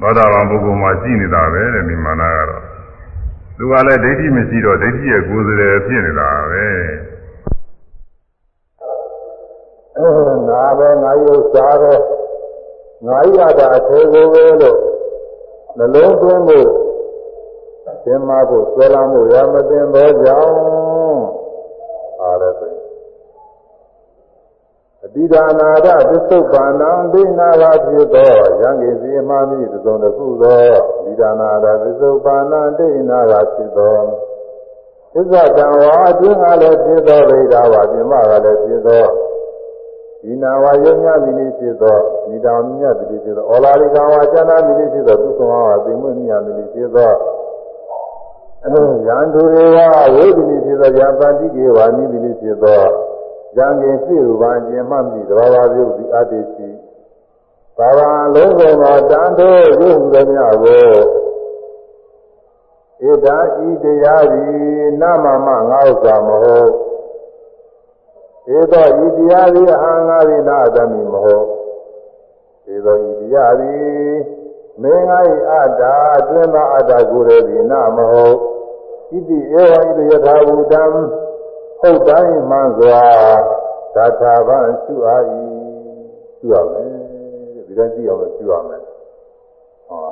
[0.00, 2.64] သောတာပန်ပုဂ္ဂိုလ်မှာရှိနေတာပဲတဲ့ဒီမာနကတော့
[3.56, 6.66] သူကလည်းဒိဋ္ဌိမရှိတော့ဒိဋ္ဌိရဲ့ကိုယ်စရယ်ဖြစ်နေတာပဲ
[9.96, 10.08] အဲ
[10.48, 11.94] ငါပဲငါရုပ်စားပဲ
[13.06, 14.78] ငါရတာအသေးကိုပဲလို့
[15.76, 16.68] နှလုံးသွင်းဖို့
[18.04, 20.89] သင်မဖို့ဆွဲလာမှုရမသိသောကြောင့်
[25.13, 30.69] တိဒါနာရသစ္ဆုတ်ပါဏံဒိနာဝဖြစ်သောယံကိစီမမိသုံးတစ်ခုသော
[31.05, 33.97] ဒီဒါနာရသစ္ဆုတ်ပါဏံဒိနာဝဖြစ်သော
[35.13, 39.05] သစ္စာတံဝါအတွင်းကလည်းဖြစ်သောဗိဓာဝပြင်မကလည်းဖြစ်သော
[40.21, 47.11] ဒီနာဝယုံညမိနိဖြစ်သောဒီတောင်မြတ်တိဖြစ်သောဩလာရိကဝါကျမ်းသာမိနိဖြစ်သောသုဆောင်ဝါသိမွေ့မြတ်မိနိဖြစ်သော
[49.07, 49.79] ရန်သူတွေက
[50.15, 52.83] ဝိဒိနိဖြစ်သောယံပန္တိကေဝါနိမိနိဖြစ်သော
[53.57, 56.69] ဉာဏ်ကင်ရှိရူပါခြင်းမှမသိသဘာဝပြုဒီအတ္တိရှိ
[57.77, 57.99] ဘာဝ
[58.35, 60.89] လုံးစုံသောတန်ထိုးရုပ်သည်များကို
[63.03, 66.71] ဣဒာဤတရားသည်နမမငါဥစ္စာမဟုတ်
[68.53, 71.45] ဧသောဤတရားသည်အာငါသည်နာသမိမဟုတ်
[72.73, 74.15] ဧသောဤတရားသည်
[74.81, 75.19] မင်းငါ၏
[75.51, 75.81] အတ္တ
[76.17, 78.35] အတွင်းသောအတ္တကိုယ်ရည်သည်နာမဟုတ်
[79.09, 80.83] ဣတိဧဝဣတိယထာဘူတံ
[81.80, 83.02] ဟုတ်တိုင်းမှန်စွာ
[83.94, 85.22] သာသာဗံရှုအား၏
[86.38, 86.88] ရှုရမယ်
[87.66, 88.82] ဒီတိုင်းကြည့်အောင်ရှုရမယ်
[89.88, 90.08] ဟော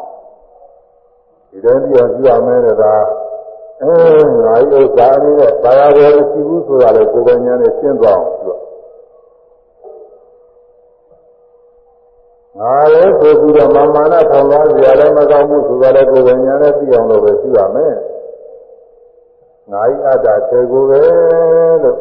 [1.50, 2.94] ဒီတိုင်းကြည့်အောင်ရှုရမယ်တဲ့ဒါ
[3.82, 3.94] အဲ
[4.42, 8.56] ငါဥစ္စာလေးနဲ့ဘာသာပေါ်မရှိဘူးဆိုတာလေကိုယ်ပိုင်ဉာဏ်နဲ့ရှင်းသွားအောင်ရှုရ
[12.58, 17.94] ငါလည်းဆိုပြီးတော့မာမာနထောင်သွားကြရလည်းမကောင်းဘူးဆိုတာလေကိုယ်ပိုင်ဉာဏ်နဲ့သိအောင်လို့ပဲရှုရမယ်
[19.72, 21.02] ငါဤအတ္တသေကိုပဲ
[21.82, 21.96] လို့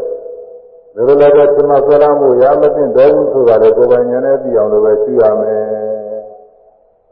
[0.98, 5.64] ဒါလိုလည်းသမဆွဲလာမှုရမသိတော့ဘူးဆိုတာလေကိုယ်ပိုင်ဉာဏ်နဲ့သိအောင်လို့ပဲရှင်းရမယ်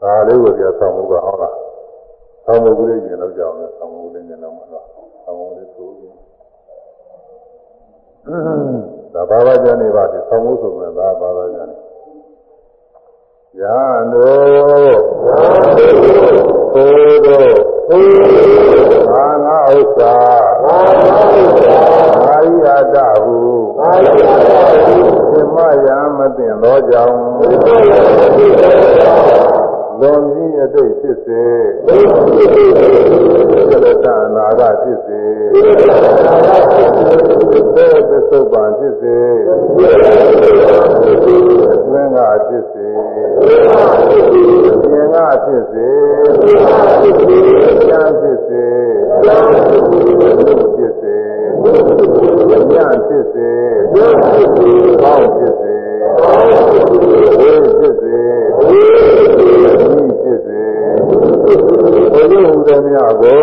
[0.00, 1.54] ဒါလေးကိုပြဆောင်မှုကဟုတ်လား။
[2.44, 4.84] ဆောင်မှုကလေးကျင်တော့ကြောင်းလဲဆောင်မှုလေးကျင်တော့မလား။
[5.24, 6.14] ဆောင်မှုလေးဆိုရင်
[9.14, 11.76] ဒါဘာသာကြနေပါဒီဆောင်မှုဆိုရင်ဒါဘာသာကြနေ။
[13.60, 13.78] ယာ
[14.12, 17.48] နော သို့သော
[19.08, 20.14] သာငါဥစ္စာ
[20.64, 21.78] သာငါဥစ္စာ
[22.24, 23.38] အာရိယတဟု
[23.80, 24.52] အာရိယတ
[24.84, 24.98] ဟု
[25.32, 29.55] သင်မယံမသိသောကြောင့်သင်မယံမသိသောကြောင့်
[29.99, 31.43] လွန်ပြီးအတိတ်ဖြစ်စေ
[33.69, 35.21] သလတနာဂဖြစ်စေ
[37.75, 39.17] သေသသုပ္ပံဖြစ်စေ
[39.77, 39.79] သ
[41.99, 42.87] င်္ဃဖြစ်စေ
[44.83, 45.15] ပြင်က
[45.45, 45.87] ဖြစ်စေ
[47.89, 48.67] ဉာဏ်ဖြစ်စေ
[50.75, 51.15] ဖြစ်စေ
[52.71, 53.49] ဉာဏ်ဖြစ်စေ
[55.01, 55.75] ကောင်းဖြစ်စေ
[57.39, 58.17] ဝိဖြစ်စေ
[59.94, 60.62] ဤဖြစ်စေ
[61.08, 63.40] ဘုရားဟူသည်များကို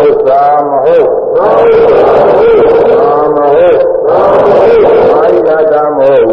[0.00, 6.26] ဥစ္စာမဟုတ်သာမဟုတ်အာရိယတမဟုတ်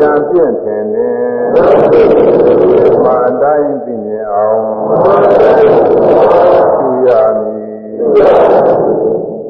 [0.00, 1.10] ဉာဏ်ဖြင့်ထင်နေ
[3.04, 4.62] မာတိုင်းသိမြင်အောင်
[6.78, 7.08] သူရ
[7.38, 7.62] မည်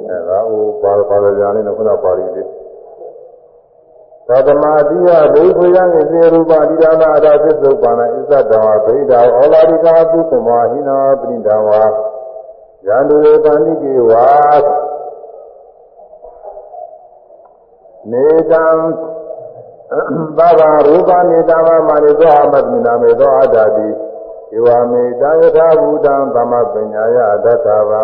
[0.09, 2.64] အဲဒါဟိုပါပါရကြလေးနဲ့ခုနပါဠိလေး
[4.28, 11.82] သတ္တမတိယဘိက္ခယံဣသေရူပတိဒါနာအရာသစ္စုပ္ပန္နဣဇတဝါဗိဒာဩလာရိကာသုကမဟိနာပရိဒဝါ
[12.88, 14.28] ယန္တုရေပန္တိကေဝါ
[18.12, 18.66] နေတံ
[20.38, 28.04] သဗ္ဗရူပနေတမမာရိသောအမတ်မိနာမေသောအတ္တတိေဝမေတယထာဘူတံသမပညာယအတ္တဗံ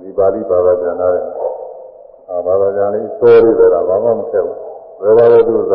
[0.00, 1.26] ဒီပါဠိဘာသာပြန်လာတယ်။
[2.30, 4.58] အာဘာသာပြန်လေးစိုးရတယ်ဘာမှမဆက်ဘူး။
[5.00, 5.72] ဘယ်ပါလဲသူက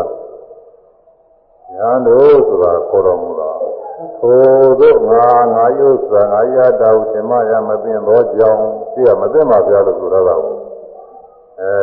[1.75, 3.49] ညာတို့ဆိုတာခေါ်တော်မူတာ။
[4.19, 4.39] ထို
[4.79, 8.59] တို့ငါငါယုစွာငါရတာဟုသင်မရမသိသောကြောင့်
[8.93, 10.43] သိရမသိမှပြလို့ဆိုတော့။
[11.61, 11.73] အဲ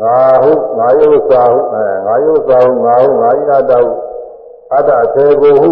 [0.00, 3.92] ငါဟုငါယုစွာဟုအဲငါယုစွာဟုငါဟုငါရတာဟု
[4.72, 5.70] အတ္တသေကိုဟု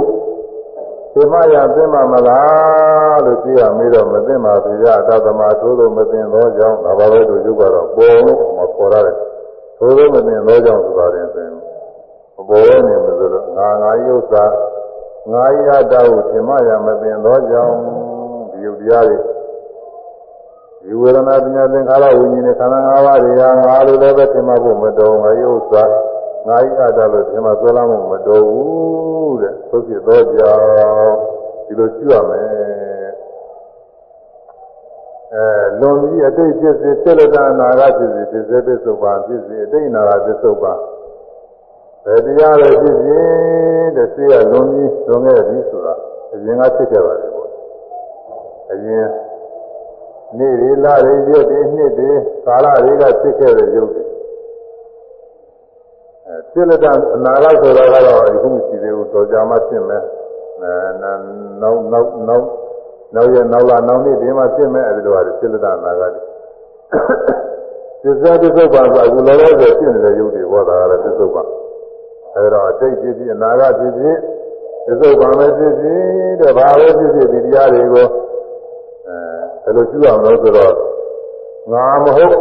[1.12, 9.17] ဒီမရသိမမလားလို့ကြည့်ရမေးတော့မသိပါဘူးရအတ္တမသို့လို့မသိသောကြောင့်ဒါပါပဲတို့ကျုပ်ကတော့ပေါ်လို့မပေါ်ရတယ်
[9.79, 11.55] သို့လို့မသိသောကြောင့်ဆိုတာရင်ဆိုရင်
[12.37, 14.45] မပေါ်ရနေလို့ဆိုတော့ငါငါယုတ်စာ
[15.33, 17.77] ငါရတာကိုဒီမရမသိသောကြောင့်
[18.51, 19.19] ဒီယုတ်တရားတွေ
[20.83, 25.85] ဒီဝေဒနာပညာသင်္ခါရဝိညာဉ်နဲ့ခန္ဓာ၅ပါးတွေဟာငါလိုလည်းပဲသင်မဖို့မတော်ငါယုတ်စာ
[26.47, 31.15] ငါဤအတ္တလို့သင်မဆွဲလာမှုမတော်ဘူးတဲ့သို့ဖြစ်သောကြောင့်
[31.67, 32.88] ဒီလိုကြည့်ရမယ်
[35.35, 35.47] အဲ
[35.81, 40.79] လွန်ပြီးအတိတ်ဖြစ်စေစိလကနာဂဖြစ်စေဖြစ်စေပစ္စုပန်ဖြစ်စေအတိတ်နာဂပစ္စုပန်
[42.05, 43.29] ဘယ်တရားပဲဖြစ်ဖြစ်
[43.97, 45.95] တဲ့စိတ်ကလွန်ပြီးလွန်ခဲ့ပြီဆိုတာ
[46.33, 47.51] အရင်ကဖြစ်ခဲ့ပါတယ်ပေါ့
[48.73, 49.06] အရင်
[50.39, 52.11] နေ့တွေလတွေရက်တွေနှစ်တွေ
[52.47, 54.05] ကာလတွေကဖြစ်ခဲ့တဲ့ရုပ်တွေ
[56.27, 60.03] အဲဖြစ်လက်တဲ့အနာဂတ်ဆိုတာကတော့အခုမရှိသေးဘူးတော်ကြာမှဖြစ်မယ်
[60.62, 60.73] အဲ
[61.61, 62.47] နောက်နောက်နောက်
[63.15, 66.12] နောက်ရနောက်လာနောက်နေ့ဒီမှာဖြစ်မယ်အဲဒီလိုဟာဖြစ်လက်တဲ့အနာဂတ်
[68.03, 71.43] သစ္စာတစ္ဆုတ်ပါဆိုအခုလောလောဆယ်ဖြစ်နေတဲ့ရုပ်တွေဟောတာကတော့သစ္ဆုတ်ပါ
[72.37, 74.17] အဲဒါအတိတ်ဖြစ်ဖြစ်အနာဂတ်ဖြစ်ဖြစ်
[74.87, 76.01] သစ္ဆုတ်ပါမယ်ဖြစ်ဖြစ်
[76.41, 78.06] တဲ့ဘာပဲဖြစ်ဖြစ်ဒီတရားတွေကို
[79.65, 80.75] အဲဘယ်လိုကျူအောင်လို့ဆိုတော့
[81.73, 82.37] ငါမဟုတ်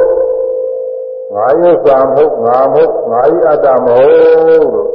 [1.34, 4.94] ငါရုပ်စာမဟုတ်ငါမဟုတ်ငါဤအတ္တမဟုတ်လို့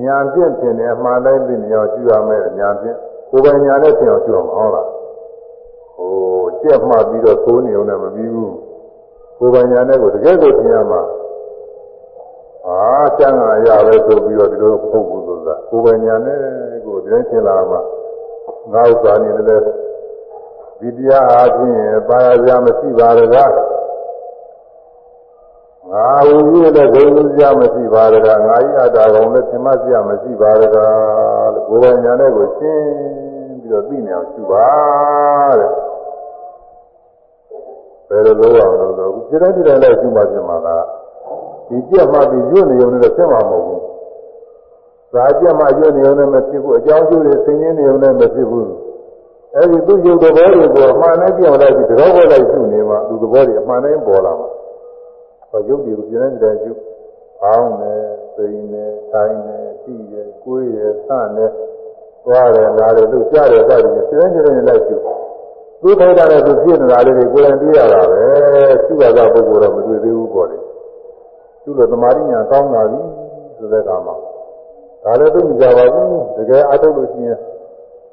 [0.00, 2.96] ညာပြင့်တင်တယ်အမှန်တိုင်းသိနေအောင်ကျူရမယ်ညာပြင့်
[3.30, 4.88] ကိုယ်ပိုင်ညာနဲ့ပြင်အောင်ကျူအောင်ဟုတ်လား
[5.96, 8.54] ဟိုကြက်မှပြီးတော့သိုးနေုံနဲ့မပြီးဘူး
[9.38, 11.02] ကိုယ်ပိုင်ညာနဲ့ကိုတကယ်ကိုပြင်ရမှာ
[12.66, 12.78] အာ
[13.18, 16.38] ကျန်တာရပဲဆိုပြီးတော့ဒီလိုပုတ်ဘူးဆိုတာကိုယ်ပိုင်ညာနဲ့
[16.86, 17.80] ကိုဒီတိုင်းရှင်းလာမှာ
[18.72, 19.60] ငါဥစ္စာနေတယ်
[20.80, 21.78] ဒီတရားအားဖြင့်
[22.08, 23.36] ပါရစရာမရှိပါရက
[25.93, 32.87] ငါဝူရတဲ့ဂုဏ်စရာမရှိပါရကငါဤအတ္တကောင်လည်းသင်မစရာမရှိပါရကလို့ကိုယ်ပိုင်ညာနဲ့ကိုရှင်း
[33.61, 34.69] ပြီးတော့သိနေအောင်ရှိပါ
[35.59, 35.69] တဲ့
[38.09, 40.85] ဘယ်လိုလုပ်အောင်လို့ဆိုအခုစိတ်တိုင်းစိတ်တိုင်းလည်းရှိမှပြင်မှာလား
[41.67, 43.79] ဒီကြက်မှပြီးညွတ်နေုံနဲ့ဖြစ်မှာမဟုတ်ဘူး။
[45.13, 48.67] သာကြက်မှညွတ်နေုံနဲ့မဖြစ်ဘူးအကြောင်းကျိုးတွေဆင်းရဲနေုံနဲ့မဖြစ်ဘူး။
[49.55, 54.49] အဲဒီသူ့ယုတ်သဘောတွေကိုအမှန်နဲ့ပြောင်းလိုက်ပြီးတကောက်ပေါ်လိုက်ရှုနေမှသူသဘောတွေအမှန်နဲ့ပေါ်လာမှာ။
[55.54, 56.72] ဟောယုတ်တွေကိုပြင်းနေတဲ့ရှု
[57.42, 57.94] အောင်းနေ
[58.34, 60.14] ပိန်နေတိုင်းနေကြည့်ရ
[60.44, 61.46] ကိုယ်ရဆန့်နေ
[62.24, 64.96] သွားတယ်လာတယ်လို့ကြားတယ်ကြားတယ်စိတ်တိုင်းစိတ်တိုင်းလိုက်ရှု
[65.82, 68.22] သူ့ထိုက်တာနဲ့သူဖြစ်နေတာလေးတွေကိုယ်တိုင်တွေ့ရတာပဲ
[68.84, 70.58] ရှုရတာပုဂ္ဂိုလ်တော့မတွေ့သေးဘူးပေါ့လေ
[71.62, 73.00] သူ့လိုသမာဓိညာကောင်းလာပြီ
[73.56, 74.14] ဆိုတဲ့အခါမှာ
[75.04, 77.38] ဒါလည်းသိကြပါဘူးတကယ်အထုတ်လို့ရှိရင်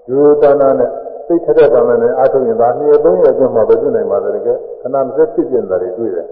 [0.09, 0.89] ယူတနာနဲ့
[1.25, 6.27] စိတ်ထက်တဲ့ကံနဲ့အထုတ်ရင်ဒါနှစ်ရက်သုံးရက်အတွင်းမှာပဲတွေ့နိုင်ပါတယ်တကယ်ခဏမစက်ဖြစ်ပြနေတာတွေတွေ့တယ်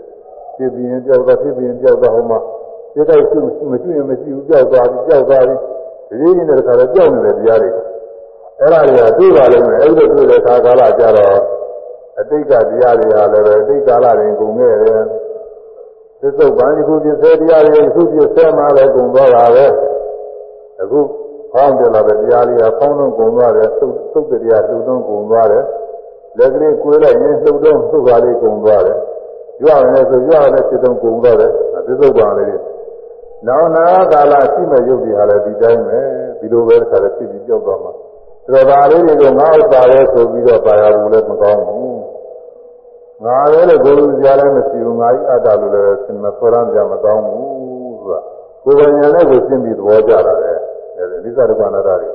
[0.59, 2.39] ဖြစ်ပြီးရင်ကြောက်တော့ဖြစ်ပြီးရင်ကြောက်တော့ဟိုမှာ
[2.93, 3.37] စိတ်တိုက်ရှိ
[3.71, 5.55] မရှိရင်မရှိဘူးကြောက်သွားပြီကြောက်သွားပြီ
[6.09, 7.69] ဒီရင်းနေတဲ့ခါတော့ကြောက်နေတဲ့တရားတွေ
[8.59, 11.37] အဲ့ဒါတွေကတွေ့ပါလိမ့်မယ်အဲ့လိုတွေ့တဲ့အခါကာလကြတော့
[12.19, 15.01] အတိတ်ကတရားတွေဟာလည်းပဲအတိတ်ကာလတွေကုန်ခဲ့တယ်
[16.21, 19.65] သစ္စုတ်ပန်ဒီခုပြစ္ဆေတရားတွေအခုပြစ္ဆေမှာလည်းကုန်သွားတာပဲ
[20.81, 20.99] အခု
[21.51, 25.63] ဖောင်းပြလာတဲ့တရားလေးကဖောင်းလုံးကုန်သွားတယ်သုတ်သုတ်တရားလှုပ်သွင်းကုန်သွားတယ်
[26.37, 28.99] လက်ကလေးကိုယ်လိုက်ရင်လှုပ်သွင်းသုတ်ပါလေးကုန်သွားတယ်
[29.59, 31.51] ကြွရတယ်ဆိုကြွရတဲ့စိတ်တုံးကုန်သွားတယ်
[31.87, 32.61] သစ္စုတ်ပန်လေး
[33.47, 35.99] နောင်နာကာလရှိမဲ့ရုပ်တွေဟာလည်းဒီတိုင်းပဲ
[36.39, 38.01] ဒီလိုပဲခါလည်းဖြစ်ပြီးကြောက်သွားမှာဒါ
[38.53, 41.99] တော့ဒါလေးတွေကိုငါဥစ္စာပဲဆိုပြီးတော့ပါရဘူးလည်းမကောင်းဘူး
[43.25, 47.49] ငါလည်းလေကိုယ်လူကြားလည်းမရှိဘူးငါဤအတ္တလို့လည်းဆင်မဆွရမ်းကြမကောင်းဘူး
[48.03, 48.19] ဆိုတာ
[48.63, 50.51] ကိုယ်ပညာနဲ့ကိုရှင်းပြီးသဘောကျတာလေ
[50.97, 52.09] အဲဒီလိစ္ဆာဒုက္ခနာတာတွေ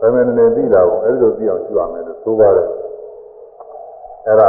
[0.00, 2.68] ဘယ်မှနေသိတာကိုအဲဒီလိုသိအောင်ရှင်းရမယ်လို့ဆိုပါတယ်
[4.26, 4.48] အဲဒါ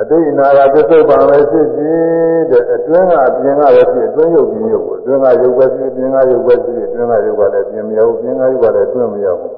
[0.00, 9.52] အတိတ်နာကသစ္စုပ္ပန်ပဲဖြစ်ဖြစ်တဲ့အတွင်းကအပြင်ကပဲဖြစ်အတွင်းရုပ်ပြင်ရုပ်ကိုအတွင်းကရုပ်ပဲဖြစ်ပြင်ကရုပ်ပဲဖြစ်အတွင်းကရုပ်ကလည်းပြင်မရဘူးပြင်ကရုပ်ကလည်းအတွင်းမရဘူး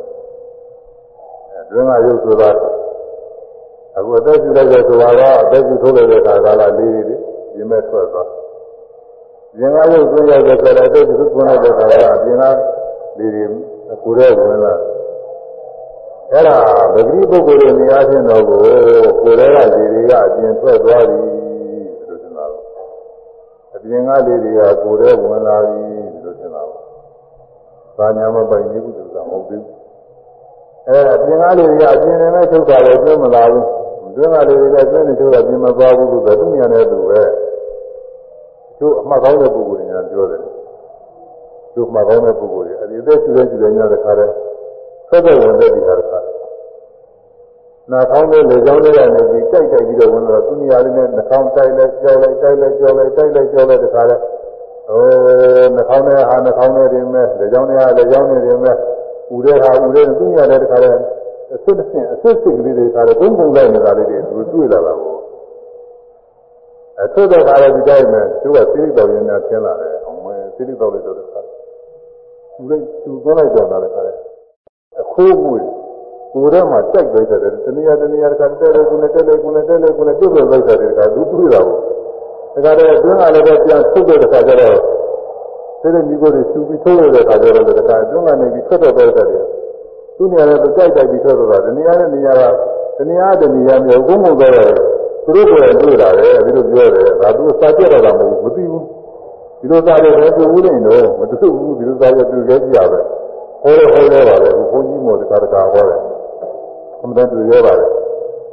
[1.61, 2.51] အတွင်းကရုပ်ဆိုတာ
[3.97, 7.17] အခုအသက်ရှူလိုက်တဲ့ဆိုတာကအသက်ရှူထုတ်လိုက်တဲ့ခါကလာလေးတွေ
[7.55, 8.29] ပြင်မဲ့ထွက်သွား
[9.57, 12.45] ပြင်ကရုပ်သွင်းရတဲ့ဆိုလည်းအသက်ရှူသွင်းလိုက်တဲ့ခါကအပြင်က
[13.19, 13.45] လေးတွေ
[14.03, 14.75] ကိုယ်ရဲ့ဝင်လာ
[16.33, 16.57] အဲ့ဒါ
[16.93, 18.59] ပဂရိပုဂ္ဂိုလ်တွေနေရာချင်းတော့ကို
[19.23, 21.19] ကိုယ်ထဲကဒီတွေကအပြင်ထွက်သွားပြီ
[22.09, 22.89] လို့ထင်တာပေါ့
[23.75, 25.83] အပြင်ကလေးတွေကကိုယ်ထဲဝင်လာပြီ
[26.25, 26.85] လို့ထင်တာပေါ့
[27.99, 29.65] ဘာညာမပိုင်ဘူးသူကမဟုတ်ဘူး
[30.89, 33.67] အဲအပြင်ကလေးတွေကအပြင်နဲ့ပဲထုတ်တာလည်းသိမလာဘူး
[34.17, 37.23] တွင်းကလေးတွေကတွင်းနေထုတ်တာပြင်မသွားဘူးလို့ဆိုသူညာနဲ့သူပဲ
[38.79, 40.41] သူအမှတ်ကောင်းတဲ့ပုဂ္ဂိုလ်တွေကပြောတယ်
[41.75, 44.31] သူအမှတ်ကောင်းတဲ့ပုဂ္ဂိုလ်တွေအဲဒီအသက်ရှူတဲ့ရှူတဲ့ညတဲ့ခါတဲ့
[45.10, 46.14] ဆက်သက်ဝင်တဲ့ဒီဟာက
[47.92, 54.16] နာခေါင်းလေးလေကြောင်းလေးကနေပြီးကြိုက်ကြိုက်ပြီးတော့ဝင်တော့သူနေရာလေးနဲ့နှာခေါင်းတိုက်လိုက်ကြောက်လိုက်တိုက်လိုက်ကြောက်လိုက်တိုက်လိုက်ကြောက်လိုက်တခါလဲ
[54.90, 55.04] ဟို
[55.76, 58.76] နှာခေါင်းနဲ့ဟာနှာခေါင်းနဲ့တင်မဲ့လေကြောင်းနဲ့ဟာလေကြောင်းနဲ့တင်မဲ့
[59.34, 60.92] ဥရဲဟာဥရဲသူနေရာလေးတခါလဲ
[61.54, 65.20] အစစ်အစစ်အစစ်စစ်ကလေးတွေတခါလဲဘုံဘုံလိုက်နေတာလေးတွေသူတွေ့လာတာပေါ့
[67.02, 71.40] အဆွတဲ့ခါလဲဒီတိုင်းမဲ့သူကစိရိတော်ရင်းနဲ့ဆင်းလာတယ်အောင်မဲစိရိတော်လေးတော့တခါ
[72.56, 74.29] သူလိုက်သူသွားလိုက်တော့တာတခါလဲအ
[75.20, 75.60] ခိုးမွေ
[76.34, 81.80] ကိုယ်ထဲမှာကြိုက်လိုက်တယ်တနည်းတနည်းတခါတဲလေကုနဲ့တဲလေကုနဲ့တဲလေကုနဲ့ပြုတ်ပြုတ်လိုက်တယ်တခါသူတွေ့တာပေါ့
[82.56, 84.78] တခါတည်းအတွင်းကလည်းပဲပြန်ထုတ်တဲ့တခါကျတော့
[85.82, 89.46] စိတ်မိကိုယ်တွေရှူပြီးထုတ်ရတဲ့ခါကျတော့တခါအတွင်းကနေပြီးထွက်တော့တဲ့တယ်
[90.18, 92.44] သူနေရာလည်းကြိုက်တိုက်ပြီးထွက်တော့တာတနည်းနဲ့နေရာက
[92.98, 94.72] တနည်းတနည်းမျိုးဘုံဘုံတော့
[95.26, 98.84] သူသူတို့ကတွေ့တာလေဒီလိုပြောတယ်ဒါသူစာကြတော့တာမဟုတ်ဘူးမသိဘူး
[99.60, 103.00] ဒီလိုစာရတယ်သူဦးနေတော့မတူဘူးဒီလိုစာရသူကြည့်ရပဲ
[103.62, 106.02] ဟောရဟောရပါလေဘုန်းကြီးမို့တခါတခါဟောတယ်
[107.02, 107.90] အမှန်တည်းသူပြောပါတယ်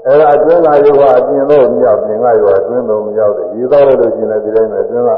[0.06, 5.10] အဲ့ဒါအတွင်းကယောကအပြင်တော့မရောက်ပြင်ကယောအတွင်းတော့မရောက်တယ်ရေတော့လို့ရှင်လည်းဒီတိုင်းပဲအတွင်းက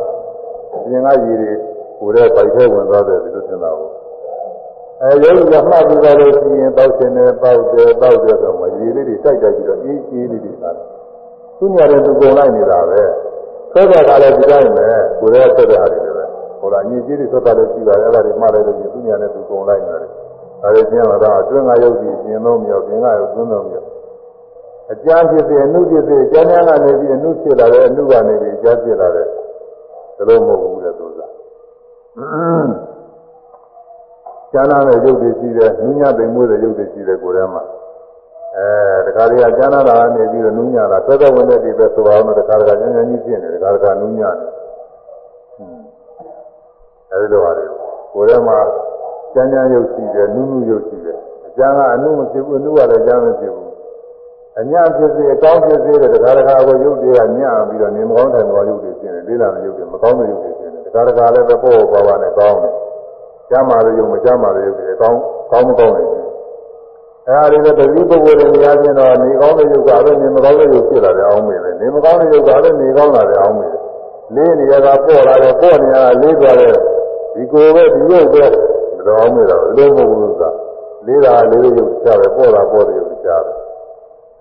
[0.88, 1.50] ပြင်ကရေတွေ
[2.00, 3.90] ကိုယ်တဲ့ပိုက်ထဲဝင်သွားတယ်ဒီလိုထင်တာဘူး
[5.02, 10.86] အဲယောဂီကမှတ်ပြီးတော့လို့ရှိရင်တောက်ရှင်နေတောက်တယ်တောက်တယ်ဆိုမှရေလေးတွေတိုက်တိုက်ပြီးတော့အေးအေးလေးတွေလာတယ်
[11.58, 13.02] သူညာတဲ့သူကုန်လိုက်နေတာပဲ
[13.72, 14.86] ဆွဲတဲ့ကလည်းဒီတိုင်းပဲ
[15.20, 16.24] ကိုယ်ရဲ့ဆွဲတဲ့ဟာတွေပဲ
[16.67, 20.09] ဟိုလားညစ်ကြေးတွေဆွဲတာလည်းရှိပါတယ်အဲ့ဒါတွေမှတ်လိုက်လို့ရှိရင်သူညာနဲ့သူကုန်လိုက်နေတယ်
[20.61, 23.87] ဒါတွေကျင်းလာတော့အတွင်းကယောဂီပြင်တော့မြောက်ပြင်ကယောသွင်းတော့မြောက်
[24.91, 29.27] အကျမ်းဖြစ်စေအနုဖြစ်စေကျမ်းကျမ်းကနေပြီးအနုဖြစ်လာတယ်အနုကနေပြီးအကျမ်းဖြစ်လာတယ်
[30.17, 31.21] ဒါလို့မဟုတ်ဘူးလေသူက
[34.53, 37.63] ကျမ်းနာတဲ့ရုပ်တွေရှိတယ်နူးညံ့သိမ်မွေးတဲ့ရုပ်တွေရှိတယ်ကိုယ်ထဲမှာ
[38.57, 44.49] အဲတခါတည်းကကျမ်းနာတာနေပြီးတော့နူးညံ့တာသက်သက်ဝင်တဲ့ဒီပဲဆိုပါအောင်တခါတခါညံ့ညံ့ကြီးဖြစ်နေတယ်တခါတခါနူးညံ့တယ်
[47.12, 47.64] အဲဒီလိုပါလေ
[48.14, 48.58] ကိုယ်ထဲမှာ
[49.34, 53.68] ကျမ်းကျမ်းရုပ်ရှိတယ်နူးနူးရုပ်ရှိတယ်အကျမ်းကအနုမဖြစ်ဘူးအနုကလည်းအကျမ်းမဖြစ်ဘူး
[54.60, 62.72] အညံ့ဖြစ်စေအကောင်းဖြစ်စေတဲ့တခါတခါကိုရုပ်တွေကညံ့ပြီးတော့နေမကောင်းတဲ့ဘောရုပ်တွေဖြစ်နေလေးလာတဲ့ရုပ်တွေမကောင်းတဲ့ရုပ်တွေဖြစ်နေတခါတခါလည်းပဲပေါ့ပေါ့ပါပါနဲ့ကောင်းတယ်
[63.50, 65.18] ကျမ်းမာတဲ့ရုပ်မကျမ်းမာတဲ့ရုပ်တွေကောင်း
[65.50, 66.28] ကောင်းမကောင်းနေတယ်
[67.28, 73.82] အဲဒီလိုတတိပုဂ္ဂိုလ်တွေနေရာချင်းတော့နေကောင်းတဲ့ရုပ်ကလည်းနေမကောင်းတဲ့ရုပ်ဖြစ်လာတယ်အောင်မေးတယ်နေမကောင်းတဲ့ရုပ်ကလည်းနေကောင်းလာတယ်အောင်မေးတယ်
[74.34, 76.76] လေးနေရာကပေါ့လာတယ်ပေါ့နေရာကလေးသွားတယ်
[77.38, 78.44] ဒီကိုယ်ပဲဒီရုပ်ပဲ
[79.06, 80.42] တော်အောင်မေးတော့လုံးမဟုတ်ဘူးက
[81.06, 83.52] လေးတာလေးရုပ်ချပဲပေါ့တာပေါ့တဲ့ရုပ်ချပဲ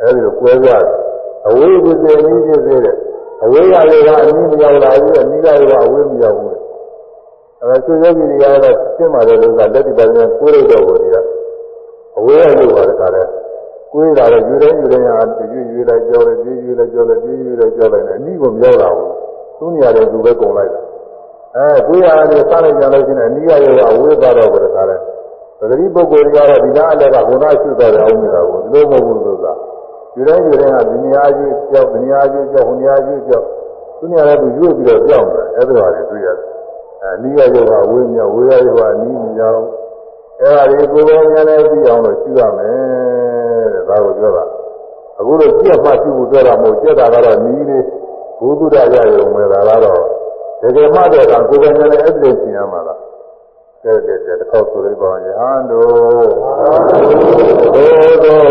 [0.01, 0.97] အဲဒီလိုကွဲပြားတယ်
[1.47, 2.95] အဝေးဖြစ်စေအနည်းဖြစ်စေတဲ့
[3.43, 6.55] အဝေးရလေးကအနည်းမရောက်လာဘူးအနည်းကလေးကအဝေးမရောက်ဘူး
[7.61, 11.17] အဲဆွေယောဂီတွေကတော့ရှင်းပါတယ်လို့ကလက်တိပိုင်းနဲ့ကိုယ်ရတော့ကိုယ်တွေက
[12.17, 13.23] အဝေးရလို့ပါတခါလဲ
[13.93, 19.11] ကိုယ်ရတာယူတယ်ယူတယ်ဟာယူယူလိုက်ကြောလိုက်ပြေးယူလိုက်ကြောလိုက်ပြေးယူလိုက်ကြောလိုက်နဲ့အနည်းကိုမရောက်လာဘူး
[19.59, 20.81] သူ့နေရာတွေသူပဲကုန်လိုက်တာ
[21.56, 24.96] အဲကိုယ်ရတယ်စားလိုက်ကြလို့ရှိရင်အနည်းရရောအဝေးသွားတော့ကိုယ်တခါလဲ
[25.58, 29.52] ပဂတိပုဂ္ဂိုလ်တွေကတော့ဒီလားအလက်ကဘုရားရှိတော်တယ်အောင်နေတာကိုဒီလိုမဟုတ်ဘူးဆိုတာ
[30.14, 33.46] ယူတိုင်းယူတိုင်းကဒီနေရာကြီးကြောက်ဒီနေရာကြီးကြောက်ဟိုနေရာကြီးကြောက်
[33.98, 36.48] သူနေရာကသူရွေ့ပြီးတော့ကြောက်တယ်အဲ့ဒါတွေတွေ့ရတယ်
[37.02, 39.62] အဲနီးရရောကဝေးမြောက်ဝေးရရောကနီးမြောက်
[40.40, 44.44] အဲ့ဒါတွေကိုယ်ပေါ်ညာနဲ့ပြီးအောင်လို့ရှိရမယ်တဲ့ဒါကိုပြောတာ
[45.18, 47.84] အခုလိုကြက်မှရှိဖို့ပြောတာမဟုတ်ကြက်တာကတော့နီးလေး
[48.40, 50.02] ဘုသူဒ္ဓရရုံပဲဒါကတော့
[50.60, 53.00] တကယ်မှတဲ့ကကိုယ်ပေါ်ညာနဲ့အဲ့ဒီရှင်းရမှာလား
[53.84, 55.92] တဲ့တဲ့တဲ့တစ်ခေါက်ဆိုလိုက်ပါရဟန်းတို့
[57.74, 57.86] ဘု
[58.24, 58.44] သော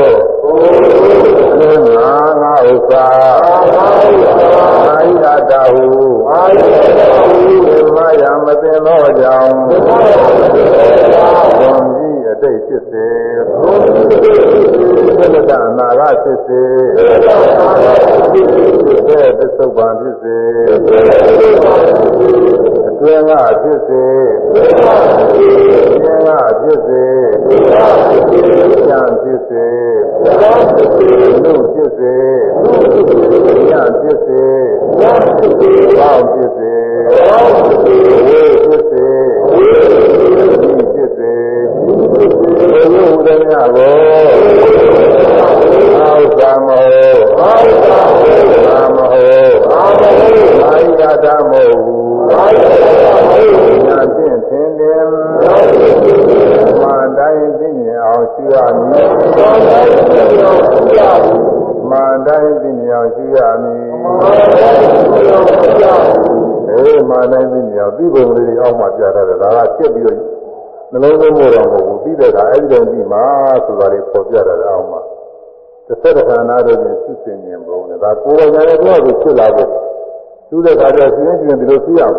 [1.59, 5.85] အင်းငါငါဥစ္စာအာဟိတတဟု
[6.29, 13.07] အာဟိတဟုမယမသိသောကြောင့်ဘုံကြီးအတိတ်ဖြစ်စေ
[13.47, 14.94] သက္
[15.49, 16.61] ကအနာဂဖြစ်စေ
[16.95, 20.35] သက္ကသစ္ဆုတ်ပံဖြစ်စေ
[22.87, 24.03] အတွင်းကဖြစ်စေ
[26.03, 27.03] ဉာဏ်ကဖြစ်စေ
[27.65, 29.63] ဉာဏ်ဖြစ်စေ
[31.43, 32.15] လူဖြစ်စေ
[33.69, 34.43] ဉာဏ်ဖြစ်စေ
[35.97, 36.73] ဘောင်းဖြစ်စေ
[38.27, 39.07] ဝေဖြစ်စေ
[40.61, 40.74] ဒီ
[41.05, 41.33] ဖြစ်စေ
[41.73, 41.85] ဘု
[42.71, 43.95] ရားဟူသည်များကို
[45.99, 51.97] အောက်သာမောအောက်သာမောမဟုတ်အာမဟုတ်အာယတမောဟု
[52.33, 53.43] အာယတမောဟု
[53.85, 55.03] ညာဖြင့်သင်တယ်
[56.81, 59.07] မာတိုင်းသိမြင်အောင်ရှိရမည်
[61.89, 63.85] မာတိုင်းသိမြင်အောင်ရှိရမည်
[66.69, 70.34] အေးမာတိုင်းသိမြင်အောင်ဒီပုံလေးတွေအောက်မှာပြထားတယ်ဒါကချက်ပြီးတော့
[70.92, 73.18] နှလုံးသွင်းဖို့တော့မဟုတ်ဘူးပြီးတဲ့အခါအဲ့ဒီတော့ပြီးမှ
[73.64, 75.00] ဆိုတာလေးပေါ်ပြတယ်အောက်မှာ
[75.86, 79.70] တစ်သက်တစ်ခါနာတော့ပြင်စစ်စင်မြင်ပုံနဲ့ဒါကိုယ်တော်လည်းတော့ဖြစ်လာဖို့
[80.48, 82.16] သူ့တဲ့ခါကျဆင်းရင်ဒီလိုသိရအောင်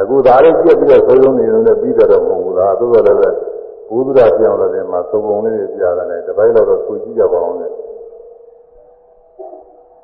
[0.00, 3.30] အခုဒါလေးပြက်ပြီးတော့ဆုံးလုံးနေလို့ပြီးတော့မဟုတ်ဘူးလားသို့တော်လည်းပဲ
[3.88, 7.68] ဘုဒ္ဓရာပြောင်းလာတယ်မှာသုံးပုံလေးတွေပြရတယ်တပိုင်းတော့ကိုကြည့်ကြပါအောင်လေ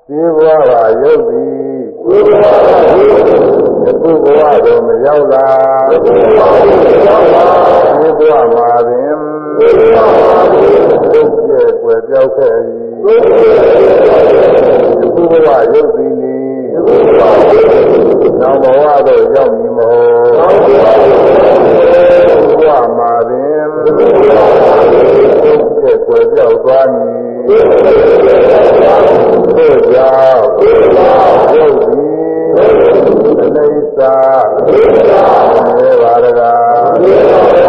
[0.08, 3.42] ဒီဘဝကရုပ်သည်ဒီဘဝကရုပ်သည်
[3.86, 5.46] အခုဘဝတော့မရောက်လာ
[5.90, 7.44] ဒီဘဝရောက်လာ
[7.98, 9.16] ဒီဘဝမှာပင်
[9.58, 10.82] ဒီဘဝမှာပင်
[11.12, 11.48] ဒုက္ခ
[11.82, 12.90] ကွယ်ပြောက်ခဲ့သည်
[15.02, 16.38] အခုဘဝရုပ်သည်နီ
[16.76, 20.84] အခုဘဝရုပ်သည်နောက်ဘဝတော့ရောက်မည်မဟုတ်နောက်ဘဝ
[22.58, 30.44] ဘဝမှာပင်ဒုက္ခကွယ်ပြောက်သွားမည် သို့ကြောင့်
[31.54, 32.12] ရုပ်သည်
[33.40, 33.98] အနိစ္စ
[35.76, 36.52] နေပါရကာ
[37.00, 37.61] ဒုက္ခ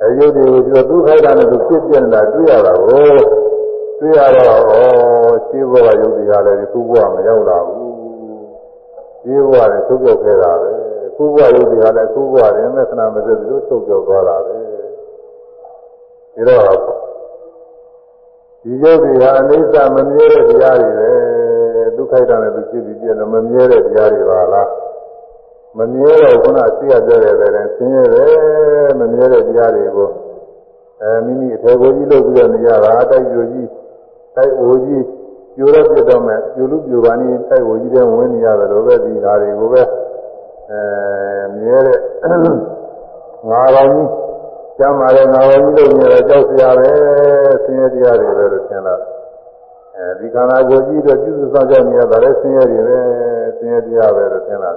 [0.01, 3.13] အဲရုပ်တွေကိုကျတော့သူ့ခိုက်တာနဲ့သူဖြစ်ပြနေတာတွေ့ရတာကို
[4.00, 4.73] တွေ့ရတော့ဩ
[5.47, 7.93] ရှင်းဘဝရုပ်တွေကလည်းဒီခုဘဝမရောက်လာဘူး
[9.21, 10.69] ရှင်းဘဝနဲ့သုတ်ပြောက်ခဲ့တာပဲ
[11.15, 14.53] ခုဘဝရုပ်တွေကလည်းခုဘဝရင်မဲ့ခဏမစက်သူသုတ်ပြောက်သွားတာပဲ
[16.35, 16.62] ဒီတော့
[18.63, 21.12] ဒီရုပ်တွေဟာအနိစ္စမမြဲတဲ့တရားတွေပဲ
[21.95, 24.69] ဒုက္ခိတနဲ့သူဖြစ်ပြီးပြည့်လို့မမြဲတဲ့တရားတွေပါလား
[25.77, 30.10] မမြဲတော့ခုနသိရကြတဲ့တဲ့ဆင်းရဲတယ်မမြဲတဲ့တရားတွေကို
[31.01, 33.70] အဲမိမိအထေကိုကြီးလုပ်ပြီးတော့နေရတာတိုက်ပြိုကြီး
[34.36, 35.06] တိုက်အိုကြီး
[35.56, 39.82] ပြိုတော့ပြတော့မဲ့ပြိုလူပြိုပါနေတိုက်အိုကြီးတဲ့ဝင်နေရတယ်လို့ပဲဒီဓာတွေကိုပဲ
[40.72, 40.82] အဲ
[41.60, 41.98] မြဲတဲ့
[43.50, 44.10] ငါတော်ကြီး
[44.77, 46.89] ကျမ်းမာတဲ့ငါတော်ကြီးလုပ်နေတော့ကြောက်စရာပဲ
[47.63, 48.96] ဆင်းရဲတရားတွေပဲလို့ထင်လာ
[49.96, 52.98] အဲဒီခန္ဓာကိုယ်ကြီးတော့ပြုစုစောင့်ကြောက်နေရတာလည်းဆင်းရဲတွေပဲ
[53.58, 54.72] ဆင်းရဲတရားပဲလို့ထင်လာ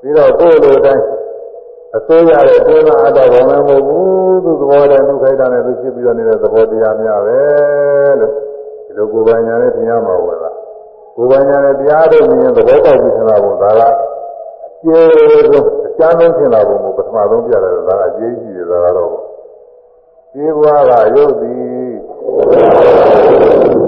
[0.00, 1.04] ပြီးတော့ကိုယ်လိုတိုင်း
[1.96, 7.40] အစိုးရတဲ့တွင်းမအတ္တဘောမမဟုတ်ဘူးသူသဘောတည်းဒုက္ခိတနဲ့သူဖြစ်ပြီးတော့နေတဲ့သဘောတရားများပဲ
[8.20, 8.32] လို့
[8.86, 10.50] ဒီလိုကိုယ်ပိုင်ညာနဲ့ထင်ရမှာဝင်လာ
[11.16, 13.82] ကိုယ်ပိုင်ညာနဲ့တရားတို့မြင်သဘောပေါက်ပြီးထင်လာဖို့ဒါက
[14.82, 15.00] ကျေ
[15.50, 19.10] ဆုံးအကျမ်းဆုံးထင်လာဖို့ပထမဆုံးပြရတယ်ဒါကအကျေးကြီးတယ်ဒါကတော့
[20.32, 21.88] ဒီဘဝကရုပ်သည်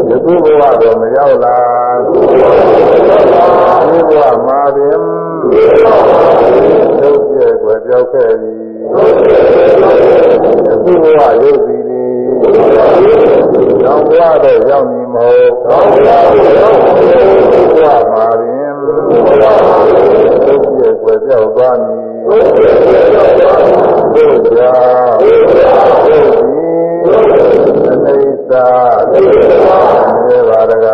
[0.09, 1.57] ယခုဘဝတော့မရောက်လာ
[2.07, 5.20] ဒီဘဝမှာပင်
[7.01, 8.59] ရုပ်ပြည့်ွယ်ပြောက်ခဲ့သည်
[10.67, 11.83] ယခုဘဝရုပ်သည်
[13.85, 15.73] နောက်ဘဝတော့ရောက်မည်မဟုတ်ဘဝ
[18.13, 18.55] မှာပင်
[20.47, 22.37] ရုပ်ပြည့်ွယ်ပြောက်သွားမည်ဘု
[24.59, 25.91] ရားဘုရား
[27.91, 28.53] အနိစ္စ
[29.11, 30.87] သေဘာရက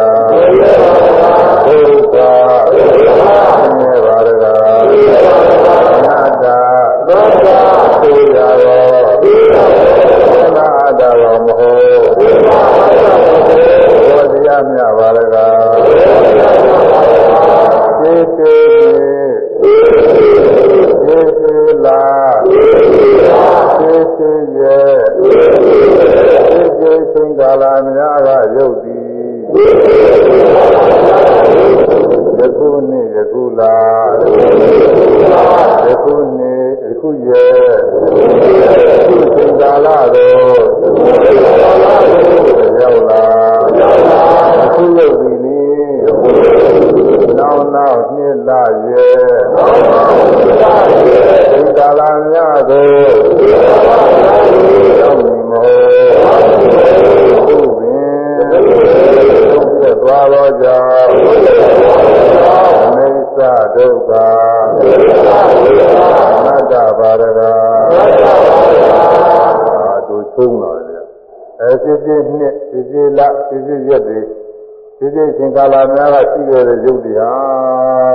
[1.66, 2.16] ဒုက္ခ
[2.72, 2.75] သေဘာ
[14.68, 15.36] မြပါရက
[18.00, 18.58] သေတေ
[21.06, 22.04] သေသေလာ
[23.78, 24.98] သေသေရဲ့
[26.50, 29.06] သေသေသင်္ကာလများကရုပ်သည်
[32.38, 33.76] ယခုနေ့ယခုလာ
[35.86, 37.52] ယခုနေ့ယခုရဲ့
[38.92, 40.66] ယခုသင်္ကာလတော့
[42.80, 43.82] ရောက်လာ ယ
[44.74, 45.60] ခုရုပ်သည်နိ
[47.38, 48.50] နောက်နောက်နှစ်လ
[48.86, 49.36] ရဲ့
[51.50, 52.88] သင်္ကာလများကို
[55.00, 56.14] ရောက်မည်မဟုတ်
[57.48, 61.10] သူပင်ပြည့်သွားသောကြောင့်
[62.94, 63.08] အိ
[63.38, 63.40] သ
[63.74, 64.12] ဒုက္ခ
[66.36, 67.40] အနတ္တပါရက
[69.70, 70.75] အာတို့ချုံးလာတယ်
[71.60, 74.20] အဲစစ်စစ်နှစ်စစ်စစ်လစစ်စစ်ရက်တွေ
[74.98, 78.14] စစ်စစ်ရှင်ကာလများကရှိခဲ့တဲ့ရုပ်တရား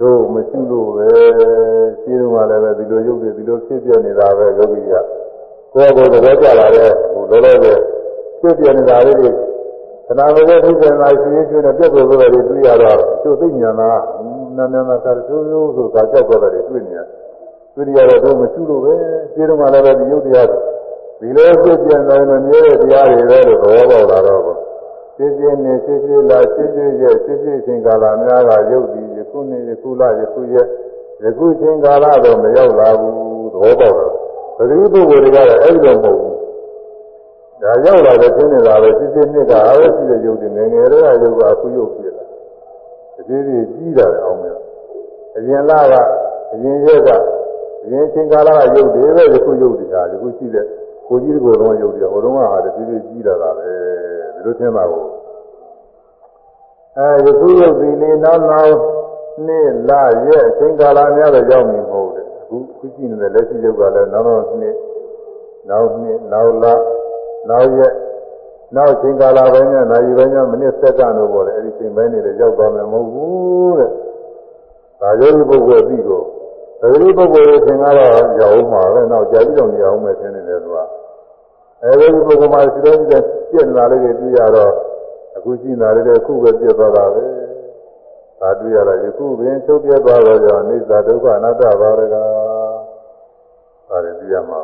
[0.00, 1.08] တို့မရှိလို့ပဲ
[2.00, 4.92] ရှိတော့မှလည်းပဲဒီလိုရုပ်တွေဒီလိုဖြစ်ပြနေတာပဲယောဂီက
[5.72, 7.78] ကိုယ်ကိုယ်သဘောကျလာတဲ့ဟိုလောလောဆယ်
[8.40, 9.30] ဖြစ်ပြနေတာလေးတွေ
[10.06, 13.90] ခဏမလေးသိစင်လာရှိရင်ကျွန်းနဲ့ပြတ်သွားလို့တွေတွေ့ရတော့သူသိညာနာ
[14.56, 17.06] နာနာနာကကျိုးကျိုးဆိုတာကြောက်တော့တယ်တွေ့နေတယ်
[17.74, 18.92] တွေ့ရတော့တို့မရှိလို့ပဲ
[19.32, 20.48] ရှိတော့မှလည်းပဲဒီရုပ်တရား
[21.20, 24.42] ဒီလိုဖြစ်ပြနေတယ်မြဲတဲ့တရားတွေပဲလို့သဘောပေါက်လာတော့
[25.16, 30.66] စစ်စစ်နေစစ်စစ်လာစစ်စစ်ရဲ့စစ်စစ်ချင်းကာလများကရုပ်ဒီယခုနေ့ယခုလယခုရက်
[31.22, 33.14] ယခုချင်းကာလတော့မရောက်လာဘူး
[33.52, 34.06] သဘောပေါက်လာ
[34.56, 36.36] ပရိပုဂ္ဂိုလ်တွေကတော့အဲ့လိုမဟုတ်ဘူး
[37.62, 42.24] ဒါရောက်လာတဲ့ချင်းနေတာပဲစစ်စစ်နှစ်ကအားရှိတဲ့ရုပ်တွေငယ်ငယ်တွေကရုပ်ကအခုရုပ်ဖြစ်လာ
[43.18, 44.56] အသေးသေးကြီးတာလည်းအောင်မယ်
[45.36, 45.94] အရင်လက
[46.52, 47.08] အရင်ရက်က
[47.84, 50.66] အရင်ချင်းကာလကရုပ်တွေပဲယခုရုပ်တွေဟာယခုရှိတဲ့
[51.08, 53.68] ကိုကြီးကိုယ်တော်ရုပ်တွေဟိုတုန်းကဟာတည်းတည်းကြီးတာပါပဲ
[54.34, 55.08] ဒီလိုသင်ပါဘူး
[56.98, 58.76] အဲယခုရုပ်ဒီလေးနောက်နောက်
[59.46, 59.90] နေ့လ
[60.26, 64.74] ရက်အချိန်ကာလများတော့ရောက်နေမဟုတ်တယ်အခုခုရှိနေတဲ့လက်ရှိရုပ်ကလည်းနောက်နောက်နေ့
[65.70, 66.64] နောက်နေ့နောက်လ
[67.48, 67.92] နောက်ရက်
[68.76, 73.90] နောက်အချိန်ကာလပိုင်းနဲ့နာရီပိုင်းနဲ့မိနစ်စက္ကန့်တို့ပေါ်တယ်အဲဒီချိန်ပိုင်းတွေရောက်သွားမယ်မဟုတ်ဘူးတဲ့
[75.00, 76.22] ဒါယောဂီပုဂ္ဂိုလ်အပြီးကို
[76.82, 80.78] အဲဒီပုဂ္ဂိုလ်ရဲ့သင်္ကားတော့ရောက်မှာပဲနောက်ကြာပြီးတော့နေအောင်မယ်သင်နေတယ်သူက
[81.85, 84.73] အဲဒီပုဂ္ဂိုလ်မှာရှိတော့ပြည့်နေတာလေးတွေတွေ့ရတော့
[85.35, 87.23] အခုရှိနေတာလေးတွေအခုပဲပြည့်သွားတာပဲ
[88.39, 92.15] ဒါတွေ့ရတာယခုပင်ချုပ်ပြတ်သွားတော့ကြောင့်အိစ္ဆဒုက္ခအနတ္တဘာရက
[93.89, 94.59] ဒါတွေသိရမှာ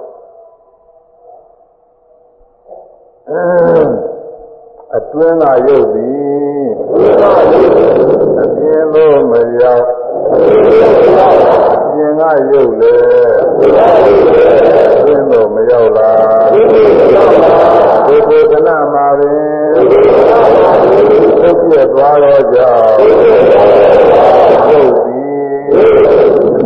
[4.96, 6.68] အတွင်းသာရုပ်သည်
[8.42, 9.88] အပြင်းလို့မရောက်
[10.23, 12.95] ပြင်ကရုပ်လေ
[15.05, 19.39] သိလို့မရောက်လားဒီကိုယ်ကနမှာပင်
[21.41, 22.97] သုတ်ပြသွားတော့ကြောင့်
[24.71, 25.25] ရုပ်သည်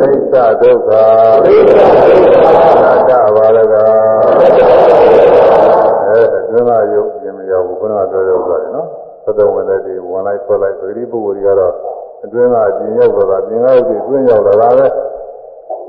[0.00, 0.90] အိဋ္ဌဒုက္ခ
[2.82, 3.74] နာတဘာရက
[6.06, 8.88] အဲအတွင်းကရုပ်ပြင်မရောက်ဘူးခုနကပြောရောက်သွားတယ်နော်
[9.24, 11.74] သတ္တဝင်တဲ့ဒီဝင်လိုက်ထွက်လိုက်ဒီပုဂ္ဂိုလ်ကြီးကတော့
[12.26, 14.86] အတွင်းကအပြင်ရောက်တော့တာပြင်ကရုပ်ကြီးအတွင်းရောက်လာတာပဲ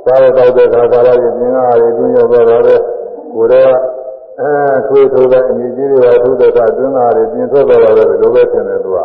[0.06, 2.76] စားရတော့တဲ့ခါကာလကြီးပြင်ကရုပ်အတွင်းရောက်တော့တာပဲ
[3.34, 3.76] ကိုယ်တော့
[4.40, 4.52] အဲ
[4.88, 9.00] ထွေးထိုးတဲ့အညီကြီးတွေကထိုးတဲ့ကအတွင်းကတွေပြင်ထွက်တော့တာပဲလိုပဲထင်တယ်သူက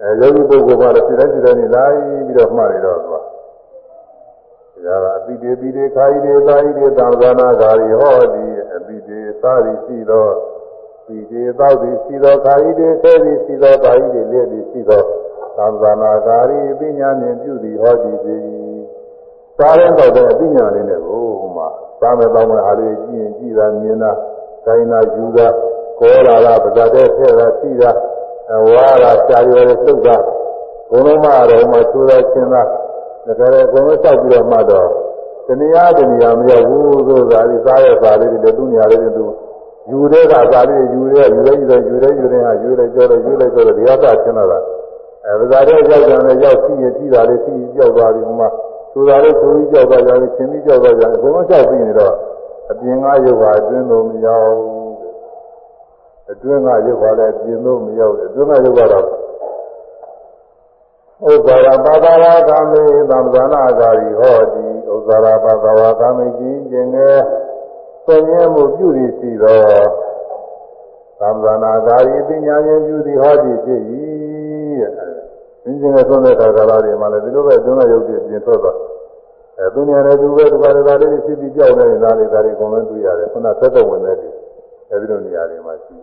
[0.00, 3.14] အဲယောဂီပုဂ္ဂိုလ်ကတော့စိတ်တိုင်းစိတ်တိုင်းနဲ့လိုက်ပြီးတော့မှတ်နေတော့သူက
[4.86, 10.28] ဒါကအပိတေပိတေခာယိတေသာယိတေသံဃာနာဂါရီဟောတိအပိတေသာရိရှိသော
[11.06, 15.02] ပိတေသောတိရှိသောခာယိတေဆဲတိရှိသောသာယိတေလက်တိရှိသော
[15.56, 18.34] သံဃာနာဂါရီပညာဉာဏ်ပြုသည်ဟောတိပေ၏
[19.58, 21.68] စားရင်တော့တဲ့အပညာလေးနဲ့ကိုဟိုမှာ
[22.00, 24.12] စားမယ်တောင်းမယ်အားလေးကြည့်ရင်ကြည့်တာမြင်တာ
[24.66, 25.48] တိုင်းတာယူတာ
[26.00, 27.90] ကောလာတာပဇာတဲ့ထဲတာရှိတာ
[28.70, 30.16] ဝါတာရှားရွယ်လှုပ်တာ
[30.90, 34.88] ဘုံလုံးမတော်မှာသိုးတာရှင်းတာဒါကြတဲ့အကုန်လုံးစောက်ပြီးတော့မှတော့
[35.46, 39.24] တဏှာတဏှာမရောက်ဘူးဆိုတာဒီစားရစားလေးတွေသူညာလေးတွေသူ
[39.90, 44.58] ယူတဲ့ကစားလေးယူတဲ့ယူတဲ့ယူတဲ့ယူတဲ့ယူတဲ့ဟာယူလိုက်ကြောတယ်ယူလိုက်ကြောတယ်ဒီအသာရှင်းတော့တာ
[45.25, 48.49] အဲပဇာတဲ့ရောက်ကြတယ်ရောက်ရှိရထိတာလေးထိကြောက်သွားပြီဟိုမှာ
[48.91, 52.13] ဆိုတာလေးဆိုပြီးကြောက်သွားကြတယ်ရှင်းပြီးကြောက်သွားကြတယ်အကုန်လုံးကြောက်ပြီးနေတော့
[52.71, 54.53] အပြင်ကရုပ်ဟာအတွင်းလို့မရောက်
[56.31, 59.05] အတွင်းကရုပ်ဟာလည်းပြင်လို့မရောက်ဘူးအတွင်းကရုပ်ကတော့
[61.23, 67.19] ဥစ္စာရပါဒဝါကာမေသံဃာနာဂါရီဟောတိဥစ္စာရပါဒဝါကာမေခြင်းခြင်းငယ်
[68.05, 69.61] သုံးရမှုပြုသည်ရှိသော
[71.19, 73.81] သံဃာနာဂါရီပညာဉာဏ်ပြုသည်ဟောတိဖြစ်၏
[75.64, 78.76] တဲ့ခြင်းငယ်ဆုံးတဲ့ခါကာလတွေမှာလည်းဒီလိုပဲအတွင်းကရုပ်တွေပြင်ထွက်သွား
[79.58, 84.30] အဲသူညာလည်းသူပဲဒီပါရတာလေးဖြစ်ပြီးကြောက်နေတာလေးဒါတွေအကုန်လုံးတွေ့ရတယ်ခုနသက်သက်ဝင်တဲ့တွေ
[84.90, 85.96] အဲဒီလိုနေရာတွေမှာရှိ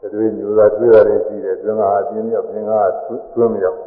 [0.00, 2.72] တယ်တွေမျိုးသားတွေ့ရတယ်ရှိတယ်တွင်းကအပြင်းမြောက်ပြင်းက
[3.34, 3.78] တွင်းမြောက်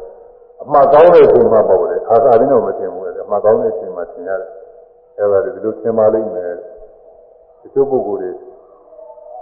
[0.62, 4.50] အမှတ်ကောင်းတဲ့အချိန်မှပေါ့လေခါခါလေးတော့မတင်ဘူးလေအမှတ်ကောင်းတဲ့အချိန်မှသင်ရတယ်
[5.18, 6.52] အဲဒါဒီလိုသင်ပါလိမ့်မယ်
[7.60, 8.30] ဒီလိုပုဂ္ဂိုလ်တွေ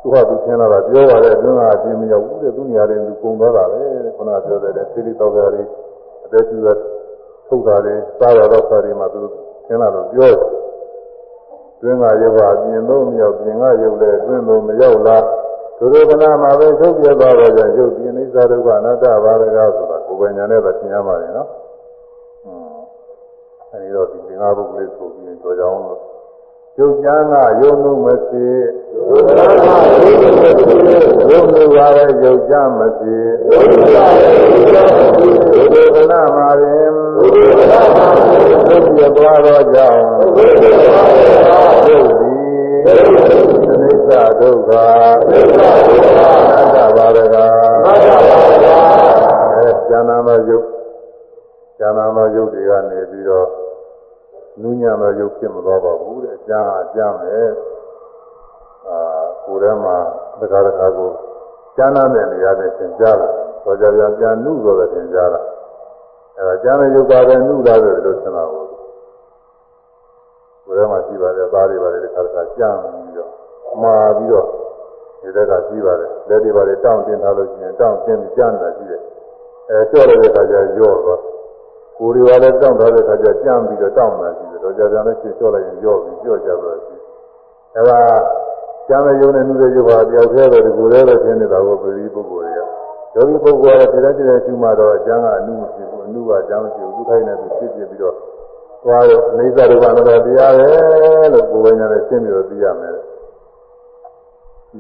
[0.05, 3.81] သူကသူသင်လာတာပြောပါတဲ့တွင်းကအပြင်းမြောက်ဘူးတဲ့သူနေရာတွေသူကုံသွားတာပဲ
[4.17, 5.63] ခုနပြောတဲ့သေလိတောက်ကြတွေ
[6.25, 6.77] အသက်ကြီးတဲ့
[7.49, 9.21] ထုတ်တာတွေစားရတော့စားတွေမှာသူ
[9.67, 10.39] သင်လာတော့ပြောတယ်
[11.81, 15.25] တွင်းကရုပ်ကအပြင်လို့မရောက်ပြင်ကရုပ်လည်းတွင်းလို့မရောက်လား
[15.79, 21.49] သူတို့ကနာမှာပဲထုတ်ပြသွားတော့ကြရုပ်ပြင်းအိသဒုက္ခအနတ္တဘာရကဆိုတာကိုယ်ပိုင်ညာနဲ့ပဲသင်ရမှာလေနော်။
[22.47, 22.69] အင်း
[23.73, 26.04] အဲဒီတော့ဒီသင်္ဃာပုဂ္ဂိုလ်ဆိုပြီးတော့ကြောင်းလို့ရုပ်
[26.76, 28.48] ကြမ်းကယုံမှုမရှိ
[29.08, 30.98] ရုပ်ကြမ်းကယုံမှုမရှိ
[31.30, 33.16] ယုံမှုပါရဲ့ရုပ်ကြမ်းမရှိ
[33.50, 42.42] ယုံမှုပါရဲ့ရုပ်ကြမ်းမရှိဘုဒ္ဓကနာမှာရင်ဘုဒ္ဓကနာမှာရင်သုတ်ပြသွားတော့ကြောင်းသုတ်ပြသွားတော့ကြောင်းရုပ်သည်
[43.70, 44.72] အနိစ္စဒုက္ခ
[45.20, 48.68] အနိစ္စဒုက္ခအနတ္တဘာရကအနတ္တဘာရက
[49.54, 50.66] အဲဉာဏ်နာမယုတ်
[51.80, 53.48] ဉာဏ်နာမယုတ်တွေကနေပြီးတော့
[54.63, 57.39] နုညံသောယုတ်ဖြစ်မသွားပါဘူးတဲ့အကျမ်းအကျမ်းပဲ
[58.89, 58.99] အာ
[59.45, 59.97] ကိုယ်ထဲမှာ
[60.41, 61.11] တခါတခါကို
[61.77, 63.31] ကျမ်းနာတဲ့နေရာနဲ့သင်ကြားလာ
[63.65, 65.43] တော့ကြပြန်ပြန်နုဆိုတဲ့သင်ကြားလာ
[66.37, 68.65] အဲဒါကျမ်းတဲ့ယုတ်ပါတယ်နုလာတယ်လို့သင်တာကို
[70.67, 73.31] ကိုယ်ထဲမှာရှိပါတယ်သားတွေပါတယ်တခါတခါကြမ်းပြီးတော့
[73.83, 74.47] မှာပြီးတော့
[75.21, 79.03] ဒီတက်ကရှိပါတယ်လက်တွေပါတယ်တောင့်တင်ထားလို့ရှိရင်တောင့်တင်ပြီးကြမ်းတာရှိတယ်
[79.69, 81.21] အဲကြော့တဲ့ခါကျရော့သွား
[81.99, 86.95] ကိုယ်တွေကလည်းတောင့်ထားတဲ့ခါကျကြမ်းပြီးတော့တောင့်တာရှိတယ်တော့ကြာကြာနဲ့ရှင်းကြော့လိုက်ရင်ရော့ပြီးကြော့ကြတော့ရှိ
[87.77, 88.01] အဲဒါ
[88.89, 92.59] ကျမ်းတဲ့ယုံနဲ့နှူးတဲ့ယုံဟာတယောက်တည်းတော့ဒီကိုယ်တည်းပဲသင်နေတာကိုပြည်ပုဂ္ဂိုလ်တွေက
[93.15, 98.17] ယောဂီပုဂ္ဂိုလ်ကလည်းဒီတိုင်းဒီတိုင်းရှုမှတော့အကျမ်းကအနုမဖြစ်ဘူးအနုကအကျမ်းမရှိဘူးသူခိုင်းနေသူဖြစ်ဖြစ်ပြီးတော့
[98.85, 100.69] သွားရောအိသရူပနာတရားပဲ
[101.33, 102.93] လို့ကိုယ်ဝိညာဉ်နဲ့ရှင်းပြီးတော့သိရမယ်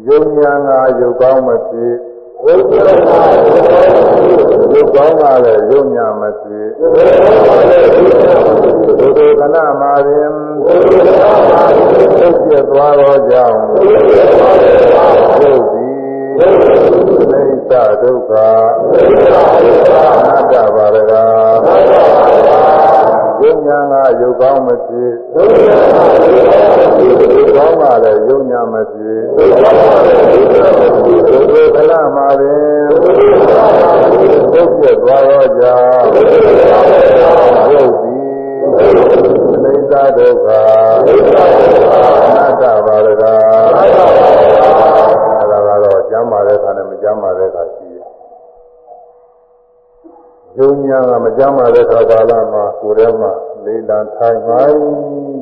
[0.08, 1.94] ယုံညာငါယုတ်ကောင်းမဖြစ်
[2.44, 3.22] ဝိသုဒ္ဓါ
[4.72, 6.68] ယုတ်ကောင်းကလည်းယုံညာမဖြစ်
[8.98, 10.32] ဘုဒ္ဓကနာမှာရင်
[10.66, 13.60] သုတ်ပြသွားတော့ကြောင်း
[15.42, 15.94] ယုတ်သည်
[16.40, 18.32] အိသဒုက္ခ
[18.84, 22.23] အနတ္တဘာရက
[23.44, 32.84] ယုံညာငါယုတ်ကောင်းမဖြစ်ယုံညာငါယုတ်ကောင်းမဖြစ်ယုတ်ကောင်းကလည်းယုံညာမဖြစ်ယုတ်ကောင်းကလည်းယုံညာမဖြစ်ဒုက္ခလမှာပင်
[34.52, 36.08] သုတ်ပြသွားတော့ကြောင့်
[37.72, 38.24] ယုတ်သည်
[39.62, 40.48] အိသဒုက္ခ
[42.24, 43.34] အနတ္တဘာရကအဲ့ဒါ
[45.68, 47.62] ကတော့ကျမ်းမာတဲ့ခါနဲ့မကျမ်းမာတဲ့ခါ
[50.54, 53.32] ရှိတယ်ယုံညာကမကြမ်းပါတဲ့ခါကာလမှာကိုယ်ထဲမှာ
[53.64, 54.78] လေးလံထိုင်မှိုင်း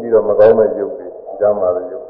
[0.00, 1.08] ပြီးတော့မကောင်းတဲ့ယုတ်တွေ
[1.40, 2.06] ကြမ်းပါတဲ့ယုတ်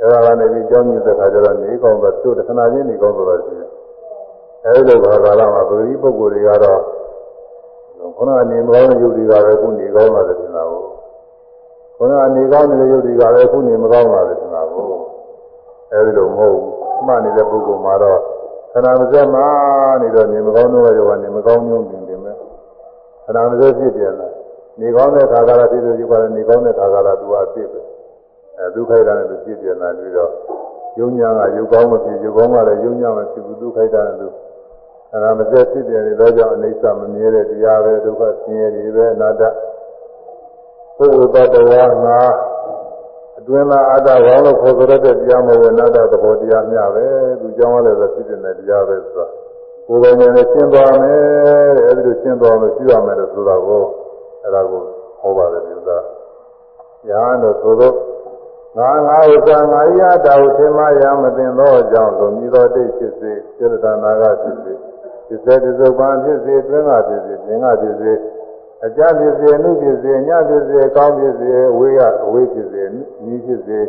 [0.00, 3.70] အဲဒါကနေပြီးကြောင်းမြစ်တဲ့ခါကျတော့နေကောင်းတော့သူ့တခဏချင်းနေကောင်းတော့ရှိတယ်
[4.64, 6.80] အဲဒီလိုခါကာလမှာပဂတိပုဂ္ဂိုလ်တွေကတော့
[8.16, 10.84] ခုနကနေမကောင်းတဲ့ယုတ်တွေကပဲခုနေကောင်းပါတယ်ထင်တာကို
[11.96, 14.86] ခုနကနေကောင်းတဲ့ယုတ်တွေကလည်းခုနေမကောင်းပါဘူးထင်တာကို
[15.92, 18.20] အဲဒီလိုမဟုတ်ဘူးမှတ်နေတဲ့ပုဂ္ဂိုလ်မှာတော့
[18.74, 19.40] ခဏမစက်မှ
[20.02, 22.36] နေတော့နေမကောင်းတော့ရောကနေမကောင်းမျိုးပြင်ပြင်မဲ့
[23.24, 24.28] ခဏမစက်ဖြစ်ပြန်လာ
[24.80, 27.80] နေကောင်းတဲ့ခါကလာဖြစ်လို့ဒီပါနေကောင်းတဲ့ခါကလာသူကအဖြစ်ပဲ
[28.58, 30.30] အဲဒုက္ခိုက်တာနဲ့သူဖြစ်ပြန်လာပြီးတော့
[30.98, 34.28] ယုံညာကယုတ်ကောင်းမဖြစ်ယုတ်ကောင်းကလည်းယုံညာမဖြစ်ဘူးဒုက္ခိုက်တာနဲ့သူ
[35.10, 39.42] ခဏမစက်ဖြစ်ပြန်နေတော့ကြောင့်အိဋ္ဌမမြဲတဲ့တရားပဲဒုက္ခဆင်းရဲတွေပဲအနာတ္တ
[40.96, 42.20] ပုဂ္ဂိုလ်တ attva ငါ
[43.44, 47.06] အတွင်းသားအတ္တဘောလို့ခေါ်ကြတဲ့တရားမဟုတ်ဘူးအနတ္တသဘောတရားမျှပဲ
[47.40, 49.26] သူကြောင်းလည်းဆိုဖြစ်တဲ့တရားပဲဆိုတာ
[49.86, 53.84] ကိုယ်ပိုင်နဲ့ရှင်းသွားမယ်တဲ့အဲဒီလိုရှင်းသွားလို့ရှိရမယ်လို့ဆိုတာကို
[54.44, 54.82] အဲဒါကို
[55.20, 55.98] ဟောပါတယ်ဒီဥစ္စာ
[57.08, 57.92] ညာတို့သို့သော
[58.78, 64.72] ငါငါဥစ္စာငါရတာကိုသင်မရမသိသောကြောင့်လူမြည်သောတိတ်ဖြစ်စေစေတနာကဖြစ်စေ
[65.26, 68.12] ဖြစ်စေတစုံပန်ဖြစ်စေတွင်းကဖြစ်စေမြင်ကဖြစ်စေ
[68.85, 72.83] အကြဖြစ်စေအနုဖြစ်စေညဖြစ်စေအကောင်းဖြစ်စေအဝေးကအဝေးဖြစ်စေ
[73.31, 73.79] ဤဖြစ်စေ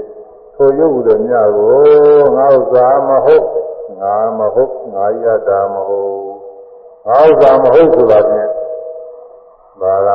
[0.55, 3.47] ထိုရုပ်ဟုသောမြတ်ကိုငါဥစ္စာမဟုတ်
[4.01, 6.15] ငါမဟုတ်ငါရတာမဟုတ်
[7.07, 8.49] ငါဥစ္စာမဟုတ်ဆိုတာဖြင့်
[9.81, 10.09] ဒါက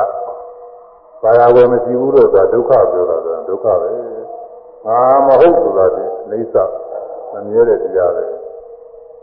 [1.23, 3.89] ဘာသာဝင်မရှိဘူးလို့ဆိုတာဒုက္ခပြောတာကဒုက္ခပဲ
[4.87, 6.57] ငါမဟုတ်ဆိုတာဖြင့်အိဋ္ဌ
[7.33, 8.25] မမြဲတဲ့တရားပဲ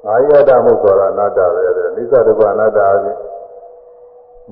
[0.05, 3.19] ငါရတာမဟုတ်ဆိုတာအနတ္တပဲတဲ့အိဋ္ဌဒုက္ခအနတ္တအချင်း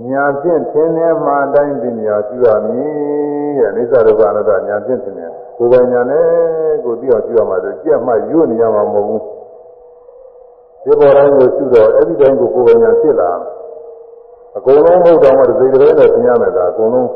[0.08, 5.26] ညာဖြင့်သင်နေမှအတိုင်းပညာရှိရမည်တဲ့အိဋ္ဌဒုက္ခအနတ္တညာဖြင့်သင်နေ
[5.58, 6.26] ကိုယ်ပိုင်ညာနဲ့
[6.84, 9.22] ကိုသိအောင်ရှိရမှာဆိုကြက်မှရွတ်နေရမှာမဟုတ်ဘူး
[10.84, 13.30] ဒီပေါ်တိုင်းကိုရှိတော့အဲ့ဒီတိုင်းကိုကိုယ်ပိုင်ညာဖြစ်လာ
[14.56, 17.08] အကုန်လုံးမဟုတ်တော့မှဒီစိတ်ကလေးနဲ့သင်ရမယ်ဒါအကုန်လုံး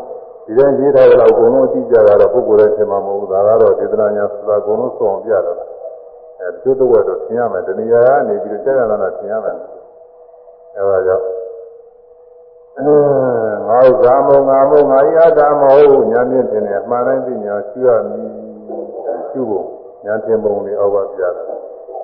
[0.47, 5.69] ဒီတိုင်းရေးထားကြတော့အကုန်လုံးအတိအကျကတော့ပုဂ္ဂိုလ်တိုင်းသင်မှာမဟုတ်ဘူးဒါကတော့ဒေသနာညာဆိုတာအကုန်လုံးစုံပြတာလား
[6.41, 9.57] အဲဒီတို့တော့သင်ရမယ်တဏှာကနေပြီးတော့ကြာကြာနာသင်ရမယ်
[10.77, 11.25] အဲဒါကြောင့်
[12.88, 18.28] ငါဥစ္စာမုံငါမုံငါရတာမဟုတ်ညာမြင့်တင်တယ်အမှန်တိုင်းသိညာရှိရမည်
[19.30, 19.66] ရှိဖို့
[20.06, 21.44] ညာတင်ပုံလေးအောက်ကပြတာ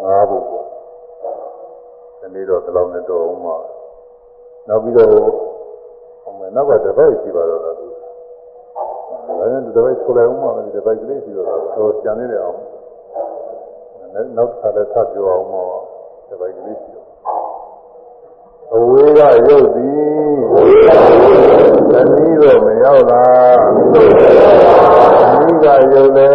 [0.03, 0.65] ငါဖို့ပေါ့
[2.19, 3.55] ဒီနေ့တော့ဒီလောက်နဲ့တော့အောင်မှာ
[4.67, 5.09] နောက်ပြီးတော့
[6.23, 7.87] ဟိုမယ်နောက်ကတပိုက်ရှိပါတော့လားသူ
[9.39, 12.59] ဒါနဲ့တပိုက်ဆိုလိုက်အောင်မှာဒီတပိုက်ကလေးရှိတော့တော့ကျန်နေတယ်အောင်
[14.37, 15.63] နောက်တစ်ခါလည်းထပ်ပြောအောင်မှာ
[16.29, 16.94] တပိုက်ကလေးရှိတော့
[18.77, 20.35] အဝေးကရုပ်သည်
[21.91, 23.59] သတိတော့မရောက်လား
[25.31, 26.31] သတိကရုပ်လေ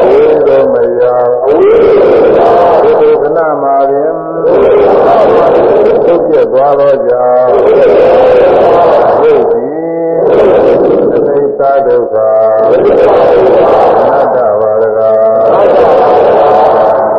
[0.00, 4.12] အဝေးတော့မရောက်ဒီလိုခဏမှာပင်
[6.04, 7.52] သုတ်ပြသွားတော့ကြောင့်
[9.22, 9.72] ရုပ်သည်
[11.14, 12.16] အသိသာဒုက္ခ
[12.70, 12.74] အ
[14.10, 15.10] နတ္တပါဒကာ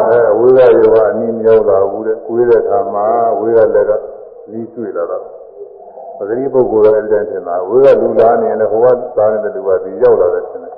[0.10, 3.06] အဲဝိရယောကအနည်းမ ရောက်လာဘူးတဲ့ကိုယ်တဲ့အခါမှာ
[3.40, 4.04] ဝိရလည်းတော့
[4.52, 5.24] လီးတွေ့လာတော့
[6.18, 8.86] ပဂရိပုဂ္ဂိုလ်ရဲ့အတိုင်းထင်တာဝိရလူလားနေတယ်ဘဝ
[9.18, 10.74] သားနေတဲ့လူကဒီရောက်လာတယ်ထင်တယ်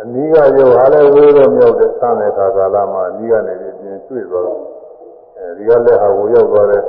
[0.00, 4.60] အနည်းကယောဟာလည်းဝိရမြောက်တဲ့ဆန်းတဲ့ခါကာလမှာအနည်းကနေပြီးပြင်တွေ့သွားတော့
[5.38, 6.82] အဲဒီကလည်းဟာဝိရောက်သွားတယ်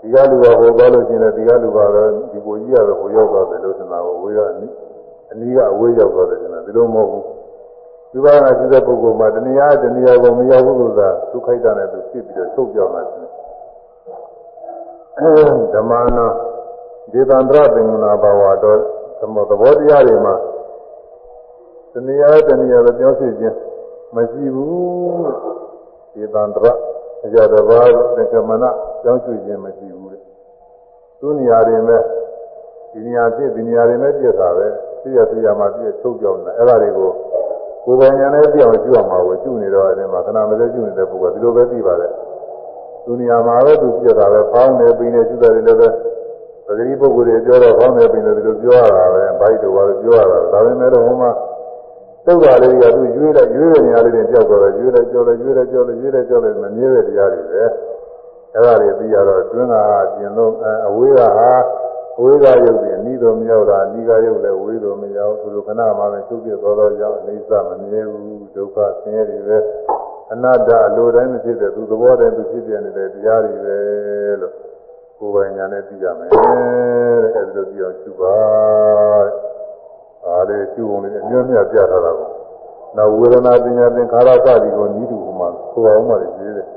[0.00, 4.74] ဒီကလူကဟိုသွားလို့ရှိရင်ဒီကလူကတော့ဒီကိုကြီးကတော့ဟိုရောက်သွားတယ်လို့ထင်တာကိုဝိရအနည်း
[5.32, 7.37] အနည်းကအဝေးရောက်သွားတယ်ထင်တာဒီလိုမဟုတ်ဘူး
[8.12, 13.28] ဒီဘာနာရှိတဲ့ပုဂ္ဂိုလ်မှာတဏှာတဏှာကိုမရောက်ဘူးလို့သာဒုက္ခိတနဲ့သူဖြစ်ပြီးတော့ထုတ်ပြောင်းလာတယ်
[15.74, 16.26] ဓမ္မနာ
[17.12, 18.78] ဒေသန္တရသင်္ကနာဘာဝတော်
[19.20, 20.34] သမသဘောတရားတွေမှာ
[21.92, 23.56] တဏှာတဏှာကိုပြောဖြစ်ခြင်း
[24.14, 25.26] မရှိဘူး
[26.14, 26.66] ဒေသန္တရ
[27.24, 27.80] အကြတဘာ
[28.16, 28.70] သင်္ကမနာ
[29.02, 30.22] ကြောင်းရွှေ့ခြင်းမရှိဘူးတဲ့
[31.20, 32.02] သူနေရာတွေမဲ့
[32.92, 34.66] ဒီနေရာဖြစ်ဒီနေရာတွေမဲ့ပြည့်တာပဲ
[35.02, 37.10] သိရသိရမှပြည့်ထုတ်ပြောင်းလာအဲ့ဒါတွေကို
[37.88, 42.12] ကိုယ်ပိုင်ဉာဏ်နဲ့ပြောင်းကျွအောင်မှာကိုကျွနေတော့အဲဒီမှာခဏမစဲကျွနေတဲ့ပုဂ္ဂိုလ်ကဒီလိုပဲသိပါတယ်
[43.04, 45.74] သူနေရာမှာပဲသူပြတာပဲဖောင်းနေပြီးနေကျွတယ်လည်းပဲ
[46.66, 51.30] ပဂတိပုဂ္ဂိုလ်တွေပြောတော့ဖောင်းနေပြီးနေဒီလိုပြောရတာပဲဘိုက်တော်ကပြောရတာဒါပေမဲ့တော့ဟိုမှာ
[52.26, 57.64] တုတ်တာလေးကသူရွေးလိုက်ရွေးတဲ့နေရာလေးတွေကြောက်တော့ရွေးလိုက်ကြောက်လိုက်ရွေးလိုက်ကြောက်လိုက်ရွေးလိုက်ကြောက်လိုက်မမြဲတဲ့တရားတွေပဲ
[58.54, 59.74] အဲဒါတွေပြီးရတော့တွင်းက
[60.16, 60.52] ပြင်လို့
[60.86, 61.52] အဝေးကဟာ
[62.21, 69.57] ဝေးကရုပ်ပြီးအနိတော်မရောက်တာအနိကရုပ်လည်းဝေးတော်မရောက်သူတို့ခဏမှပဲချုပ်ပြသောသောကြောင့်အိသမမြဲဘူးဒုက္ခဆင်းရဲတွေပဲ
[70.31, 73.77] အနတ္တအလိုတိုင်းမဖြစ်တဲ့သူသဘောတည်းသူဖြစ်ပြနေတဲ့တရားတွေပဲ
[74.41, 74.53] လို့
[75.19, 78.35] ကိုယ်ပိုင်ညာနဲ့သိရမယ်တဲ့အဲဒီလိုပြောရှုပါ
[80.25, 82.29] အားလေရှုပုံလေးအမျိုးမျိုးပြထားတာကို
[82.97, 86.67] နောက်ဝေဒနာပညာသင်္ခါရစသည်ကိုဤသူဟိုမှာဆိုအောင်မှလေရေးတယ်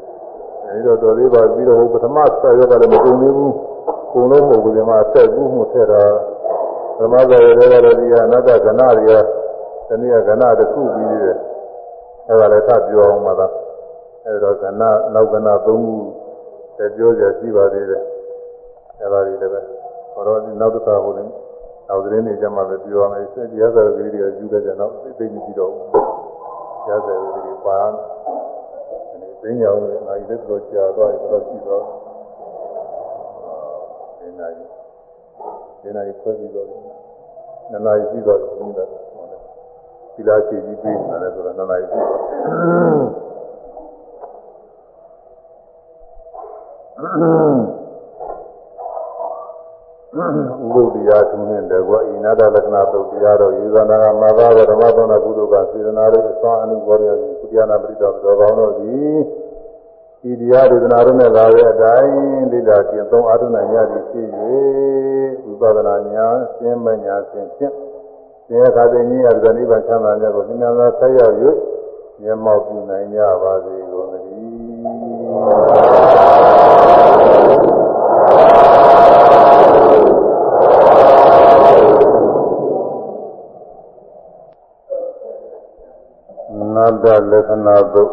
[0.64, 3.52] အဲ အဲဒီတော့တော်သေးပါပြီးတော့ပထမဆက်ရောကလည်းမကုန်သေးဘူး
[4.12, 6.02] ကုန်လို့မဟုတ်ဘူးဒီမှာဆက်ကူးမှုထည့်တာ
[6.96, 9.12] ပထမဆက်ရောလည်းဒီကအနတ္တကဏတွေက
[9.88, 11.38] တနည်းကဏတစ်ခုပြီးသေးတယ်
[12.29, 13.46] အဲဒါလည်းသပြောအောင်မှာသာ
[14.26, 15.96] အဲတော့ကဏနောက်ကဏသုံးခု
[16.79, 18.02] တပြောကြရှိပါသေးတယ်
[19.00, 19.61] အဲဒါတွေလည်းပဲ
[20.14, 21.33] ဘောတော့ဒီနောက်တစ်ခါဟိုလည်း
[21.88, 27.81] နောက်သတင်းတွေကြမှာပဲပြောရမယ်ဆက်ကြရတဲ့ကလေးတွေကယူတဲ့ကြတော့သိသိမရှိတော့ဘူးရတဲ့ကလေးတွေပါ
[29.42, 31.85] သိညာဦးလည်းနိုင်တဲ့တော့ကြာသွားပြီတော့ရှိတော့
[34.32, 34.56] ဒီနိုင်
[35.82, 36.67] ဒီနိုင်ဖွဲ့ပြီးတော့
[37.72, 38.89] နနာရီရှိတော့ဘုန်းကြီးက
[40.15, 43.22] ဒီလားရှိပြီးပြီးနေတယ်ဆိုတော့နနာရီရှိတော့
[50.65, 59.15] ဥပုဒ္ဒရာသူနဲ့တကွာဣနာတလက္ခဏာသုတ်တရားတော်ယေဇနာကမာသာဓမ္မသောနာကုသိုလ်ကစေတနာတို့အစွမ်းအမှုဘောရည်ကုသနာပရိသောတော်ကောင်းတို့သည်
[60.23, 62.13] ဒီတရားဒေသနာတို့နဲ့လာတဲ့အတိုင်း
[62.51, 64.27] လိလာကျင့်သုံးအားထုတ်နိုင်ရသည်ဖြစ်၍
[65.45, 67.73] ဝိပဿနာဉာဏ်ရှင်းမညာရှင်းဖြင့်
[68.47, 71.36] သင်္ခါသိဉ္ဇာဇနိဗ္ဗာန်ချမ်းသာမြတ်ကိုသင်္ညာသာဆက်ရောက်၍
[72.21, 88.12] မျက်မှောက်ပြုနိုင်ကြပါစေကုန်သတည်းနတ္တလက္ခဏာသုတ်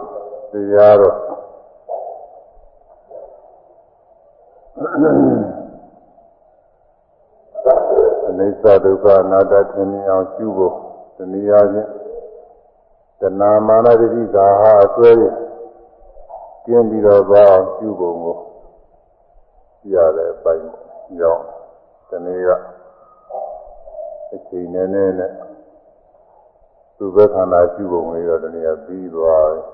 [0.52, 1.27] တရားတော်
[8.77, 10.75] ဒုက္ခအနတ္တသင်မြင်အောင်ရှုဖို့
[11.17, 11.89] တနည်းအားဖြင့်
[13.19, 15.23] တဏမာနတိကာဟာအစွဲရ
[16.65, 18.37] ကျင်းပြီးတော့သွားအောင်ရှုဖို့ကို
[19.93, 20.67] ရတဲ့အပိုင်း
[21.19, 21.43] ကြောင့်
[22.09, 22.49] တနည်းက
[24.33, 25.31] အချိန်နည်းနည်းနဲ့
[26.97, 29.65] သူဘက်ခန္ဓာရှုဖို့ဝင်တော့တနည်းကပြီးသွားတယ်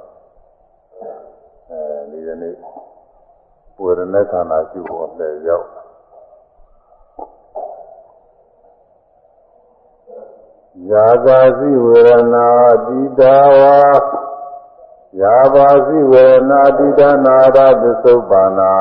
[1.69, 2.55] အဲဒီကနေ့
[3.77, 5.67] ပွေရณะခန္ဓာရှုဖို့လည်းရောက်
[10.91, 12.47] ယာပါစီဝေဒနာ
[12.85, 13.79] တိတာဝါ
[15.21, 18.73] ယာပါစီဝေဒနာတိတနာရသစ္ဆုပ္ပန္နာ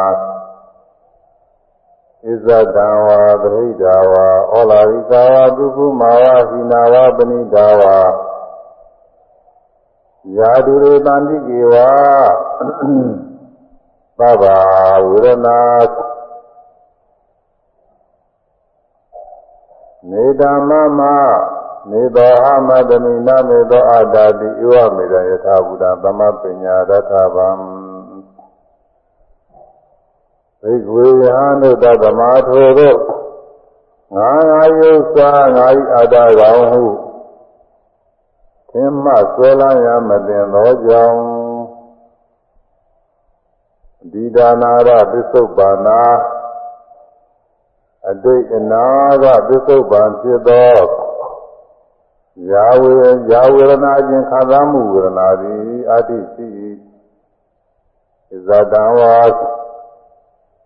[2.23, 7.99] ဣဇတံဝါပရိဒါဝါဩလာရိကာဝါဒုက္ခမာဝဟိနာဝပဏိဒါဝါ
[10.39, 11.91] ယာဒုရေတန္တိကေဝါ
[14.19, 14.45] သဗ္ဗ
[15.09, 15.61] ဝေဒနာ
[20.11, 21.01] နေတမမ
[21.91, 27.49] နေသောအမတမိနမေသောအတ္တတိဧဝမေတယထာဘုဒ္ဓသမပညာရထဗံ
[30.61, 32.99] ဘိက္ဝေယဟနုတသမာထိုတို့
[34.17, 36.85] ငါငါယုတ်စွာငါဤအတ္တကောင်ဟု
[38.71, 41.19] သင်မှဆွဲလန်းရမတင်သောကြောင့်
[44.13, 46.03] ဒီဒါနာရပစ္စုပ္ပန္နာ
[48.11, 48.85] အတိတ်အနာ
[49.23, 51.02] ကပစ္စုပ္ပန်ဖြစ်သော
[52.51, 52.93] ယာဝေ
[53.31, 56.47] ယာဝေရဏအခြင်းခံစားမှုဝေဒနာသည်အတ္တိရှိ၏
[58.47, 59.17] ဇာတံဝါ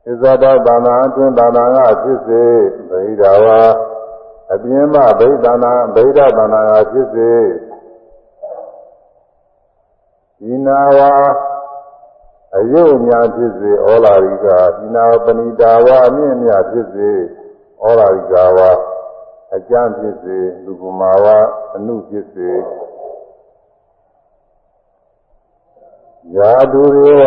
[0.04, 2.42] ဣဇာတဘာနာအတွင်းဘာနာကဖြစ်စေ
[2.88, 3.60] ဗိဓာဝါ
[4.52, 7.32] အပြင်းမဗိဓာနာဗိဓာဘာနာကဖြစ်စေ
[10.38, 11.14] ဒီနာဝါ
[12.56, 17.10] အယုတ်များဖြစ်စေဩလာရိကဒီနာပဏိတာဝါအမြင့်မြတ်ဖြစ်စေ
[17.82, 18.70] ဩလာရိကဝါ
[19.54, 21.26] အကျမ်းဖြစ်စေလူကမာဝ
[21.74, 22.50] အနုဖြစ်စေ
[26.36, 27.26] ယာဒူရေဝ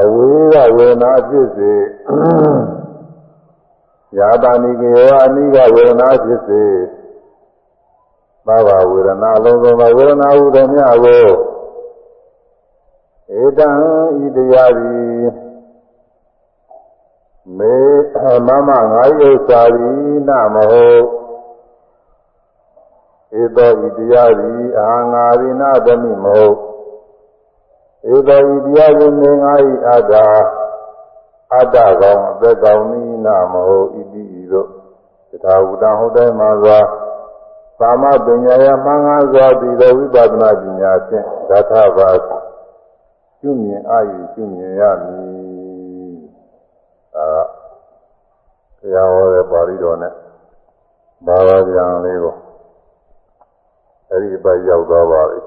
[0.00, 1.72] အဝေးကဝေနာဖြစ်စေ
[4.18, 6.62] ယာတာနိကေဝအနိကဝေနာဖြစ်စေ
[8.46, 11.26] သဗ္ဗဝေဒနာလုံးစုံသောဝေဒနာဟုသည်များကို
[13.42, 13.68] ဧတံ
[14.24, 15.24] ဤတရားသည်
[17.58, 17.76] မေ
[18.46, 21.04] မမငါယုတ်စာသည်နမဟုတ်
[23.40, 26.56] ဧသောဤတရားသည်အာငါရိနသမိမဟုတ်
[28.14, 30.14] ဧသောဤတရားသည်နေငါဤအတ္တ
[31.52, 34.68] အတ္တကောင်အသက်ကောင်နိနမဟုတ်ဣတိဤသို့
[35.30, 36.78] တထာဝတံဟုတ်တိုင်းမှာစွာ
[37.80, 42.10] သာမပညာယမှန်ကားစွာတည်သောဝိပဿနာပညာဖြင့်ဓာထပါ
[43.40, 45.37] ကျွမြင်အာယူကျွမြင်ရမည်
[48.79, 50.13] ဘုရားဟောတဲ့ပါဠိတော်နဲ့
[51.27, 52.35] ဘာသာပြန်လေးကို
[54.09, 55.39] အဲ့ဒီပိုက်ရောက်သွားပါပြီ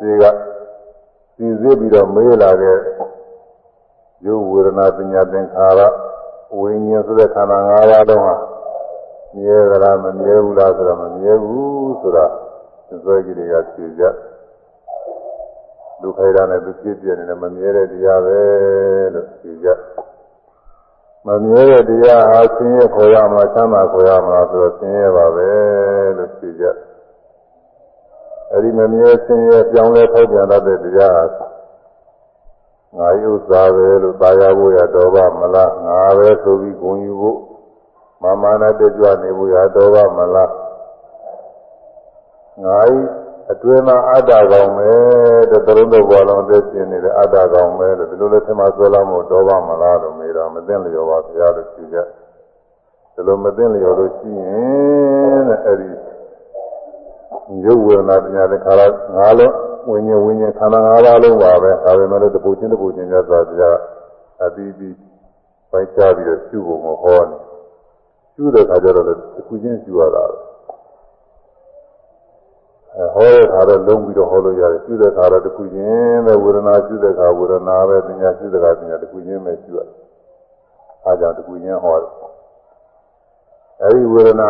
[0.00, 0.24] ဒီက
[1.36, 2.78] စီစစ်ပြီးတော့မေးလာတဲ့
[4.26, 5.80] ရုပ်ဝေဒနာပညာသင်္ခါရ
[6.58, 8.34] ဝိညာဉ်ဆိုတဲ့ခန္ဓာ၅ပါးလုံးဟာ
[9.36, 12.26] မြဲသလားမမြဲဘူးလားဆိုတော့မမြဲဘူးဆိုတာ
[13.04, 14.02] စွဲကြီးတွေကဖြေကြ
[16.04, 18.40] ဒုက္ခိတာနဲ့သူဖြစ်ပြနေတယ်မမြဲတဲ့တရားပဲ
[19.14, 19.68] လို့သိကြ
[21.26, 25.48] မမြဲတဲ့တရားဟာဆင်းရဲခေါ်ရမှာချမ်းသာခေါ်ရမှာဆိုတော့ဆင်းရဲပါပဲ
[26.16, 26.64] လို့သိကြ
[28.52, 31.46] အဲဒီမမြဲဆင်းရဲပြောင်းလဲဖောက်ပြန်တတ်တဲ့တရားဟာ
[32.96, 37.38] ငါယုဇာပဲလို့သာယာဖို့ရတော်ပါမလားငါပဲဆိုပြီးဂုဏ်ယူဖို့
[38.22, 40.52] မမာနတကြွနေဖို့ရတော်ပါမလား
[42.64, 44.89] ငါဤ အတွင်းမှာအတ္တကောင်ပဲ
[45.51, 51.97] တဲ့သရုံးတော့ဘောလုံးအသက်ရှင်နေတဲ့အတ္တကောင်ပဲလို့ဒီလိုလဲထင်မှဆွဲလာမို့တော်ပါမလားလို့မေးတော့မသိလျော်ပါဘုရားလို့ဖြေကြ
[53.13, 55.89] ဒီလိုမသိလျော်လို့ရှိရင်တဲ့အဲ့ဒီ
[57.65, 59.53] ရုပ်ဝေဒနာပညာတဲ့ခါလာငါလုံး
[59.89, 63.63] ဝိညာဉ်ဝိညာဉ်ခန္ဓာ၅ပါးလုံးပါပဲဒါပေမဲ့လည်းတပူချင်းတပူချင်းကြသွားကြ
[64.43, 64.95] အပြီးပြီး
[65.71, 67.37] ပိုက်ချပြီးတော့ရှုဖို့မဟောနေ
[68.33, 70.42] ရှုတဲ့ခါကျတော့လည်းတခုချင်းရှုရတာအဲ
[73.13, 79.79] ဟောတဲ့ခါတော့လုံးပြီးတော့ဟောလို့ရတယ်ရှုတဲ့ခါတော့တခုချင်းပဲဝေဒနာရှုတဲ့ခါဝေဒနာပဲပညာရှုတဲ့ခါပညာတခုချင်းပဲရှုရ
[81.05, 82.11] အားကြောင့်တခုချင်းဟောတယ်
[83.83, 84.49] အဲဒီဝေဒနာ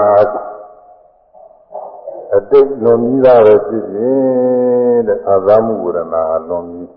[2.36, 6.90] အတိတ်လွန်ပြီးသားပဲဖြစ်ဖြစ်တဲ့အာသာမှုဝေဒနာလွန်ပြီး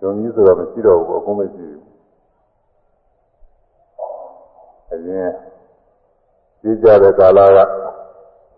[0.00, 1.84] လွန်ပြီးဆိုတော့မရှိတော့ဘူးအကုန်မရှိဘူး
[4.92, 5.30] အရင်
[6.60, 7.58] ကြည့်ကြတဲ့ကာလက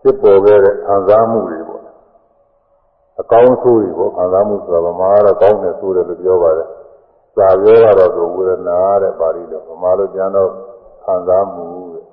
[0.01, 1.75] ဖြစ်ပေါ်ခဲ့တဲ့အာသာမှုတွေပေါ့ ါ့
[3.20, 6.68] အကောင်းဆိုးတွေပေါ့အာသာမှုဆိုတာဗမာကတော့ကောင်းတယ်ဆိုတယ်လို့ပြောပါတယ်
[7.36, 10.50] စာပြောကတော့ဆိုဝေဒနာတဲ့ပါဠိလိုဗမာလိုကျမ်းတော့
[11.04, 11.64] ခံစားမှု
[11.94, 12.04] တဲ့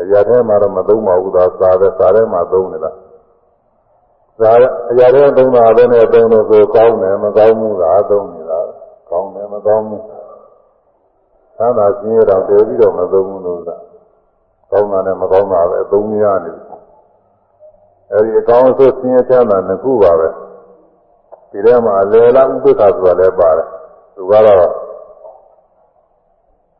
[0.00, 2.90] အရာထဲမှာတော့မသုံးပါဘူးသာသာပဲသာထဲမှာသုံးနေတာ
[4.40, 4.52] သာ
[4.90, 8.60] အရာထဲသုံးတာပဲနဲ့သုံးလို့ဆိုကောင်းတယ်မကောင်းဘူးလားသုံးနေတာ
[9.10, 10.04] ကောင်းတယ်မကောင်းဘူး
[11.58, 13.70] သံသာရှင်းရတော့တည်ပြီးတော့မသုံးဘူးလို့က
[14.70, 16.65] ကောင်းတာနဲ့မကောင်းတာပဲသုံးရနေတယ်
[18.11, 20.27] အဲဒီအကောင်းဆုံးရှင်းရချမ်းသာနှစ်ခုပါပဲ
[21.51, 23.67] ဒီထဲမှာလေလာဥပ္ပခါဆိုတာလည်းပါတယ်
[24.15, 24.73] သူကတော့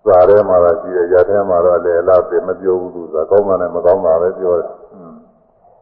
[0.06, 5.16] စာထဲမှာတော့ရှိတယ်ရထဲမှာတော့လည်းလားသိမပြောဘူးသူကကောင်းတာနဲ့မကောင်းတာပဲပြောတယ်။အင်း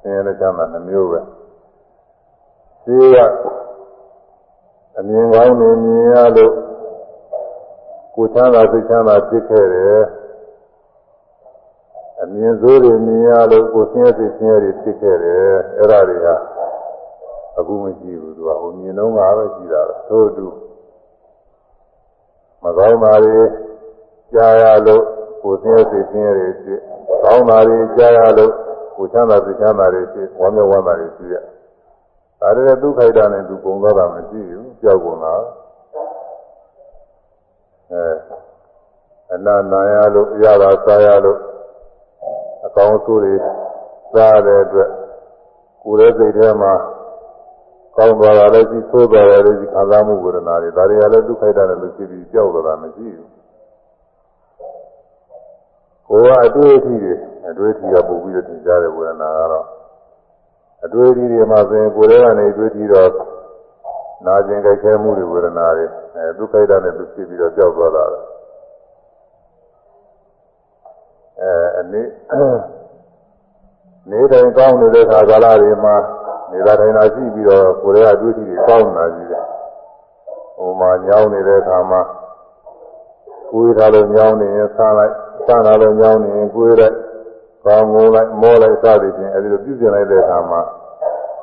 [0.02, 1.20] ဆင်းရဲတဲ့ချမ်းသာနှမျိုးပဲ။
[2.86, 3.18] ဒီက
[4.98, 6.54] အမြင်ကောင်းနေမြင်ရလို့
[8.16, 10.13] ကိုချမ်းသာသိချမ်းသာဖြစ်ခဲ့တယ်။အမြ
[12.44, 16.28] င်ဆိုးတွေမြင်ရလို့ကိုဆင်းရဲသိဆင်းရဲတွေဖြစ်ခဲ့တယ်။အဲ့ဒါတွေက
[17.58, 20.48] အခုမရှိဘူးသူကဟိုမြင်တော့ကပဲရှိတာသို့တူ
[22.64, 23.40] မကောင်းတာတွေ
[24.34, 25.04] ကြားရလို့
[25.44, 26.80] ကိုယ်ဆင်းရဲစိတ်ဆင်းရဲတွေဖြစ်
[27.24, 28.54] ကောင်းတာတွေကြားရလို့
[28.96, 31.36] ကိုယ်ချမ်းသာစိတ်ချမ်းသာတွေဖြစ်ဝမ်းမြောက်ဝမ်းသာတွေဖြစ်ရ
[32.42, 35.34] ဒါတွေဒုက္ခိတာနဲ့သူပုံသွားတာမရှိဘူးကြောက်ကုန်တာ
[37.92, 38.04] အဲ
[39.34, 41.53] အနာနာရလို့ရတာစားရလို့အ
[42.76, 43.34] ကောင်းဆိုးတွေ
[44.14, 44.90] စားတဲ့အတွက်
[45.84, 46.74] ကိုယ်ရဲ့စိတ်ထဲမှာ
[47.98, 53.30] ကောင်းသွားတာလည်းရှိဆိုးသွားတာလည်းရှိခံစားမှုဝေဒနာတွေဒါတွေကလည်းဒုက္ခိတာနဲ့လို့ရှိပြီးကြောက်သွားတာမရှိဘူး
[56.08, 57.14] ကိုယ်ကအတွေ့အထိတွေ
[57.50, 59.66] အတွေ့အထိကပုံပြီးတော့သင်ကြားတဲ့ဝေဒနာကတော့
[60.86, 63.12] အတွေ့အထိတွေမှာဆိုရင်ကိုယ်ထဲကနေအတွေ့အထိတော့
[64.26, 68.06] နာကျင်ကြိုက်ခဲမှုတွေဝေဒနာတွေအဲဒုက္ခိတနဲ့သူဖြစ်ပြီးတော့ကြောက်သွားတာ
[71.44, 72.02] အဲအနေ
[74.10, 75.96] နေတိုင်းကောင်းနေတဲ့ခါကာလတွေမှာ
[76.52, 79.44] နေတာတိုင်းသာရှိပြီးတော့ကိုယ်ထဲကအတွေ့အထိတွေကောင်းလာကြည့်တယ်
[80.58, 82.02] ဟိုမှာညောင်းနေတဲ့အခါမှာ
[83.52, 85.14] ကိုယ်ထားလို့ညောင်းနေရင်ဆန်းလိုက်
[85.46, 86.96] ဆန်းလာလို့ညောင်းနေရင်ကိုယ်လိုက်
[87.66, 90.62] ကောင်းငုံလိုက်မောလိုက်စသည်ဖြင့်အဲဒီလိုပြုပြင်လိုက်တဲ့အခါမှာ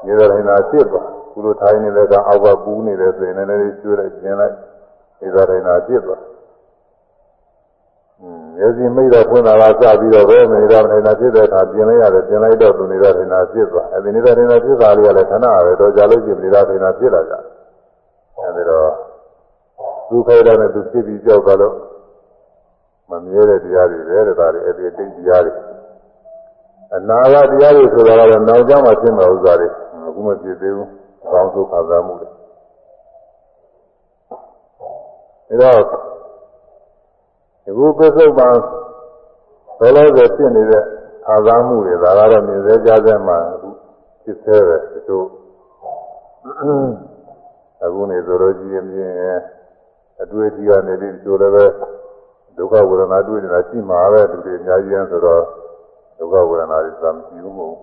[0.04, 4.54] နေတာတိုင်းသာဖြစ်သွားကုလိုထိုင်နေတဲ့ကအောက်ကပူးနေတယ်ဆိုရင်လည်းလေးကျွေးလိုက်ပြင်လိုက်
[5.20, 6.20] နေတာတိုင်းသာဖြစ်သွား
[8.55, 17.33] မျက်စိမိတ်တော့ဖွင့်လာတာစပြီးတော့ပဲနေတာတိုင်းသာဖြစ်တဲ့အခါပြင်လိုက်ရတယ်ပြင်လိုက်တော့သူနေတာတိုင်းသာဖြစ်သွားအဲဒီနေတာတိုင်းသာဖြစ်တာလေးကလည်းခဏပဲတော့ကြာလို့ရှိရင်နေတာတိုင်းသာဖြစ်လာကြ
[18.37, 18.89] အဲဒီတော့
[20.09, 21.75] ဒုက္ခရတဲ့သူဖြစ်ပြီးကြောက်ကြလို့
[23.09, 25.53] မမြဲတဲ့တရားတွေပဲတဲ့ဒါတွေအဲ့ဒီအတိတ်တရားတွေ
[26.95, 29.67] အနာဂတ်တရားတွေဆိုတာကတော့နောက်ကြောင်းမှဖြစ်မှာဥစ္စာတွေ
[30.07, 30.87] အခုမဖြစ်သေးဘူး။
[31.31, 32.29] ကောင်းဆုံးခံစားမှုတွေ။
[35.61, 35.85] ဒါတော့
[37.63, 38.55] ဒီဘုပစ္စုပန်
[39.79, 40.83] ဘယ်လိုပဲဖြစ်နေတဲ့
[41.25, 43.69] ခံစားမှုတွေဒါကတော့မြင်စေကြတဲ့မှာအခု
[44.23, 45.23] ဖြစ်သေးတယ်ဒီလို
[47.83, 48.85] အခုနေဆိုတော့ကြည့်ရင်
[50.21, 51.65] အတွေ့အထိကနေပြီးဒီလိုလည်းပဲ
[52.57, 55.43] ဒုက္ခဝေဒနာတွေ့နေတာရှိမှာပဲသူတွေအများကြီးဆိုတော့
[56.17, 57.77] ဒုက္ခဝေဒနာတွေသာမရှိဘူးမဟုတ်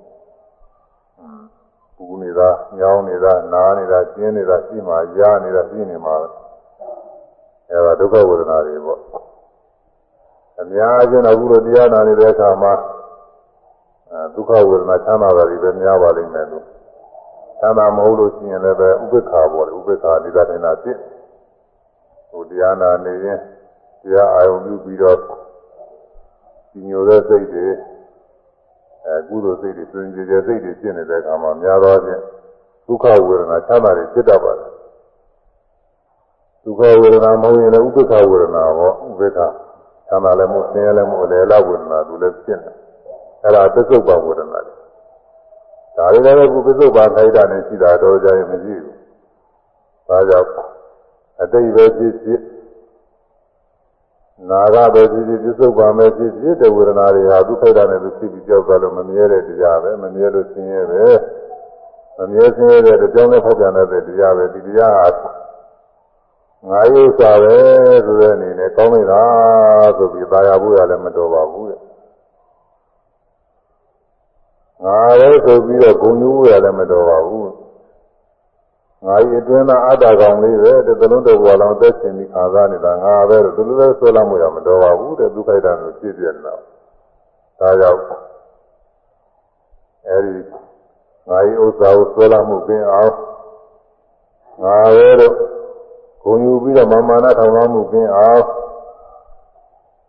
[1.95, 2.49] ဘူးပူနေတာ
[2.79, 6.15] ညောင်းနေတာနားနေတာကျင်းနေတာရှိမှာရားနေတာပြင်းနေမှာ
[7.71, 9.28] အဲဒါဒုက္ခဝေဒနာတွေပေါ့
[10.62, 12.74] အများကြီးတော့အခုလိုတရားနာနေတဲ့အခါမှာ
[14.12, 16.66] အဲဒုက္ခဝေဒနာချမ်းသာတာတွေပဲများပါလိမ့်မယ်လို့
[17.60, 20.98] ချမ်းသာမဟုတ်လို့ရှိရင်လည်းပဲဥပိ္ပခါပေါ်တယ်ဥပိ္ပခါနေတာတင်တာဖြစ်
[22.30, 23.40] ဟိုတရားနာနေရင်
[24.02, 25.18] တရားအာရုံပြုပြီးတော့
[26.72, 27.68] ဒီညိုတဲ့စိတ်တွေ
[29.06, 32.22] အဲကုသိုလ်စိတ်တွေစွန့်ကြဲကြဲစိတ်တွေဖြစ်နေတဲ့အခါမှာများသောအားဖြင့်
[32.88, 34.72] ဒုက္ခဝေဒနာချမ်းသာတွေဖြစ်တတ်ပါတယ်
[36.64, 39.40] ဒုက္ခဝေဒနာမဟုတ်ရင်လည်းဥပိ္ပခဝေဒနာဟောဥပိ္ပခ
[40.09, 42.73] ချမ်းသာလည်းမဟုတ်ဆင်းရဲလည်းမဟုတ်လေလဝေဒနာသူလည်းဖြစ်နေ
[43.43, 44.79] အဲ့ဒါသစ္စုပ္ပဝေဒနာတွေ
[45.97, 48.97] ဒါတွေလည်းခုပစ္စုပ္ပန်ခိုက်တာနဲ့ရှိတာတော့ကြရင်မရှိဘူး။
[50.09, 50.49] ဒါကြောင့်
[51.41, 52.41] အတိတ်ပဲဖြစ်ဖြစ်
[54.51, 61.05] နာဂပဲဖြစ်ဖြစ်ပစ္စုပ္ပန်ပဲဖြစ်ဖြစ်တဲ့ဝေဒနာတွေဟာဒုက္ခတာနဲ့သူဖြစ်ပြီးကြောက်သွားလို့မမြဲတဲ့တရားပဲမမြဲလို့ဆင်းရဲပဲ
[62.19, 65.31] မမြဲဆင်းရဲတဲ့ကြောင်းနဲ့ဖောက်ပြန်တဲ့တရားပဲဒီတရားဟာ
[66.67, 67.57] ငါရုပ်စာပဲ
[68.05, 69.23] ဆိုတဲ့အနေနဲ့ကောင်းနေတာ
[69.97, 71.81] ဆိုပြီးသာယာဖို့ရလည်းမတော်ပါဘူးတဲ့
[74.85, 77.49] ငါလည်းဆိုပြီးတော့ဂုံယူရလည်းမတော်ပါဘူး
[79.07, 86.55] ငါဤအတွင်းသားအတ္တကောင်လေးပဲတသလုံးတစ်ဘဝလုံးသက်ရှင်ပြီးခံစားနေတာငါပဲလို့သူလည်းဆွဲလာမှုရမတော်ပါဘူးတဲ့ဒုက္ခိတကိုဖြစ်ပြနေတာ
[87.61, 88.01] ဒါကြောင့်
[90.09, 90.35] အဲဒီ
[91.29, 93.15] ငါဤဥစ္စာကိုဆွဲလာမှုပင်အောင်
[94.63, 95.58] ငါပဲလို့
[96.24, 98.44] ဂုံယူပြီးတော့မာမာနထောင်ထားမှုပင်အောင်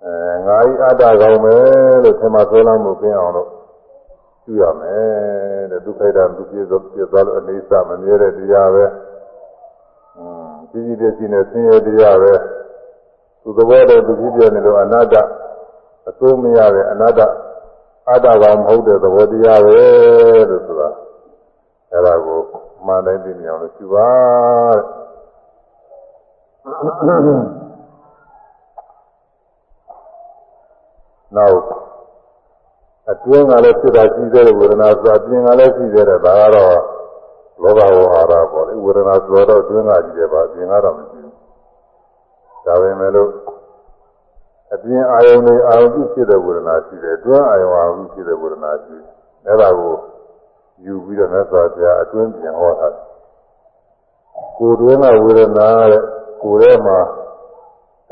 [0.05, 1.55] အဲငါဤအတ္တကောင်ပဲ
[2.03, 3.49] လို့ထင်မှဆွဲလာမှုပင်အောင်လို့
[4.45, 8.84] ပြုရမယ်တဲ့ဒုက္ခိတဒုပြည့်သောပြည့်သွားလို့အနေစမမြဲတဲ့တရားပဲ
[10.16, 12.32] อืมကြီးကြီးတဲ့ကြီးနဲ့ဆင်းရဲတရားပဲ
[13.42, 15.14] သူသဘောတည်းသူဖြစ်ပြနေလို့အနတ္တ
[16.09, 17.20] အစိုးမရတဲ့အနတ္တ
[18.11, 19.78] အတ္တကောင်မဟုတ်တဲ့သဘောတရားပဲ
[20.49, 20.88] လို့ဆိုတာ
[21.90, 22.40] အဲ့ဒါကို
[22.86, 24.11] မှန်တိုင်းသိမြင်အောင်လို့ရှိပါ
[24.76, 24.84] တဲ့
[31.36, 31.61] နောက်
[33.11, 36.78] အတွင်းကလည်းဖြစ်တာရှိသေးတယ်ဝေဒနာဆိုအပြင်ကလည်းရှိသေးတယ်ဒါကတော့
[37.62, 41.34] လောဘဝဟာရပေါ့လေဝေဒနာဆိုတော့အတွင်းကကြီးတယ်ပါအပြင်ကတော့မရှိဘူး
[42.66, 43.30] ဒါပေမဲ့လို့
[44.74, 49.11] အပြင်အာယုန်တွေအာယုန်ပြုဖြစ်တဲ့ဝေဒနာရှိတယ်အတွင်းအာယုန်အာယုန်ဖြစ်တဲ့ဝေဒနာရှိတယ်
[49.47, 49.95] အဲဒါကို
[50.84, 52.88] ယူပြီးတော့မြတ်စွာဘုရားအတွင်းပြန်ဟောတာ
[54.59, 56.03] ကိုယ်တွင်းကဝေဒနာတဲ့
[56.42, 56.99] ကိုယ်ထဲမှာ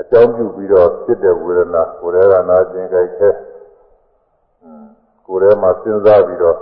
[0.01, 3.29] အကြောင်းပြုပြီးတော့ဖြစ်တဲ့ဝေဒနာကိုယ်ထဲကနာကျင်ကြိုက်ခဲ
[5.27, 6.59] ကိုယ်ထဲမှာစဉ်းစားပြီးတော့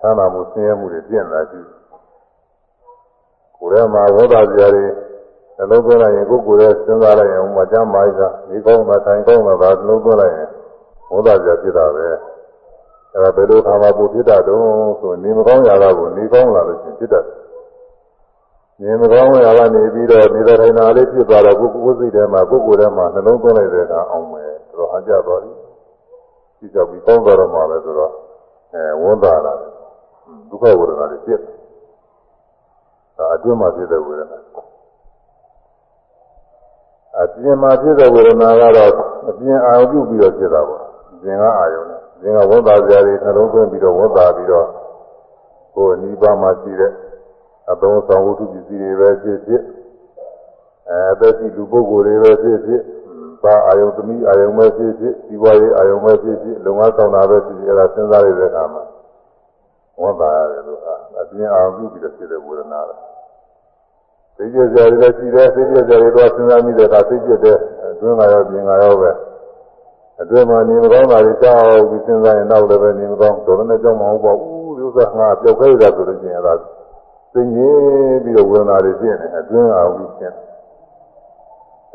[0.00, 1.68] သမ်းသာမှုဆင်းရဲမှုတွေပြင့်လာကြည့်
[3.58, 4.84] ကိုယ်ထဲမှာဝေဒကြတွေ
[5.56, 10.48] နှလုံးသွင်းလိုက်ရင်ကိုယ်ကိုယ်ရဲ့စဉ်းစားလိုက်ရင်ဟိုမှာကျမ်းမာisa ဒီကောင်းတာထိုင်ကောင်းတာဒါနှလုံးသွင်းလိုက်ရင်
[11.12, 12.06] ဝေဒကြဖြစ်တာပဲ
[13.14, 17.39] အဲဒါဘယ်လိုခါမှပိုဖြစ်တာတုံးဆိုနေမကောင်းရာကိုနေကောင်းလာလို့ရှိရင်ဖြစ်တတ်နေ
[19.00, 25.52] မကောင်းရာကနေပြီးတော့နေတဲ့ထိုင်တာလေးဖြစ်သွားတော့ကိုယ်ကိုယ်စိတ်ထဲမှာကိုယ်ကိုယ်ထဲမှာနှလုံးသွင်းလိုက်တဲ့အခါအောင်မယ်ဆိုတော့အကြသွားပြီ
[26.58, 28.12] ကြည့်ကြပြီးကောင်းသွားတော့မှပဲဆိုတော့
[28.74, 29.72] အဲဝန်တာလာတယ်
[30.50, 31.56] ဒုက္ခဝေဒနာတွေဖြစ်တယ်
[33.16, 34.38] ဒါအတွင်းမှာဖြစ်တဲ့ဝေဒနာ
[37.22, 38.92] အပြင်မှာဖြစ်တဲ့ဝေဒနာကတော့
[39.28, 44.66] အပြင်အာရုံပြုပြီးတော့ဖြစ်တာပေါ့အပြင်ကအာရုံနဲ့အပြင်ကဝန်တာကြတွေနှလုံးသွင်းပြီးတော့ဝန်တာပြီးတော့
[45.74, 46.92] ကိုယ်အနိဗ္ဗာန်မှာရှိတဲ့
[47.69, 49.63] အသုံးဆောင်ဝတ္ထုပစ္စည်းတွေပဲဖြစ်ဖြစ်
[50.89, 52.81] အဲအသက်ရှိလူပုဂ္ဂိုလ်တွေပဲဖြစ်ဖြစ်
[53.43, 58.83] ပါအာယုံသမီးအာယုံပဲဖြစ်ဖြစ်ဒီဘဝရေးအာယုံပဲဖြစ်ဖြစ်လုံငါဆောင်တာပဲဖြစ်ဖြစ်အဲဒါစဉ်းစားရတဲ့အခါမှာ
[60.01, 62.95] ဝန်တာရတယ်လို့ဟာအပြင်အာရုံပြုပြီးတော့ဖြစ်တဲ့ဝေဒနာပဲ
[64.37, 67.57] သိကျကြရည်လည်းရှိတယ်သိကျကြရည်တော့စဉ်းစားမိတဲ့အခါသိကျတဲ့
[67.91, 69.11] အတွင်းကရောပြင်ကရောပဲ
[70.21, 76.53] အတွင်းမှာနေမကောင်းတာတွေကြောက်ပြီးစဉ်းစားရင်နောက်လည်းပဲနေမကောင်းတော်လည်းကြောက်မဟုတ်ပါဘူးဒီဥစ္စာငါပျောက်ခဲရတာဆိုလို့ရှိရင်အဲဒါ
[77.33, 80.41] သိငြင်းပြီးတော့ဝေဒနာတွေဖြစ်နေအတွင်းအာရုံပြုဖြစ်နေ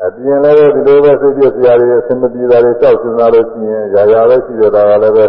[0.05, 5.25] အပြင်လည်းဒီလိုပဲစိတ်ပြစရာတွေအဆင်မပြေတာတွေကြောက်စင်စားလို့ရှိရင်ຢာຢာပဲရှိတဲ့ဒါကလည်းပဲ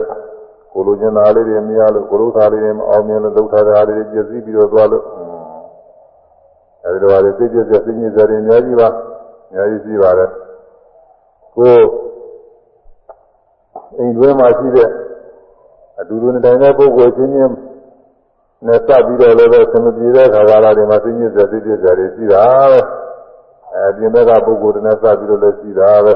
[0.72, 5.04] ကိုလိုချင်တာလေးတွေမရလို့ကိုလိုသားလေးတွေမအောင်မြင်လို့ဒုက္ခတာလေးတွေပြည့်စည်ပြီးတော့သွားလို့
[6.84, 8.88] အဲဒီလိုပါလေစိတ်ပြစရာစိတ်ညစ်စရာတွေအများကြီးပါ
[9.48, 10.30] အများကြီးရှိပါတယ်
[11.56, 11.80] ကို
[13.98, 14.88] အိမ်တွင်းမှာရှိတဲ့
[16.00, 17.52] အတူတူနဲ့တိုင်တဲ့ပုဂ္ဂိုလ်ချင်းချင်း
[18.66, 22.80] နဲ့စပ်ပြီးတော့လည်းပဲဆင်မပြေတဲ့ခါကာလတွေမှာစိတ်ညစ်စရာစိတ်ပြစရာတွေရှိတာပဲ
[23.74, 26.14] အဲပြင်ဘက်ကပုဂ္ဂိုလ်တွေနဲ့စပြီးတော့လည်းရှိတာပဲ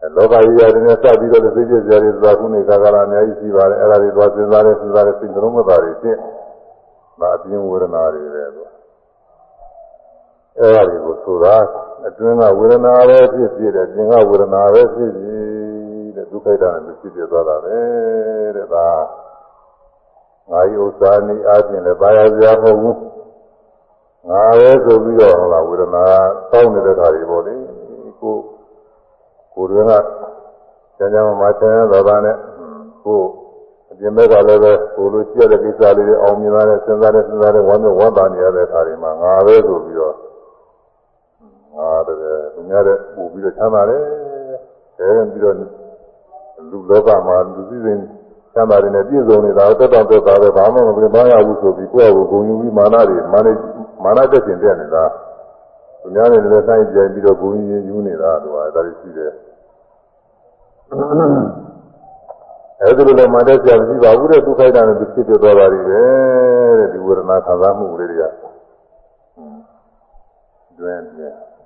[0.00, 6.16] အဲလောကကြီးရတယ်နဲ့စပြီးတော့လည်းသိကျကြရည်သွားခုနေကာကလာအများကြီးရှိပါတယ်အဲ့ဒါတွေသွားစဉ်းစားတယ်စဉ်းစားတယ်စိတ်လုံးမသားတွေဖြစ်
[7.20, 8.62] ဒါအပြင်းဝေဒနာတွေပဲသူ
[10.58, 11.56] အဲ့ဒါတွေကိုဆိုတာ
[12.06, 15.44] အတွင်းကဝေဒနာပဲဖြစ်ဖြစ်တယ်ပြင်ကဝေဒနာပဲဖြစ်ဖြစ်
[16.16, 17.76] တဲ့ဒုက္ခိတနဲ့ဖြစ်ဖြစ်သွားတာပဲ
[18.56, 18.86] တဲ့ဒါ
[20.50, 22.98] ငါဤဥစ္စာနေအချင်းလည်းပါရစရာမဟုတ်ဘူး
[24.28, 26.04] ငါပဲဆိုပြီးတော့ဟုတ်လားဝေဒနာ
[26.50, 27.54] တောင်းနေတဲ့ခါတွေပေါ့လေ
[28.20, 28.34] ကို
[29.54, 29.92] ကိုယ်တွင်က
[30.96, 32.36] ကျန်ကျန်မှဆင်းရဲတော်တာနဲ့
[33.04, 33.20] ကို
[33.90, 40.14] အအပြင်ဘက်ကလည်းပဲဟိုလိုကြည့်ရတဲ့ကိစ္စလေးတွေအောင်မြင်လာတဲ့စဉ်းစားတဲ့စဉ်းစားတဲ့ဝမ်းမြောက်ဝမ်းသာနေရတဲ့အခါတွေမှာငါပဲဆိုပြီးတော့
[41.76, 44.02] ငါတကယ်သူများတဲ့ပို့ပြီးတော့ချမ်းသာတယ်
[44.98, 45.56] အဲပြီးတော့
[46.70, 48.00] လူလောကမှာလူစည်းစိမ်
[48.53, 53.47] ချမ်းသာတယ်နဲ့ပြည့်စုံနေတာတက်တော့တက်တာပဲဘာမှမပြင်ပန်းရဘူးဆိုပြီးကိုယ့်အကိုဂုဏ်ယူပြီးမာနတွေမာန
[54.03, 55.03] မာနတက်ကျင်တက်နေတာ
[56.01, 59.31] သူများနဲ့လည်းဆိုင်ကြိုင်ပြီးတော့ဂုဏ်ယူယူနေတာသူကဒါတွေရှိတယ်
[62.81, 66.01] အဲဒီလိုလည်းမတတ်ကြမရှိပါဘူးတဲ့ဒုက္ခိတနဲ့သူဖြစ်ဖြစ်သွားတာတွေပဲ
[66.79, 68.23] တဲ့ဒီဝေဒနာခံစားမှုလေးတွေက
[70.79, 70.99] တွင်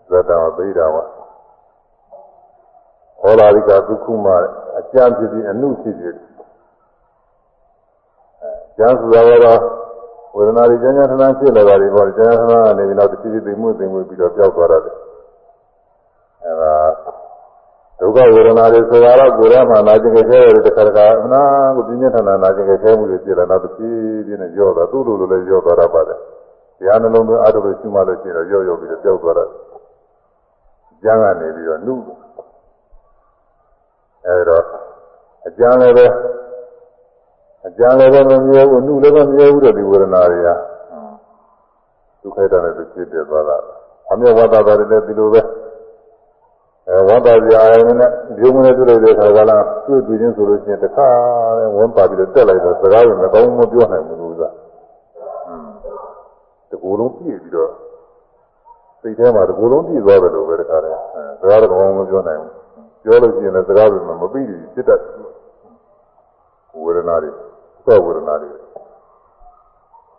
[0.10, 0.97] ဇတဝပိဒါဝ
[3.22, 4.28] ဟောလာရိကဒုက္ခမ
[4.80, 6.16] အကျမ်းဖြစ်ပြီးအနုဖြစ်ဖြစ်
[8.78, 9.60] ကျမ်းဆိုတာကတော့
[10.36, 14.95] ဝေဒနာတွေကျမ်းကျမ်းထမ်းဖြစ်လာတာတွေပေါ့ကျမ်းကျမ်းထမ်းကနေပြီးတော့တစ်စီသိမှုသိမှုပြီးတော့ပျောက်သွားတယ်
[16.43, 16.76] အဲဒါ
[17.99, 21.41] ဒုက္ခဝေဒနာတွေဆိုတာတော့ကိုယ်ထဲမှာနာကျင်ကြဲတဲ့တစ်ခါတစ်ခါအနာ
[21.76, 26.20] ကိုပြင်းပြထန်ထန်နာကျင်ကြဲမှုတွေဖြစ်လာတော့တစ်ပြေးပြေးနဲ့ကြော့သွားသူ့လိုလိုလည်းကြော့သွားတတ်ပါတယ်
[26.80, 29.49] တရားနှလုံးသွင်းအားထုတ်လို့ရှိမှလို့ရှိရင်တော့ကြော့ကြော့ပြီးတော့ပျောက်သွားတယ်
[31.04, 32.04] ကျမ်းကနေပြီးတော့နှုတ်
[34.28, 34.60] အဲဒါ
[35.47, 36.06] အကျမ်းလည်းပဲ
[37.66, 40.49] အကျမ်းလည်းပဲမမြဲဘူးနှုတ်လည်းပဲမမြဲဘူးတဲ့ဒီဝေဒနာတွေက
[42.22, 43.58] ဒုက္ခတနဲ့ဖြစ်ဖြစ်သွားတာ
[44.12, 45.41] အမြဲဝါဒတာတွေလည်းဒီလိုပဲ
[46.89, 51.08] အဲဝါဒပြအာရုံနဲ့ဒီုံနဲ့တွေ့လိုက်တဲ့အခါကလားတွေ့တွေ့ချင်းဆိုလို့ရှိရင်တခါ
[51.58, 54.49] နဲ့ဝန်းပါပြီးတော့တက်လိုက်တော့စကားကိုမကောင်းမပြောနိုင်ဘူးလို့ဆိုတာ
[56.70, 57.72] တကူလုံးပြည့်ပြီးတော့
[59.01, 60.97] စိတ်ထဲမှာတကူလုံးပြည့်သွားတယ်လို့ပဲတခါတည်း
[61.39, 62.51] စကားတော့ကောင်းမပြောနိုင်ဘူး
[63.04, 65.01] ပြောလို့ရှိရင်လည်းစကားတွေမပြီးဘူးစစ်တတ်
[66.84, 67.32] ဝေဒနာတွေ
[67.89, 68.51] သောဝေဒနာတွေ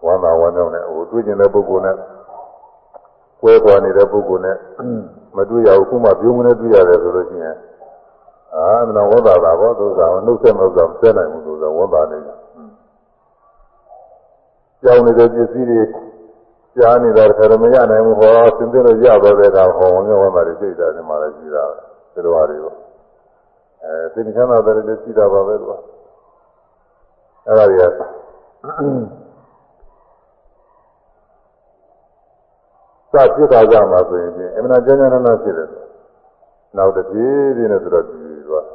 [0.05, 1.95] ဝမ်းသာဝမ်းမြောက်နဲ့ဟိုတွေ့ကျင်တဲ့ပုဂ္ဂိုလ်နဲ့
[3.41, 4.57] ကွဲကွာနေတဲ့ပုဂ္ဂိုလ်နဲ့
[5.35, 7.55] မတွေ့ရဘူးခုမှပြုံးမနဲ့တွေ့ရတယ်ဆိုလို့ရှိရင်
[8.55, 12.37] အာမနာဝတ်တာပါဘောသူကနှုတ်ဆက်မလို့ဆက်နိုင်ဘူးသူကဝတ်တာနေတယ်
[14.83, 15.81] ကြောင်းနေတဲ့ပစ္စည်းတွေ
[16.77, 21.75] ကြားနေတာတခါတော့မရနိုင်ဘူးဟောသင်သိလို့ရတော့တဲ့ကဟောဝင်ဝတ်တာတွေသိတာဒီမှာလည်းရှိတာပဲ
[22.13, 22.77] ဒီလိုဟာတွေပေါ့
[23.83, 25.98] အဲသင်္ချမ်းသာတယ်လည်းရှိတာပါပဲသူက
[27.46, 27.84] အဲ့ဒါတွေက
[33.14, 35.68] စဖြစ်တာကြမှာဆိုရင်အမှန်တရားဉာဏ်နဲ့ဖြစ်တယ်
[36.76, 38.18] နောက်တစ်ပြေးပြေးနဲ့ဆိုတော့ဒီ
[38.48, 38.66] သွား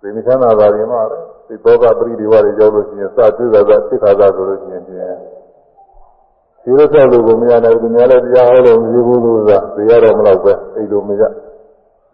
[0.00, 1.00] ဒီမိသနာပါရင်မှာ
[1.48, 4.94] ဒီဘောဂပရိဒီဝါတွေရောက်လို့ရှိရင်စတွေ့တာကဖြစ်ခါသာဆိုလို့ရှိရင်ဒီ
[6.78, 11.22] လိုဆောက်လို့ကိုမရနိုင်ဘူးများလည်းတရားဟောလို့မရှိဘူးလို့ဆိုတာသိရတော့မလို့ပဲအိတ်လို့မရ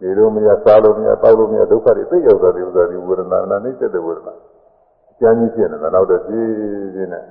[0.01, 4.44] နေလို့မရစားလို့မရတောက်လို့မရဒုက္ခတွေသိရောက်တာဒီဥစ္စာဒီဝေဒနာနာနှိမ့်တဲ့ဝေဒနာအ
[5.20, 6.48] ကျဉ်းကြီးဖြစ်နေတာနောက်တော့ပြေး
[6.94, 7.24] ပြေးနဲ့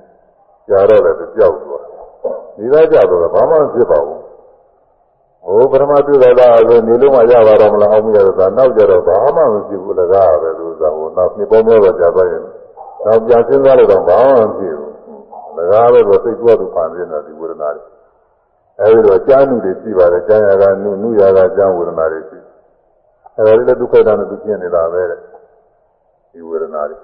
[0.68, 1.84] ကြာတော့လည်းကြောက်သွား
[2.56, 4.20] ဒီသားကြတော့ဘာမှမဖြစ်ပါဘူး
[5.46, 12.42] ဟိုပရမပြုလိုက်တာဆိုနေလို့မှရပါတော့မလားအောင်မရတော့ဒါနောက်ကြတော့ဘာမှမဖြစ်ဘူးလကားပဲသူသာဟိုနောက်နှစ်ပေါင်းများစွာကြာသွားရင်
[13.04, 14.92] နောက်ပြန်စဉ်းစားလို့တော့ဘာမှမဖြစ်ဘူး
[15.58, 17.84] လကားပဲဆိုစိတ်ကွာသူဖန်နေတာဒီဝေဒနာတွေ
[18.80, 22.38] အဲဒီတော့ကြားနုတွေရှိပါတယ်ကြားရကနုနုရကကြားဝေဒနာတွေရှိ
[23.36, 25.20] အဲဒီလည်းဒုက္ခတာနဲ့သူပြနေတာပဲတဲ့
[26.32, 26.96] ဒီဝေဒနာတွေ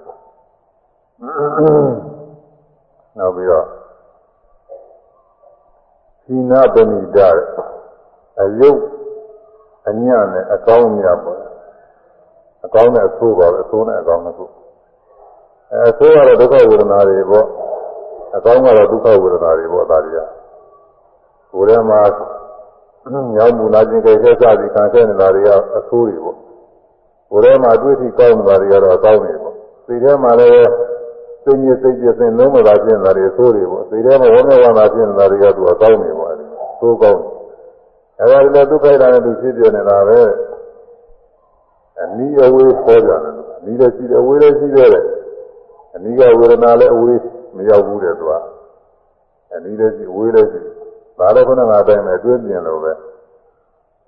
[3.18, 3.66] နောက်ပြီးတော့
[6.24, 7.18] သီနာပဏိဒ
[8.40, 8.80] အယုတ်
[9.88, 11.42] အညံ့နဲ့အကောင်းမြတ်ပေါ့
[12.64, 14.44] အကောင်းနဲ့အဆိုးပါပဲအဆိုးနဲ့အကောင်းနှစ်ခု
[15.70, 17.46] အဲအဆိုးကတော့ဒုက္ခဝေဒနာတွေပေါ့
[18.36, 20.20] အကောင်းကတော့ဒုက္ခဝေဒနာတွေပေါ့ဒါတွေက
[21.52, 22.00] ကိုယ်ထဲမှာ
[23.34, 26.36] ညောင်းမူနာခြင်းကြိုက်ခဲ့စသည်ခံခဲ့နေတာတွေကအဆိုးတွေပေါ့
[27.30, 29.54] ကိုယ်ထဲမှာအတွေ့အထိကောင်းနေတာတွေကတော့အကောင်းတွေပေါ့
[29.86, 30.68] စိတ်ထဲမှာလည်း
[31.44, 36.44] စိတ်ညစ်စိတ်ပြည့်စင်လုံးမသာဖြစ်နေတာတွေအဆိုးတွေပေါ့စိတ်ထဲမှာဝမ်းမြောက်ဝမ်းသာဖြစ်နေတာတွေကသူအကောင်းတွေပေါ့အဲဒီ
[36.80, 37.38] သိုးကောင်းတယ်
[38.20, 40.20] အဲဒါလည်းဒုက္ခိတာနဲ့သူဖြစ်ပြနေတာပဲ
[42.02, 43.20] အနီးအဝေးခေါ်ကြတယ်
[43.58, 44.90] အနီးလည်းရှိတယ်အဝေးလည်းရှိတယ်
[45.94, 47.20] အနီးကဝေဒနာလည်းအဝေး
[47.56, 48.32] မရောက်ဘူးတဲ့သူက
[49.54, 50.60] အနီးလည်းရှိအဝေးလည်းရှိ
[51.18, 52.92] ဒါလည်းခုနကအတိုင်းပဲတွေးပြင်လို့ပဲ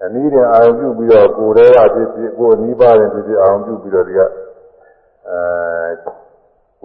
[0.04, 4.28] အနီးတင်အာရုံပြုပြီးတော့ကိုယ်တည်းကဖြစ်ဖြစ်ကိုယ်နီးပါတယ်ဖြစ်ဖြစ်အာရုံပြုပြီးတော့ဒီကအဲ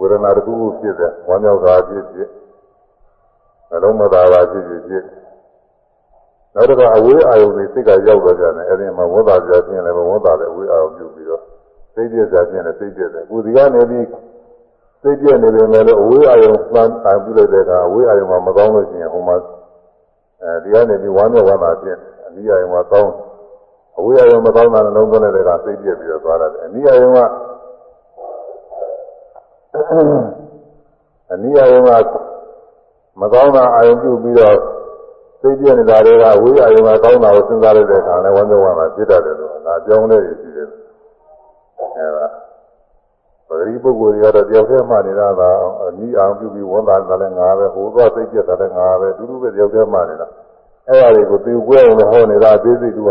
[0.04, 2.28] ေဒနာတစ်ခုခုဖြစ်တယ်ဝမ်းမြောက်တာဖြစ်ဖြစ်
[3.70, 5.04] နှလုံးမသာတာဖြစ်ဖြစ်ဖြစ်
[6.54, 11.42] နောက်တစ်ခါအဝေးအာယုန်တွေစိတ်ကရောက်တော့ကြတယ်အဲဒီမှာဝတ်တာကြခြင်းလည်းဝတ်တာလည်းအဝေးအာယုန်ပြုပြီးတော့
[11.94, 14.06] စိတ်ပြည့်ကြခြင်းလည်းစိတ်ပြည့်တယ်ကိုယ်ဒီကနေပြီး
[15.02, 19.36] စိတ်ပြည့်နေပေမဲ့လည်းအဝေးအာယုန်ပန်းပန်ပြုလိုက်တဲ့အခါအဝေးအာယုန်မှာမကောင်းလို့ရှိရင်ဟိုမှာ
[20.42, 23.12] အဲဒီကနေပြီးဝမ်းမြောက်ဝမ်းသာဖြစ်အနိအာယုန်မှာကောင်း
[23.98, 27.20] အဝေးအာယုန်မကောင်းတာလည်းလုံးသွင်းလိုက်တဲ့အခါစိတ်ပြည့်ပြီးတော့သွားတယ်အနိအာယုန်က
[31.32, 31.90] အနိအာယုန်က
[33.20, 34.56] မကောင်းတာအာယုန်ပြုပြီးတော့
[35.40, 40.68] စိတ်ပြည့်နေတာတွေကဝိအာယုံကကောင်းတာကိုစဉ်းစားရတဲ့အခါလည်းဝမ်းမြောက်ဝမ်းသာဖြစ်တတ်တယ်လို့ဒါကြောင်းလေးရှိတယ်
[41.96, 42.26] အဲဒါ
[43.48, 45.42] ပ တိပုဂ္ဂိုလ်တွေကတော့တယောက်တည်းမှနေတာက
[45.82, 50.26] အနီးအောင်ပြုပြီးဝန်တာတယ်လည်းငါပဲဟိုသွားစိတ်ပြတ်တာလည်းငါပဲတူတူပဲတယောက်တည်းမှနေတာ
[50.88, 53.10] အဲ့ဒါတွေကိုသိကွဲအောင်လည်းဟောနေတာအသေးစိတ်တူက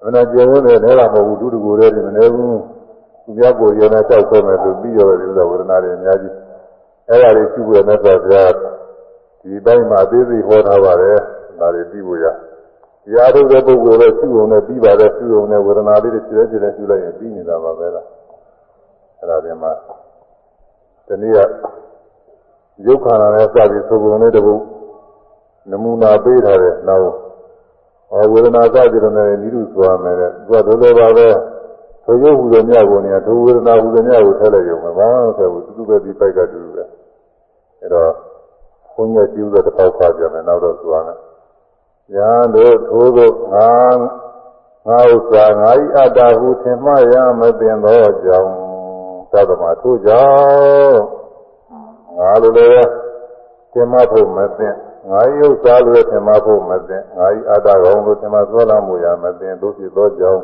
[0.00, 2.58] အမှန်ကျေဝန်းတယ်လည်းမဟုတ်ဘူးတူတူကိုယ်တည်းမနေဘူး
[3.27, 6.33] သူများကိုယ်ရနေကြောက်ခွဲမယ်သူပြီးရောတဲ့ဥစ္စာဝေဒနာတွေအများကြီး
[7.09, 11.17] အဲ့ဒါတွေရှိဖို့နဲ့ဆိုဗျာဒီတိုင်းမှာအသေးစိတ်ဟောထားပါတယ်
[11.59, 12.25] ဒါတွေပြီးဖို့ရ
[13.05, 18.05] ဒီအားထုတ်တဲ့ပုဂ္ဂိုလ်လည်းရှိုံနဲ့ပြီးပါတယ်ရှိုံနဲ့ဝေဒနာလေးတွေခြေခြေနဲ့ရှိလိုက်ရင်ပြီးနေတာပါပဲလား
[19.19, 19.71] အဲ့ဒါတွေမှာ
[21.07, 21.37] ဒီနေ့က
[22.85, 24.61] ရုပ်ခန္ဓာနဲ့စပြီးသုဘုံလေးတစ်ပုဒ်
[25.71, 27.01] နမူနာပေးထားတယ်နောက်
[28.09, 31.27] ဟောဝေဒနာစသည်တွေနဲ့ဤလူဆိုရမယ်တဲ့သူကဒုလိုပါပဲ
[32.07, 36.83] ထိုရုပ်ဟူတဲ့မြတ်ကိုနေထိုဝေဒနာဟူတဲ့မြတ်ကိုထည့်လိုက်ရုံပဲဘာမှမဆက်ဘူးတူတူပဲဒီပိုက်ကတူတူပဲ
[37.79, 38.11] အဲ့တော့
[38.93, 41.17] ဘုန်းကြီးကျူးတဲ့တစ်ပေါက်ခါကြမယ်နောက်တော့ဆိုရမယ်
[42.13, 43.71] ညာတို့ထိုးတို့ငါ
[44.87, 48.51] ငါဥစ္စာငါဤအတ္တဟုထင်မှရမသိသောကြောင့်
[49.31, 50.99] သတ္တမထို့ကြောင့်
[52.17, 52.89] ငါလိုလည်း
[53.73, 54.67] သင်မဖို့မသိ
[55.09, 60.43] ငါဤဥစ္စာလိုလည်းသင်မဖို့မသိငါဤအတ္တကောင်လိုသင်မသောလာမှုရမသိတို့ဖြစ်သောကြောင့်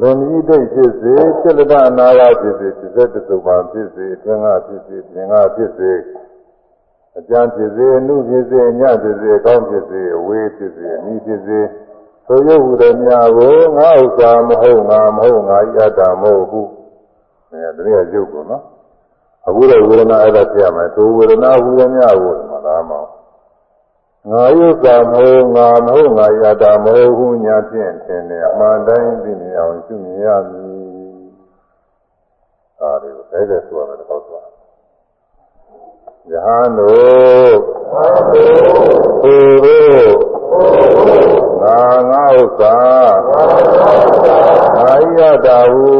[0.00, 5.92] လွန်ဤဒိတ်ဖြစ်စေဖြစ်လဒအနာဂဖြစ်စေဖြစ်တဲ့တုပ္ပံဖြစ်စေအတွင်းကဖြစ်စေပြင်ကဖြစ်စေ
[7.18, 11.58] အကြံဖြစ်စေအမှုဖြစ်စေအညဖြစ်စေအကောင်းဖြစ်စေအဝေးဖြစ်စေအမိဖြစ်စေ
[12.26, 16.70] ဆိုရုပ်ဟူသည်များကိုငါဥစ္စာမဟုတ်ငါမဟုတ်ငါဤအတ္တမဟုတ်ဘူး
[17.50, 18.62] အဲဒါတွေကရုပ်ကိုနော်
[19.46, 23.08] အခုတော့ဝေဒနာအဲ့ဒါပြရမယ်သူဝေဒနာဟူသည်များကိုမှလားမအောင်
[24.30, 31.26] ငါယုက္ကမဟုတ်ငါမဟုတ်ငါယတာမဟုတ်ဟုညာဖြင့်ထင်တယ်အမှန်တိုင်းသိမြင်အောင်ရှုမြင်ရမည်။
[32.78, 34.38] ဒါတွေကိုအဲ့ဒါဆိုရမယ်တော့ဆို။
[36.32, 37.56] ယဟန်တို့
[39.22, 40.10] သူတို့
[41.62, 41.80] ငါ
[42.10, 42.76] ငါဥစ္စာ
[44.76, 45.90] ငါယတာဟု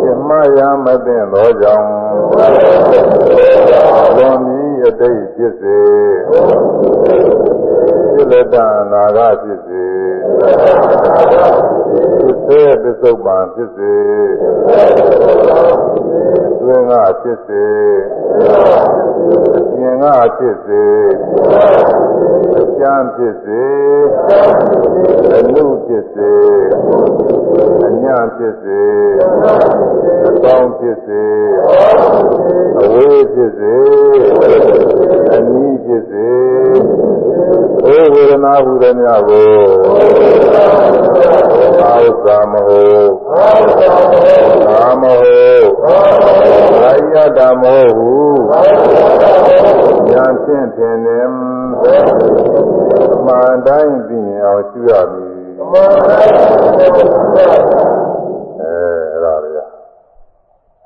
[0.00, 1.88] ပြမရမသိသောကြောင့်
[4.16, 5.77] လွန်ပြီး အတိတ်ဖြစ်စေ
[8.13, 8.55] ဖြစ်လက်တ
[8.91, 9.83] နာဂဖြစ်စေ
[12.19, 13.91] ဖြစ်စေပစ္စုပန်ဖြစ်စေ
[16.63, 17.65] သွင်းကဖြစ်စေ
[19.75, 20.05] ပြင်က
[20.37, 20.83] ဖြစ်စေ
[22.77, 23.63] ကျမ်းဖြစ်စေ
[25.33, 26.33] အမှုဖြစ်စေ
[27.85, 28.05] အည
[28.35, 28.83] ဖြစ်စေ
[30.27, 31.23] အကောင်းဖြစ်စေ
[32.79, 33.75] အဝေးဖြစ်စေ
[35.34, 36.28] အနီးဖြစ်စေ
[37.84, 39.50] ဩဝေဒနာဟူသည်များကို
[41.82, 43.10] အာဥစ္စာမဟုတ်
[44.70, 45.68] အာမဟုတ်
[46.84, 48.12] အာယတမဟုတ်ဟု
[50.10, 51.26] ဉာဏ်ဖြင့်ထင်တယ်
[53.26, 55.82] မှန်တိုင်းသိမြင်အောင်ရှုရမည်အဲ
[59.12, 59.50] အဲ့ဒါလေ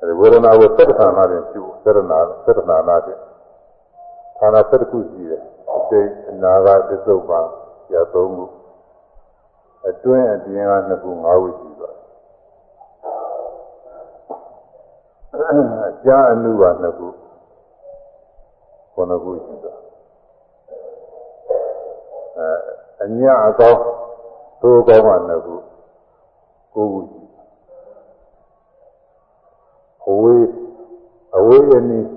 [0.01, 2.97] အဲဝေဒနာကိုသတ္တဌာနနဲ့ရှုသတ္တနာသတ္တနာနာ
[4.38, 5.42] ဖြင့်ဌာနသတ္တခုရှိတယ်
[5.76, 7.46] အတိတ်အနာဂတ်သစ္စုပ္ပန်
[7.94, 8.46] ရသုံးခု
[9.88, 12.08] အတွင်းအပြင်ကနှစ်ခု၅ခုရှိပါတယ်
[15.90, 17.08] အကြာအနုကနှစ်ခု
[18.94, 19.74] ခုနှစ်ခုရှိတာ
[22.38, 22.50] အဲ
[23.04, 23.82] အညအကောင်း
[24.62, 25.56] သိုးကောင်းကနှစ်ခု
[26.74, 27.22] ကိုးခုရှိ
[30.08, 30.48] အဝေး
[31.38, 32.10] အဝေးအနည်း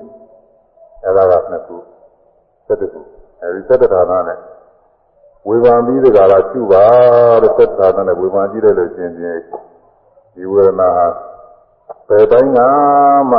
[1.03, 1.77] အဲ့ဒါကနှစ်ခု
[2.71, 3.01] ဆက်တခု
[3.43, 4.39] အဲဒီသက်တဌာနနဲ့
[5.49, 6.85] ဝေဘာပြီးတဲ့ကလာကျุပါ
[7.43, 9.41] တဲ့သက်တဌာနနဲ့ဝေဘာကြည့်လိုက်လို့ရှင်ချင်း
[10.35, 11.07] ဒီဝေဒနာဟာ
[12.09, 12.59] ဘယ်တိုင်းက
[13.31, 13.39] မှ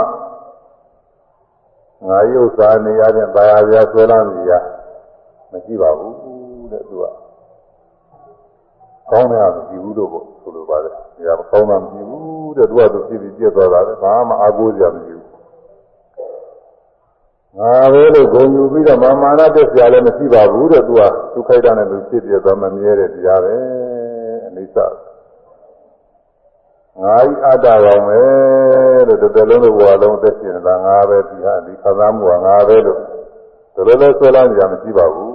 [2.08, 4.52] ငါရုပ်စာနေရတဲ့ဘာယာပြဆွဲလာနေရ
[5.52, 7.06] မရှိပါဘူးတဲ့သူက
[9.12, 10.94] ကောင်းတယ်မရှိဘူးလို့ပေါ့ဆိုလိုပါတယ်။
[11.28, 15.21] ဒါကကောင်းတာမရှိဘူးတဲ့သူကသူဖြစ်ပြီးပြည့်သွားတာလေဘာမှအားကိုးစရာမရှိဘူး
[17.60, 21.02] ငါပဲလို့ဂုဏ်ယူပြီးတော့မာမာနတက်စရာလည်းမရှိပါဘူးတဲ့သူက
[21.34, 23.56] သူခိုက်တာနဲ့သူဖြစ်ပြသွားမှမြဲတဲ့တရားပဲ
[24.48, 24.78] အနိစ္စ
[27.02, 28.20] ငါဤအတ္တကောင်ပဲ
[29.08, 33.00] လို့တစ်သက်လုံးလို့ဘဝလုံးသက်ရှင်နေတာငါပဲဒီဟာဒီခံစားမှုကငါပဲလို့
[33.76, 35.32] ဒါလည်းလည်းဆွဲလန်းကြမရှိပါဘူး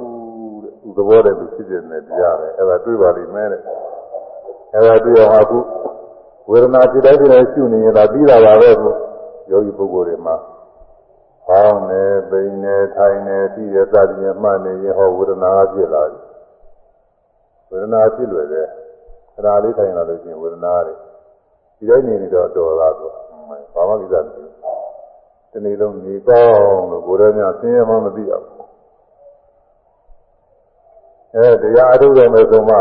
[0.62, 3.60] တဲ့သူသဘောတည်းသူဖြစ်ပြနေတရားပဲအဲ့ဒါတွေးပါလိမ့်မယ်တဲ့
[4.74, 5.58] အဲ့ဒါတွေ့အောင်အခု
[6.50, 8.94] ဝေဒနာဖြစ်တိုင်းဖြစ်တိုင်းရှုနေရင်ဒါပြီးတာပါပဲကို
[9.50, 10.36] ယောဂီပုဂ္ဂိုလ်တွေမှာ
[11.47, 16.23] ဟောင်းနေပိန်နေထိုင်နေပြီးရသတိနဲ့မှတ်နေရင်ဟောဝေဒနာဖြစ်လာတယ်
[17.69, 18.67] ဝေဒနာဖြစ်လွယ်တယ်
[19.33, 20.95] ခဏလေးထိုင်လာလို့ရှိရင်ဝေဒနာတွေ
[21.77, 23.13] ဒီတိုင်းနေနေတော့တော်လာတော့
[23.73, 24.51] ဘာမှကိစ္စမရှိဘူး
[25.51, 28.67] ဒီနေ့လုံးနေကောင်းလို့ကိုယ်တည်းများဆင်းရဲမှမသိရဘူး
[31.35, 32.75] အဲတရားအထုတော်မယ်ဆိုမှ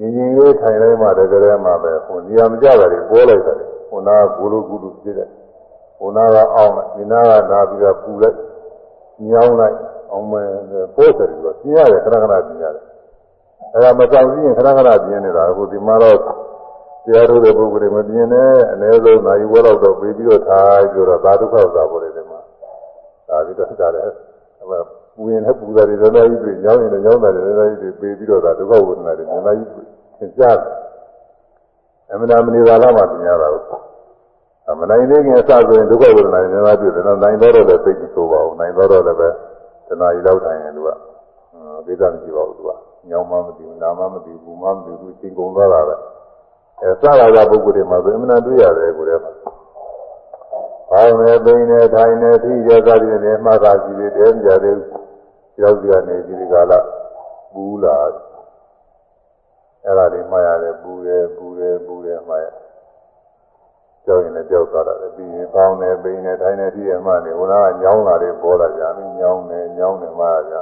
[0.00, 5.28] ညီညီလေးထိုင်လိုက်မှတကယ်တည်းမှပဲဟိုနေရာမကြတာတွေပေါ်လိုက်တယ်ဟို ဟိုနာကကိုလိုကူလိုဖြစ်တဲ့
[5.98, 8.36] ဟိုနာကအောင်းလိုက်ဒီနာကနာပြီးတော့ပူလိုက်
[9.28, 9.76] ညောင်းလိုက်
[10.10, 10.48] အောင်မယ်
[10.96, 12.84] ပိုးတယ်ပြီးတော့ပြင်းရတယ်ခဏခဏပြင်းရတယ်
[13.74, 16.18] အဲဒါမကြောက်ရင်ခဏခဏပြင်းနေတာအခုဒီမှာတော့
[17.04, 22.40] တရားထုတ်တဲ့ပုဂ္ဂိုလ်တွေမပြင်းနဲ့အနည်းဆုံးနိုင်ဝဲတော့တော့ပြီးပြီးတော့ထားပြီးတော့သာဒုက္ခသာပေါ်တယ်ဒီမှာ
[23.28, 24.14] ဒါပြီးတော့ဒါလည်း
[25.16, 29.68] ပူရင်လည်းပူတယ်တော်တော်ကြီးတွေညောင်းရင်လည်းညောင်းတယ်တော်တော်ကြီးတွေပြီးပြီးတော့ဒါဒုက္ခဝေဒနာတွေတော်တော်ကြီး
[30.18, 30.74] သင်ကြားတယ်
[32.10, 33.74] အမှန်တမနေသာလာမှသင်ရတာကိုအ
[34.79, 39.29] မနိုင်သေးခင်အစဆိုရင်ဒုက္ခဝေဒနာတွေများများတွေ့တယ်နော်နိုင်တော့တော့လည်းသိကြည့်ဆိုပါဦးနိုင်တော့တော့လည်းပဲ
[39.87, 40.89] တဏှာကြီးလောက်ထိုင်ရင်သူက
[41.85, 42.71] ဒေသမရှိပါဘူးသူက
[43.09, 45.95] ညောင်းမှမသိဘူးနာမှမသိဘူးမှမသိဘူးချင်းကုန်သွားတာပဲ
[46.81, 49.31] အဲစလာကပုဂ္ဂိုလ်တွေမှာဆိုအမှန်တွေ့ရတယ်ကိုယ်ထဲမှာ
[50.89, 54.77] ဘောင်းနဲ့ပိန်နဲ့ထိုင်နဲ့ထိရသတိနဲ့မှတ်တာကြည့်တယ်တဲကြတယ်
[55.61, 56.73] ရောက်ကြနေဒီကာလ
[57.53, 57.95] ပူလာ
[59.85, 62.47] အဲ့ဒါတွေမှတ်ရတယ်ပူတယ်ပူတယ်ပူတယ်မှတ်ရ
[64.05, 70.53] ကြောက်ရင်လည်းကြောက်သွားတယ်ပြီးရင်ပေါင်းတယ်ပိန်တယ်ထိုင်တယ်ထိရမှနေဟိုကညောင်းလာတယ်ပေါ်လာကြပြီညောင်းတယ်ညောင်းတယ်မှတ်ရ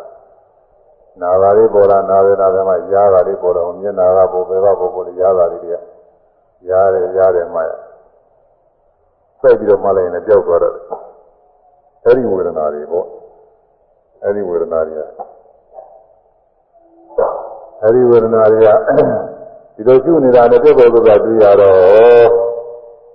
[1.21, 5.77] နာပါလေးပေါ်လာနာဝေနာကမှရားတာလေးပေါ်တော့မျက်နာကပေါ်ပဲပေါ်ပေါ်လေးရားတာလေးတွေက
[6.69, 7.71] ရတယ်ရတယ်မှတ်ရ
[9.41, 10.73] စိုက်ပြီးတော့မှလိုက်ရင်လည်းကြောက်သွားတော့
[12.05, 13.07] အဲ့ဒီဝေဒနာတွေပေါ့
[14.23, 15.01] အဲ့ဒီဝေဒနာတွေက
[17.81, 18.69] အဲဒီဝေဒနာတွေက
[19.75, 22.42] ဒီလိုကျุနေတာနဲ့ပြည့်ပေါ်သွားတာတွေ့ရတော့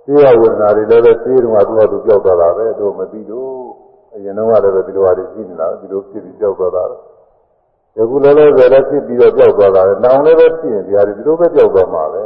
[0.09, 3.53] သိရဝေဒနာတွေလည်းပဲသိတုန်းကသူ့ဟာသူပြောက်သွားတာပဲတို့မသိလို့
[4.13, 6.83] အရင်တော့လည်းပဲဒီလိုဟာတွေရှိနေတာဒီလိုဖြစ်ပြီးပြောက်သွားတာ
[7.97, 12.23] ယခုလည်းလည်းပဲလည်းဖြစ်ပြီးတော့ပြောက်သွားတာလေနောင်လည်းပဲဖြစ်ရင်ဒီဟာတွေဒီလိုပဲပြောက်သွားမှာပဲ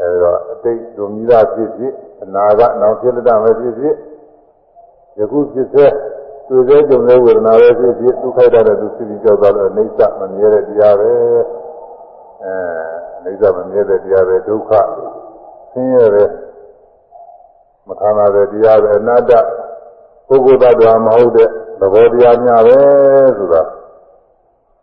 [0.00, 3.94] အဲဒီတော့အတိတ်ဒုမိသားဖြစ်ဖြစ်အနာကနောင်ဖြစ်လက်တမဲ့ဖြစ်ဖြစ်
[5.18, 5.86] ယခုဖြစ်စေ
[6.48, 11.10] သူသေးကြုံတဲ့ဝေဒနာပဲဖြစ်ဖြစ်ဒုက္ခတတဲ့သူဖြစ်ပြီးကြောက်သွားလို့အိဋ္ဌမမြဲတဲ့တရားပဲ
[12.44, 12.54] အဲ
[13.26, 14.72] အိဋ္ဌမမြဲတဲ့တရားပဲဒုက္ခ
[15.72, 16.24] ဆင်းရဲပဲ
[17.87, 19.31] မခံရတဲ့တရားပဲအနတ္တ
[20.27, 22.77] ပုဂ္ဂိုလ်တ attva မဟုတ်တဲ့သဘောတရားများပဲ
[23.37, 23.61] ဆိုတာ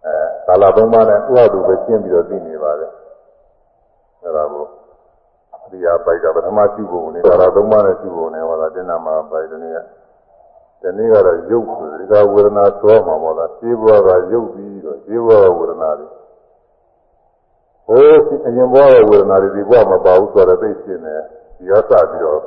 [0.05, 0.15] အဲ
[0.47, 2.93] ကာလသုံးပါးနဲ့ဥပဒုပဲရှင်းပြီးတော့သိနေပါတယ်
[4.23, 4.65] အဲဒါကို
[5.73, 9.83] တရားပိုက်ကပထမရှိဖို့နဲ့ကာလသုံးပါးနဲ့ရှိဖို့နဲ့ဟောတာတင်နာမှာပိုက်တနည်း
[10.83, 11.67] ဒီနေ့ကတော့ရုပ်
[12.01, 16.07] ဒီကဝေဒနာသောမှာပေါ့လားရှင်းဘွားကရုပ်ပြီးတော့ရှင်းဘွားကဝေဒနာတွေ
[17.87, 18.03] ဟို
[18.47, 21.23] အရင်ဘွားကဝေဒနာတွေဒီဘွားမပါဘူးဆိုတော့သိရှင်းတယ်
[21.57, 22.41] ဒီရောစပြီးတော့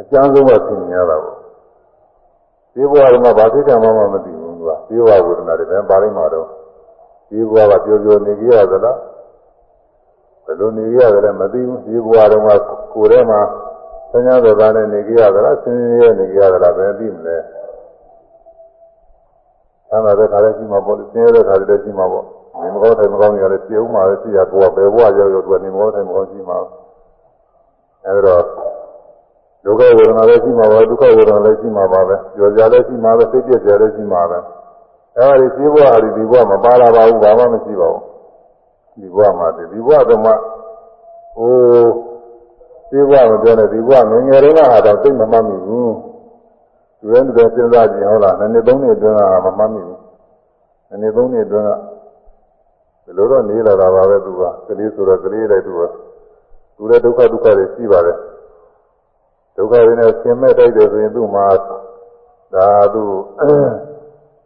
[0.00, 1.36] အကျမ်းဆုံးကသိနေရတာပေါ့
[2.72, 6.46] ရှင်းဘွားကမှဘာဖြစ်တယ်မှမသိဘူးသူကရှင်းဘွားဝေဒနာတွေပဲပါလိမ့်မှာတော့
[7.28, 8.98] ရှင်းဘွားကပြောပြောနေကြရသလား
[10.44, 12.46] ဘယ်လိုနေကြရတယ်မသိဘူးရှင်းဘွားတော့က
[12.94, 13.40] ကိုယ်ထဲမှာ
[14.10, 17.36] ဆင်းရဲသောသားနဲ့နေကြရသလားဆင်းရဲနေကြရသလားဘယ်သိမလဲ
[19.88, 22.26] ဆန္ဒတဲ့ခါလည်းရှိမှာပေါ့ဆင်းရဲတဲ့ခါလည်းရှိမှာပေါ့
[22.60, 26.58] နေမကောင်းထိုင်မကောင်းနေရလဲပြုံးမှာလည်းရှိရကိုယ်ကဘယ်ဘဝရောက်ရောက်သူကနေမကောင်းထိုင်မကောင်းရှိမှာ
[28.06, 28.36] အဲဒါ
[29.64, 34.38] ဒုက္ခဝေဒနာလည်းရှိမှာပါဒုက္ခဝေဒနာလည်းရှိမှာပါပဲကြော်ကြလည်းရှိမှာပဲစိတ်ပြည့်ကြလည်းရှိမှာပဲ
[35.18, 38.02] အဲဒီဒီဘဝဟာဒီဘဝမပါလာပါဘူးဘာမှမရှိပါဘူး
[39.00, 40.32] ဒီဘဝမှာဒီဘဝတော့မှ
[41.36, 41.52] ဟို
[42.90, 45.92] ဒီဘဝမပြောနဲ့ဒီဘဝငငယ်တုန်းကဟာတော့သိမမှတ်မိဘူး
[46.98, 49.98] ဒီလိုနဲ့စဉ်းစားကြည့်ဟုတ်လားနှစ်နှစ်သုံးနှစ်အတွင်းကမမှတ်မိဘူး
[50.88, 51.70] နှစ်နှစ်သုံးနှစ်အတွင်းက
[53.04, 55.80] ဘယ်လိုတော့နေလာတာပါပဲသူကကလေးဆိုတော့ကလေးလိုက်သူက
[56.76, 58.16] သူလည်းဒုက္ခဒုက္ခတွေရှိပါတယ်
[59.55, 61.47] ဒုက္ခတွေနဲ့ဆင်မဲ့တိုက်တယ်ဆိုရင်သူ့မှာ
[62.53, 63.03] ဒါသူ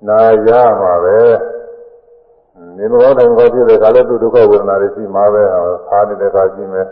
[0.08, 0.50] နာရ
[0.82, 1.20] မှာပဲ
[2.78, 5.42] နေမကောင်းတယ်မကောင်းဖြစ်တဲ့ခါလဲသူဒုက္ခဝေဒနာတွေရှိမှာပဲ
[5.88, 6.88] ခါနေတဲ့ခါရှိမယ်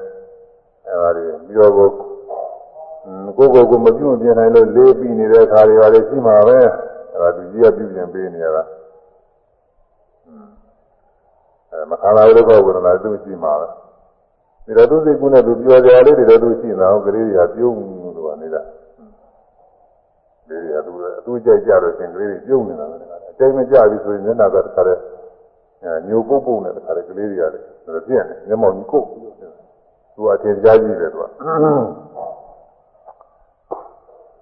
[0.87, 1.87] အဲဒါတွေပြီးတော့ကို
[3.37, 6.57] ကိုကိုကိုမပြုတ်ပြနိုင်လို့လေးပြီးနေတဲ့ခါတွေပါလေရှိမှာပဲ
[7.13, 8.63] အဲဒါသူကြီးကပြုပြင်ပေးနေရတာ
[11.71, 13.73] အဲမခါလာဒုက္ခဝေဒနာသူရှိမှာပဲဒါ
[14.77, 17.92] တော့သူစိတ်ကူးနဲ့သူပြောကြလေးတွေတော့သူရှိနေတာကလေးတွေကပြုံးလို့ကနေတာ
[20.48, 22.96] လေးတွေကသူအတူကြိုက်ကြတော့ရှင်ကလေးတွေပြုံးနေတာပဲ
[23.30, 25.00] အတိုင်းမကြပြီဆိုရင်မျက်နှာကတခါတည်း
[26.08, 29.06] ညိုပုတ်ပုတ်နဲ့တခါတည်းကလေးတွေရတယ်ဒါပြည့်နေမျက်မှောက်ကြီးကုတ်
[30.14, 31.24] သူအထင်ရှားကြီးတယ်သူက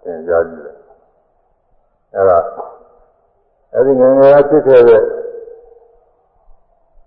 [0.05, 0.76] သင်ကြားကြည့်တယ်
[2.14, 2.38] အဲ့ဒါ
[3.74, 5.03] အဲ့ဒီငယ်ငယ်ဖြစ်ခဲ့တဲ့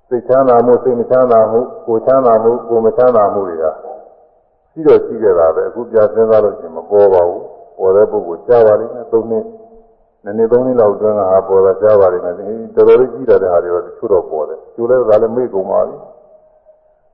[0.07, 3.65] စိတ်ချမ်းသာမှုစိတ်မချမ်းသာမှုကိုချမ်းသာမှုကိုမချမ်းသာမှုတွေက
[4.71, 9.45] ရှိတော့ရှိခဲ့တာပဲအခုပြစဉ်းစားလို့ရှိရင်မပေါ်ပါဘူး ပေါ်တဲ့ပုဂ္ဂိုလ်ကြားပါလိမ့်မယ်သုံးနှစ်
[10.25, 12.43] နည်းနည်းသုံးနှစ်လောက်အတွင်းကဟာပေါ်တာကြားပါလိမ့်မယ်ဒီ
[12.75, 15.95] တော်တော်လေးကြီးတာတဲ့ဟာတွေတော့တချို့တော့ပေါ်တယ်ကျိုးလဲဒါလည်းမေ့ကုန်ပါပြီ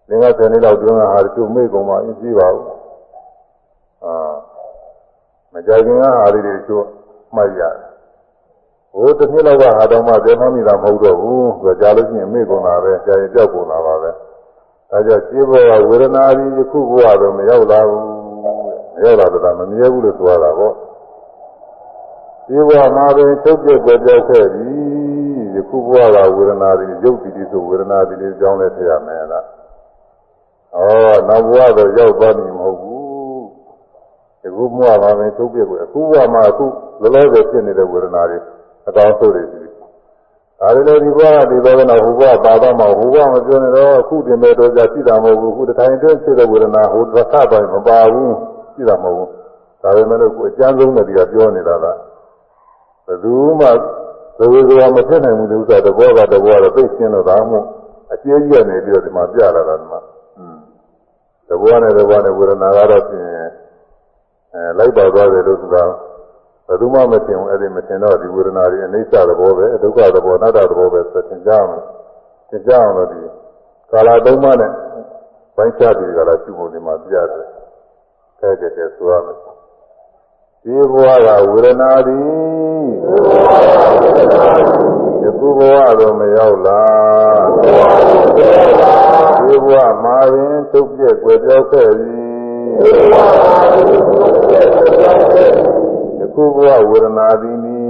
[0.08, 2.66] သင်္ကဆယ်နှစ်လောက်အတွင်းကဟာတချို့မေ့ကုန်ပါရင်ရှိပါဘူး
[4.06, 4.14] အာ
[5.54, 6.86] မကြခင်ကဟာလေးတွေချို့
[7.36, 7.92] မှတ်ရတယ်
[8.94, 14.12] ဟိုတစ်နှစ်လောက်ကဟာတော့မှသေမမိတာမဟုတ်တော့ဘူးဆိုကြလို့ရှိရင်မေ့ကုန်တာပဲကြာရင်ကြောက်ကုန်တာပါပဲ
[14.90, 18.21] ဒါကြောင့်ရှင်းဘောကဝေဒနာကြီးယခုဘဝတော့မရောက်လာဘူး
[19.02, 20.74] ရောက်လာတာမမြဲဘူးလို့ဆိုရတာပေါ့
[22.48, 24.70] ဒီဘဝမှာပင်ချုပ်ပြက်ကြပြောက်ခဲ့ပြီ
[25.56, 29.46] ယခုဘဝကဝေဒနာတွေရုပ်တည်တည်ဆိုဝေဒနာတွေလေးကြောင်းလဲထရမယ်လား
[30.76, 33.46] ဩနောက်ဘဝတော့ရောက်သွားပြီမဟုတ်ဘူး
[34.42, 36.66] ဒီခုဘဝမှာပင်ချုပ်ပြက်ကိုအခုဘဝမှာအခု
[37.02, 38.40] လောလောဆယ်ဖြစ်နေတဲ့ဝေဒနာတွေ
[38.88, 39.60] အကောင်းဆုံးတွေရှိ
[40.60, 48.34] ဒါလည်းဒီဘဝဒီဘဝကဟိုဘဝပါတော့မှဟိုဘဝမပြောနေတော့အခုတင်မဲ့တော့ကြရှိတာမဟုတ်ဘူးအခုတစ်ထိုင်တွင်းဖြစ်တဲ့ဝေဒနာဟိုတစ်ခါပိုင်းမပါဘူး
[48.82, 49.42] ရှိတာမဟုတ်ဘူး
[49.84, 53.68] ဒါပေမဲ့လို့ကိုအကျမ်းဆုံးတဲ့ဒီကပြောနေတာကဘယ်သူမှ
[54.38, 57.66] သဝေကမဖြစ်နိုင်ဘူးလို့ဆိုတာတဘောကတဘောတော့သိရှင်းလို့ဒါမှမဟုတ်
[58.14, 60.00] အကျဉ်းကြီးနေပြီးတော့ဒီမှာပြလာတာဒီမှာ
[60.38, 60.58] อืม
[61.50, 63.26] တဘောနဲ့တဘောနဲ့ဝေဒနာကတော့ပြင်
[64.54, 65.84] အဲလိုက်ပါသွားတယ်လို့ဆိုတာ
[66.68, 71.68] ဘယ်သူမှမသိဘူးအဲ့ဒီမသိတော့ဒီဝေဒနာတွေအိဋ္ဌသဘောပဲဒုက္ခသဘောအနတ္တသဘောပဲဆိုသင်ကြအောင်
[72.50, 73.22] သင်ကြအောင်လို့ဒီ
[73.92, 74.72] ကာလသုံးပါးနဲ့
[75.56, 77.51] ပိုင်းခြားပြီးကြလားရှိဖို့ဒီမှာပြရတယ်
[78.41, 79.37] အဲကြတဲ့ဆိုရမယ်
[80.63, 82.27] ဒီဘဝကဝေဒနာသည်
[85.21, 85.61] ဒီဘဝ
[86.01, 87.47] တော့မရောက်လား
[89.47, 92.27] ဒီဘဝမှာရင်ထုတ်ပြက်ွယ်ပြောက်ခဲ့ပြီ
[96.35, 97.81] ခုဘဝဝေဒနာသည်နီ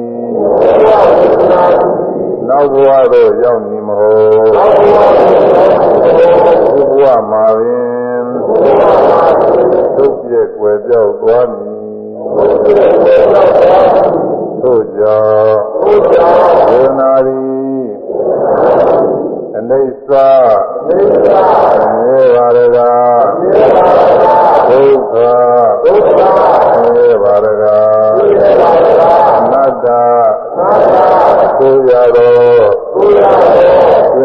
[2.48, 4.52] နောက်ဘဝတော့ရောက်မည်မဟုတ်
[6.70, 8.26] ခုဘဝမှာပင်
[10.01, 11.79] သုတ်ပြည့်ွယ်ပြောက်သွားမည်
[14.63, 15.95] သို့ကြောင့်ဝေ
[16.85, 17.87] ဒနာသည်
[19.57, 20.29] အနေစာ
[21.95, 22.77] မြဲပါရက
[24.69, 25.15] ဒုက္ခ
[26.93, 27.63] မြဲပါရက
[29.37, 29.87] အနတ္တ
[31.59, 32.90] ကိုရတော်တွ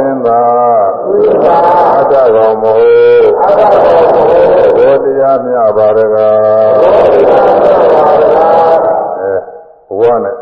[0.07, 0.41] င်သာ
[1.97, 3.29] အတ္တကောင်မဟုတ်
[4.77, 6.17] ဘောတရားမြပါရက
[9.19, 9.34] အဲ
[9.88, 10.36] ဘဝနဲ့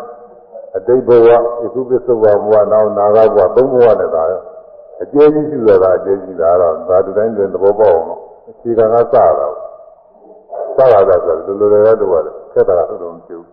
[0.75, 1.35] အတိတ်ဘဝယ
[1.73, 4.43] ခုပစ္စုပန်ဘဝနောက်နာဂဘဝသုံးဘဝနဲ့သာရော
[5.01, 9.25] အကျဉ်းကြီးရှိရတာအကျဉ်းကြီးတာတော့ဒါတူတိုင်းတွင်သဘောပေါက်အောင်လို့အခြေခံကစတာ
[10.77, 12.23] စတာကဆိုလူလူတွေကတော့
[12.53, 13.45] ခက်တာတော့တော့မဖြစ်ဘူ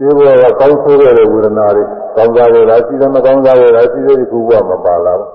[0.00, 1.84] ဒီဘဝကကောင်းဆိုးတဲ့ဝေဒနာတွေ
[2.16, 5.30] ကောင်းစားရတာရှိတယ်မကောင်းစားရတာရှိတယ်ဒီခုဘဝမပါလာဘူး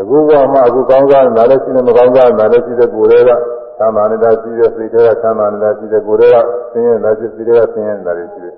[0.00, 3.30] အခုဘဝမှာအခုကောင်းစားတာလည်းရှိတယ်မကောင်းစားတာလည်းရှိတယ်ကိုယ်တွေက
[3.78, 6.36] သံသာနေတာရှိတယ်စိတ်တွေကသံသာနေတာရှိတယ်ကိုယ်တွေက
[6.72, 8.54] ဆင်းရဲတာရှိစိတ်တွေကဆင်းရဲတာတွေရှိတယ်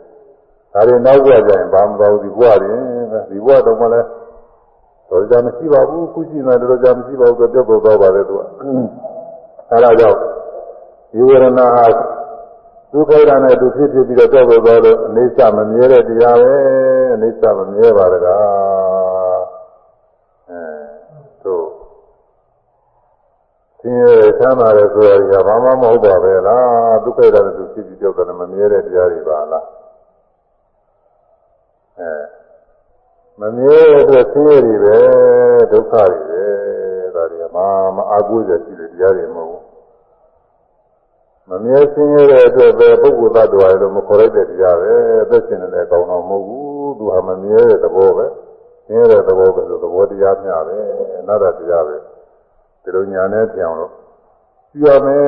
[0.73, 2.73] ဒါတွေနောက်ဘဝကျရင်ဘာမှမပေါ့ဒီဘဝတွေ
[3.31, 4.09] ဒီဘဝတော့မှလည်း
[5.09, 8.41] တော်ကြမရှိပါဘူးခုရှိနေတယ်တော်ကြမရှိပါဘူးဆိုပြတ်ပေါ်သွားပါတယ်သူက
[9.71, 10.19] အဲဒါကြောင့်
[11.13, 11.87] ဒီဝေဒနာဟာ
[12.97, 16.55] ဒုက္ခရနဲ့သူဖြစ်ဖြစ်ပြီးတော့တော့ပေါ်လို့အနေစမမြဲတဲ့တရားပဲ
[17.15, 19.43] အနေစမမြဲပါတကား
[20.51, 20.61] အဲ
[21.45, 21.67] တို့
[23.81, 24.05] သင်ရ
[24.39, 29.67] ချမ်းသာတယ်ဆိုရဘာမှမဟုတ်ပါပဲလားဒုက္ခရနဲ့သူဖြစ်ပြီးတော့တယ်မမြဲတဲ့တရားတွေပါလား
[31.99, 32.13] အဲ
[33.41, 34.99] မမြဲတဲ့အတွက်ဆင်းရဲတွေပဲ
[35.73, 36.45] ဒုက္ခတွေပဲ
[37.15, 37.59] ဒါတွေကမ
[37.97, 39.54] မအားကိုးရရှိတဲ့တရားတွေမဟုတ်ဘူး
[41.51, 44.93] မမြဲဆင်းရဲတဲ့အတွက်ပဲပုဂ္ဂိုလ်သတ္တဝါတွေလို့မခေါ်ရတဲ့တရားပဲ
[45.23, 48.27] အသက်ရှင်နေတဲ့အကောင်တော်မဟုတ်ဘူးသူဟာမမြဲတဲ့သဘောပဲ
[48.87, 50.77] ဆင်းရဲတဲ့သဘောပဲဆိုသဘောတရားမျှပဲ
[51.21, 51.97] အနာတ္တတရားပဲ
[52.83, 53.93] ဒီလိုညာနဲ့ပြောင်းလို့
[54.73, 55.23] ပြရမယ်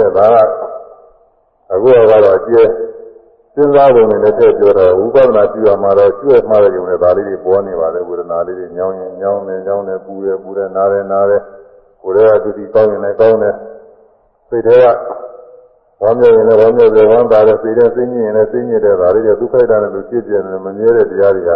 [0.00, 0.36] တဲ့ဒါက
[1.72, 2.62] အခုကတော့အကျဲ
[3.54, 11.42] စဉ်းစားပုံနဲ့တည့်ပြောတော့ဝိပဿနာကြည့်ရမှာတော့ကျွဲ့မှားတဲ့ကြုံနဲ့ဒါလေးတွေပေါ်နေပါလေဝေဒနာလေးတွေညောင်းရင်ညောင်းနေညောင်းနေပူတယ်ပူတယ်နားတယ်နားတယ်
[12.02, 13.54] ကိုယ်ရဲ့အတူတူကောင်းရင်လည်းကောင်းတယ်
[14.48, 14.86] စိတ်ထဲက
[16.01, 21.51] ဝမ်းမြောက်ရင်လည်းဝမ်းမြောက်တယ်ဝမ်းသာတယ်စိတ်ထဲစိတ်ညစ်ရင်လည်းစိတ်ညစ်တယ်ဒါလေးတွေဒုက္ခိတနဲ့လူကြည့်ပြနေမမြဲတဲ့တရားတွေက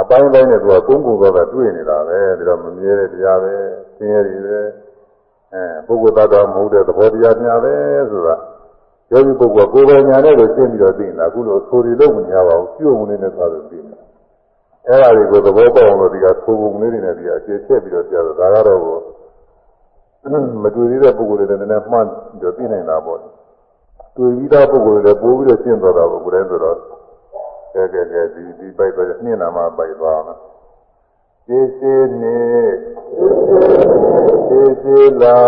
[0.00, 3.54] အပိုင်းပိုင်းနဲ့သူကကုန်းကုန်းတော့တွေ့နေတာပဲဒါတော့မမြဲတဲ့တရားပဲ
[3.96, 4.58] ဆင်းရဲတွေပဲ
[5.52, 7.74] အဲပုဂ္ဂိုလ်သတ္တဝါမဟုတ်တဲ့သဘောတရားများပဲ
[8.10, 8.36] ဆိုတာ
[9.12, 14.04] ယောဂီပုဂ္ဂိုလ်ကိုယ်ပိုင်ညာနဲ့ကိုရှင်းပြီးတော့သိနေတာအခုလိုဆိုရီလို့မညာပါဘူးပြုံဝင်နေတဲ့သာလို့သိနေတာ
[14.88, 18.80] အဲ့ဒါတွေကိုသဘောပေါက်အောင်လို့ဒီကဆိုပုံလေးတွေနဲ့ဒီအခြေချက်ပြီးတော့ကြားတော့ဒါကတော့
[20.62, 23.18] မတွေ့သေးတဲ့ပုဂ္ဂိုလ်တွေလည်းနည်းနည်းမှန်းပြီးတော့သိနိုင်တာပေါ့
[24.15, 26.77] တွေ့ပြီးသားပုဂ္ဂိုလ်တွေလည်းပိုးပြီးတော့ရှင်းသွားတာပေါ့ကိုယ်တည်းဆိုတော့
[27.73, 30.35] ကဲကဲကဲဒီဒီပိုက်ပဲနှင်းနာမှပိုက်သွားမှာ
[31.47, 32.39] ရှင်းရှင်းနေ
[34.47, 35.39] ရှင်းရှင်းလာ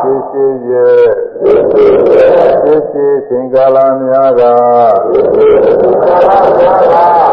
[0.00, 1.06] ရှင်းရှင်းရဲ့
[2.62, 4.42] ရှင်းရှင်းသင်္ကာလများက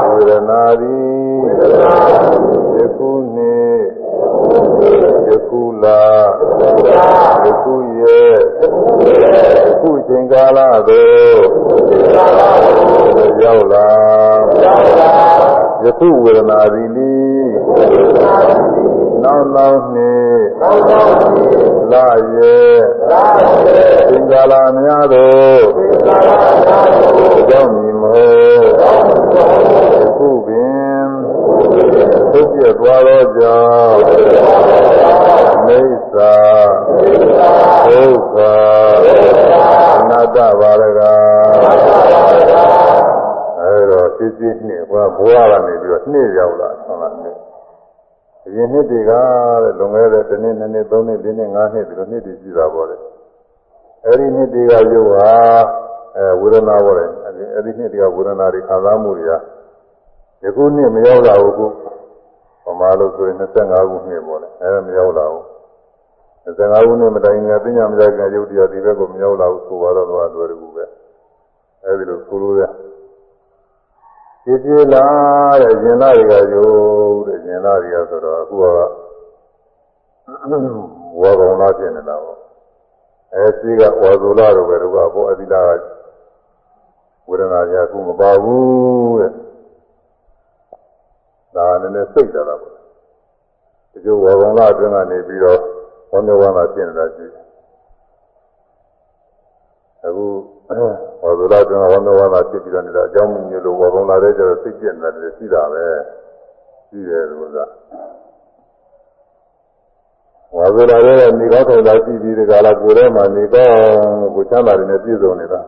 [0.07, 2.46] ဝေဒနာသည်ယခုနှင့်ယ
[5.47, 6.03] ခုလာ
[7.45, 8.35] ယခုရဲ့
[9.67, 11.41] ယခုချိန်ကာလသို့
[13.43, 13.89] ရောက်လာ
[15.83, 17.13] ယခုဝေဒနာသည်နိ
[17.51, 17.97] ယ
[19.23, 20.41] နောက်နောက်နှစ်
[21.91, 22.77] လာရဲ့
[24.09, 25.63] သင်္ကာလများတို့
[27.49, 28.27] ကြောင့်မြည်မဟု
[28.59, 31.07] တ်ခုပင်
[32.32, 34.00] သုပြည့်သွားသောကြောင့်
[35.66, 36.34] မိစ္ဆာ
[37.86, 38.36] ဒုက္ခ
[39.98, 41.00] အနတ္တပါရက
[43.60, 47.36] အဲဒါစစ်စစ်နှစ်ဘုရားဘဝကနေပြီးတော့နှစ်ရောက်လာဟုတ်လားနှစ်
[48.42, 49.12] ဒီနှစ်တွေက
[49.62, 52.96] တဲ့လွန်ခဲ့တဲ့တစ်နှစ်နှစ်နှစ်သုံးနှစ်လေးနှစ်ငါးနှစ်ဒီလိုနှစ်တွေရှိတာပေါ့လေ
[54.06, 55.32] အဲဒီနှစ်တွေကရုပ်ဟာ
[56.16, 57.04] အဲဝေဒနာပေါ့လေ
[57.54, 59.32] အဲဒီနှစ်တွေကဝေဒနာတွေခံစားမှုတွေက
[60.40, 61.66] ဒီခုနှစ်မရောက်လာဘူးခု
[62.67, 65.43] ပမာလို့ဆိုရင်25ခုနှစ်ပေါ့လေအဲမရောက်လာဘူး
[66.45, 70.85] 25ခုနှစ်မတိုင်ခင်ပညာမရခင်ရုပ်တရားဒီဘက်ကိုမရောက်လာဘူးဆိုတော့တော့တွေ့တယ်ကူပဲ
[71.83, 72.63] အဲဒီလိုဆိုလို့ရ
[74.43, 75.05] ကြည်ကြည်လာ
[75.61, 78.63] တဲ့ရှင်သားတွေကယုတ်တဲ့ရှင်သားတွေကဆိုတော့အခုက
[81.19, 82.37] ဝါကောင်လာဖြစ်နေတာပေါ့
[83.33, 85.81] အဲစီကဝါဇူလာတို့ပဲတို့ကဘောအသီလာက
[87.27, 89.31] ဝေဒနာကြီးအခုမပါဘူးတဲ့
[91.56, 92.72] ဒါနဲ့လည်းစိတ်ကြတာပေါ့
[93.92, 95.60] ဒီလိုဝါကောင်လာအတွင်းကနေပြီးတော့
[96.10, 97.44] ဝမ်းမြောက်ဝမ်းသာဖြစ်နေတာရှိတယ်
[100.04, 100.26] အခု
[101.22, 105.84] ဝါဇူလာအတွင်းကဝမ်းမြောက်ဝမ်းသာဖြစ်ပြီးတော့နေတာအကြောင်းမျိုးလိုဝါကောင်လာတဲ့ကျတော့စိတ်ကျက်နေတယ်ရှိတာပဲ
[106.88, 107.58] ရှိတယ်လို့က
[110.56, 113.76] ဝါဇူလာရဲ့နေကောင်းထောင်တာရှိပြီးဒီကလာကိုယ်ထဲမှာနေကောင်း
[114.34, 115.60] ကိုချမ်းသာတယ်နဲ့ပြည့်စုံနေတာ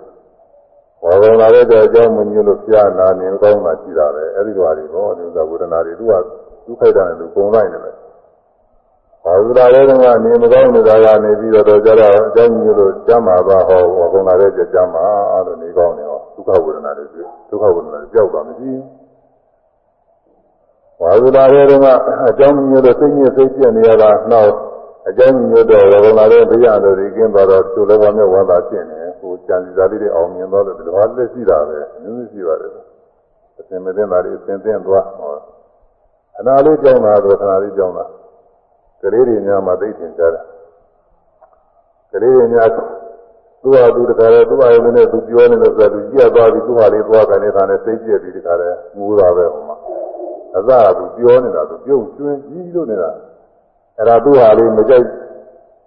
[1.05, 6.12] ဝါကောင်လာတဲ့အကြောင်းမျိုးလို့ပြနာနေကောင်းတာရှိတာပဲအဲဒီလိုဟာတွေတော့ဒီဥစ္စာဝေဒနာတွေသူက
[6.66, 7.94] ဒုက္ခိတနဲ့သူပုံလိုက်နေတယ်
[9.24, 9.90] ဘာဝလာတဲ့က
[10.24, 13.82] နေမကောင်းနေတာကနေပြီးတော့ကြတော့အကြောင်းမျိုးလို့ကျမ်းမာပါဟော
[14.12, 15.05] ဘုံလာတဲ့ကျမ်းမာ
[15.46, 17.05] လို့နေကောင်းနေဟောဒုက္ခဝေဒနာတွေ
[17.50, 18.82] ဒုက္ခဝေဒနာတွေကြောက်တာမရှိဘူး
[21.00, 21.86] ဘာဝလာတဲ့က
[22.28, 24.52] အကြောင်းမျိုးလို့စိတ်ညစ်စိတ်ပြက်နေရတာနောက်
[25.09, 32.72] အကြောင်းမျိုးတော့ဘုံလာတဲ့ဘုရားတော်ကြီးကင်းသွားတော့သူလည်းဘာမျိုးဝါသာဖြစ်နေ ဟိုကြံစီစားလေးတွေအောင်မြင်သွားတယ်ဒီလိုဟာလက်ရှိတာပဲအမျိုးမျိုးရှိပါတယ်
[33.59, 35.32] အစင်မသိတာတွေအစင်သိသွားဟော
[36.39, 38.05] အနာလေးကြောင်းတာတော့ခဏလေးကြောင်းတာ
[39.01, 40.43] ကလေးတွေများမှသိထင်ကြတယ်
[42.11, 42.70] ကလေးတွေများ
[43.63, 49.76] သူ့ဟာသူတခါလဲသူ့ဟာရုံနဲ့သူပြောနေလို့ဆိုတော့သူကြည့်ရသွားပြီးသူ့ဟာလေးသွားကနေထားနေသိကျက်ပြီးတခါလဲငိုတာပဲဟိုမှာ
[50.55, 53.09] အစကသူပြောနေတာသူပြုတ်ကျွင်းကြီးလို့နေတာ
[53.97, 55.05] အဲ့ဒါသူ့ဟာလေးမကြိုက်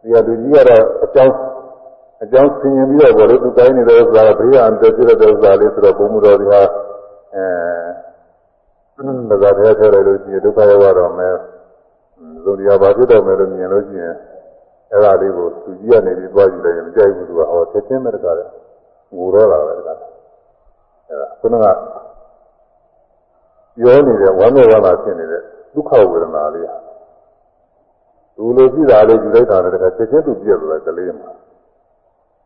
[0.03, 1.35] ဒီကသူကြီးကတော့အကြောင်း
[2.23, 6.63] အကြောင်းဆင်ရင်ပြီးတော့ဘောလို့သူတိုင်းနေတဲ့ဥစ္စာကဘေးကအန်တပြည့်တဲ့ဥစ္စာလေးဆိုတော့ဘုံမတော်ဒီဟာ
[7.35, 11.35] အဲဒါကတည်းကထဲလိုက်လို့ရှိရင်ဒုက္ခရောက်တော့မယ်
[12.45, 14.15] လူတရားဘာဖြစ်တော့မယ်လို့မြင်လို့ရှိရင်
[14.91, 18.49] အဲ့ဒါလေးကိုသူကြီးကနေပြီးသွားကြည့်လိုက်ရင်မကြိုက်ဘူးသူကဟောချက်ချင်းပဲတကားတယ်
[19.17, 19.99] ငိုတော့တာပဲတကား
[21.09, 21.67] အဲ့ဒါခုနက
[23.77, 25.43] ပြောနေတဲ့ဝမ်းမြောက်ဝမ်းသာဖြစ်နေတဲ့
[25.75, 26.67] ဒုက္ခဝေဒနာလေး
[28.37, 31.31] သူလိုရှိတာလေးယူလိုက်တာလည်းတကားချက်ချင်းသူပြည့်သွားတယ်ကလေးမှာ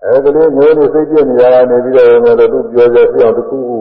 [0.06, 2.08] အဲကလေးငိုနေစိတ်ပြည့်နေရတာနေပြီးတော့
[2.40, 3.80] လည်းသူပြောကြပြအောင်တခုခု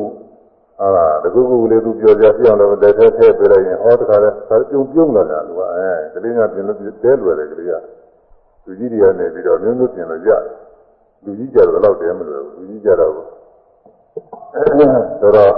[0.81, 7.73] ဟာတကူကူလေးသူပြောကြပြအောင်လည်းတဲထဲထဲပြလိုက်ရင်ဟောတခါလဲဒါပြုံပြုံလာတာလူကအဲကလေးကပြင်လို့တဲလွယ်တယ်ကလေးက
[8.65, 10.43] လူကြီးတွေကနေပြီးတော့မျိုးမျိုးပြင်လို့ရတယ်
[11.25, 15.55] လူကြီးကြတော့တော့တဲမလွယ်ဘူးလူကြီးကြတော့ဆိုတော့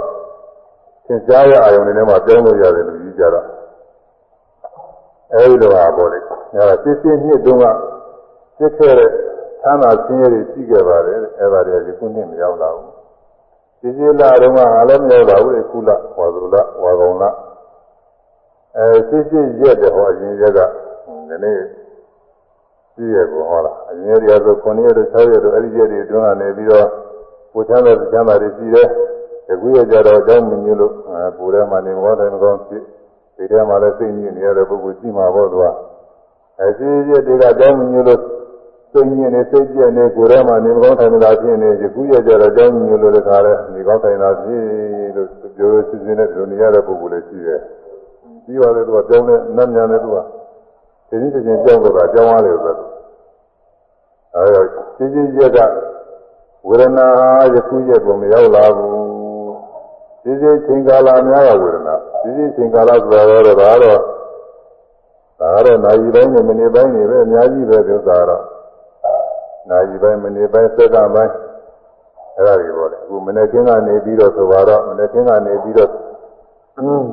[1.07, 3.45] သင်ကြားရအာယုန်တွေထဲမှာပြောင်းလို့ရတယ်လူကြီးကြတော့
[5.33, 7.65] အဲဒီလိုပါပေါ့လေအဲဒါစစ်စစ်နှစ်တုန်းက
[8.57, 9.11] စစ်ခဲ့တဲ့
[9.63, 12.91] သမ်းသာဆင်းရဲတွေရှိခဲ့ပါတယ်အဲဒါတွေကဒီခုနှစ်မရောက်လာဘူး
[13.81, 17.23] ဒီစီလာတော့ငါလည်းမရောက်ပါဘူးလေကုလဝါသုလဝါကောင်လ
[18.77, 20.59] အဲစစ်စစ်ရက်တယ်ဟောအရင်ရက်က
[21.29, 21.65] နည်းနည်း
[22.93, 26.87] ရှိရကောဟောလားအရင်ရက်ဆို9ရက်တို့6ရက်တို့အဲ့ဒီရက်တွေတွန်းကနေပြီးတော့
[27.53, 28.87] ကိုချမ်းသာချမ်းသာတွေရှိတယ်
[29.47, 30.93] ဒီခုရကြတော့အကြောင်းမညွလို့
[31.37, 32.83] ပူထဲမှာနေမကောင်းတယ်မကောင်းဖြစ်
[33.35, 35.65] ဒီထဲမှာလည်းစိတ်ညစ်နေရတဲ့ပုဂ္ဂိုလ်ရှိမှာပေါ့သူက
[36.59, 38.21] အဲစစ်ရက်တွေကအကြောင်းမညွလို့
[38.92, 44.62] စိတ်ညစ်နေစိတ်ပြည့်နေကိုယ်ထဲမှာနေမကောင်းထိုင်နေတာဖြစ်နေယခုရကြတော့အကြောင်းညိုလို့တခါလဲနေကောင်းထိုင်တာဖြစ်
[45.16, 47.60] လို့ပြောစစ်စစ်နဲ့ဒီလိုနေရတဲ့ပုဂ္ဂိုလ်လည်းရှိတယ်။
[48.44, 50.16] ပြီးသွားတယ်သူကပြောင်းနေနတ်မြန်နေသူက
[51.08, 52.88] ဒီနည်းတစ်ချိန်ပြောင်းတော့အကြောင်းအားလေဆိုတော့
[54.34, 54.62] အဲဒါ
[54.96, 55.58] စစ်စစ်ရက်က
[56.68, 57.06] ဝေဒနာ
[57.54, 58.92] ယခုရက်ကိုမရောက်လာဘူး။
[60.22, 64.00] စစ်စစ်ချိန်ကာလများရဝေဒနာစစ်စစ်ချိန်ကာလဆိုတော့ဒါတော့
[65.40, 68.44] ဒါကတော့နိုင်တိုင်းနဲ့မိနစ်ပိုင်းနေပဲအများကြီးပဲဒီဥစ္စာတော့
[69.68, 71.32] နာရီပိုင်းမိနစ်ပိုင်းစက္ကန့်ပိုင်း
[72.36, 75.90] အဲ့ဒါတွေပေါ့လေအခုမနေ့ကင်းကနေပြီးတော့ဆိုတော့မနေ့ကင်းကနေပြီးတော့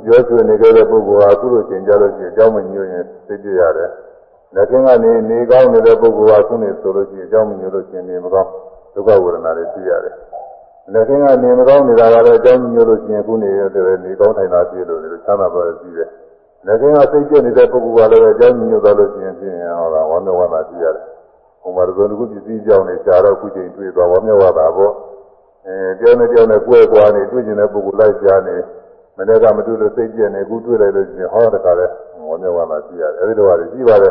[0.04, 3.90] ပြောဆိုနေကြတဲ့ပုဂ္ဂိုလ်ဟာအခုလိုသင်ကြလို့ရှိရင်အကြောင်းမညွှန်ရင်သိကြရတယ်။
[4.56, 8.50] လက်ကင်းကနေနေကောင်းနေတဲ့ပုဂ္ဂိုလ်ဟာခုနေဆိုလို့ရှိရင်အကြောင်းမညွှန်လို့ရှိရင်နေမကောင်း
[8.94, 10.16] ဒုက္ခဝေဒနာတွေသိရတယ်။
[10.94, 16.10] လက်ကင်းကနေမကောင်းနေတာကလည်းအကြောင်းညွှန်လို့ရှိရင်ခုနေရတယ်နေကောင်းထိုင်တာပြည့်လို့လည်းချမ်းသာပါသိတယ်။
[16.66, 21.06] လည်းကင်းကစိတ်ပြည့်နေတဲ့ပုဂ္ဂိုလ်ကလည်းအကြောင်းညွှန်သွားလို့ရှိရင်ဖြင့်ဟောတာဝမ်းမြောက်ဝမ်းသာကြည့်ရတယ်။
[21.66, 24.94] ဟိုမှာသုံးခုပစ္စည်းကြောင်းနေကြာတော့ခုချိန်တွေ့သွားဝမ်းမြောက်ဝမ်းသာပေါ့။
[25.66, 28.56] အဲတယောက်နဲ့တယောက်နဲ့ကွဲကွာနေတွေ့ကျင်တဲ့ပုဂ္ဂိုလ်လိုက်ကြားနေ
[29.18, 31.86] မနေ့ကမတွေ့လို့စိတ်ပြည့်နေခုတွေ့လိုက်လို့ရှိရင်ဟောတခါလဲ
[32.30, 34.10] ဝမ်းမြောက်ဝမ်းသာကြည့်ရတယ်။အဲဒီတော့ဟာကြည့်ပါလေ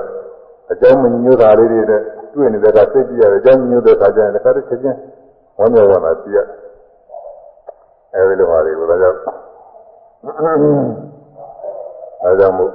[0.73, 2.01] အကြောင်းမညွှန်တာလေးတွေနဲ့
[2.35, 4.99] တွေ့နေတဲ့ကစိတ်ကြည့်ရတယ်အကြောင်းညွှန်တဲ့ခါကျရင်တစ်ခါတည်းချက်ချင်း
[5.59, 6.57] ဝမ်းမြောက်ဝမ်းသာကြည့်ရတယ်။
[8.15, 9.19] အဲဒီလိုဟာတွေကိုဒါကြောင့်
[12.23, 12.73] အဲကြောင့်မို့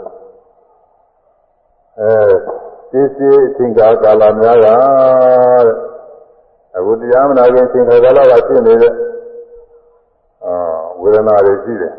[1.99, 5.68] အဲ သိစေအချိန်ကာကာလများကတဲ့
[6.76, 8.92] အခုတရားမနာခင်အချိန်ကာကာလကဖြစ်နေတဲ့
[10.44, 10.54] အာ
[11.00, 11.94] ဝေဒနာတွေရှိတယ်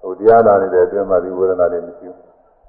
[0.00, 2.26] ဟိုတရားနာနေတဲ့အတွင်းမှာဒီဝေဒနာတွေမရှိဘူး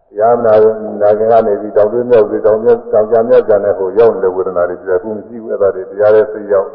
[0.09, 0.53] တရားမနာ
[1.01, 6.69] နာခင်ကနေပြီးတောင်တွင်းမြောက်ပြီးတောင်မြောက်တောင်ကြမြောက်ကြတဲ့ဟိုရောက်နေတဲ့ဝေဒနာတွေရှိတယ်အခုမရှိဘူးအဲ့ဒါတွေတရားရဲ့စိတ်ရောက်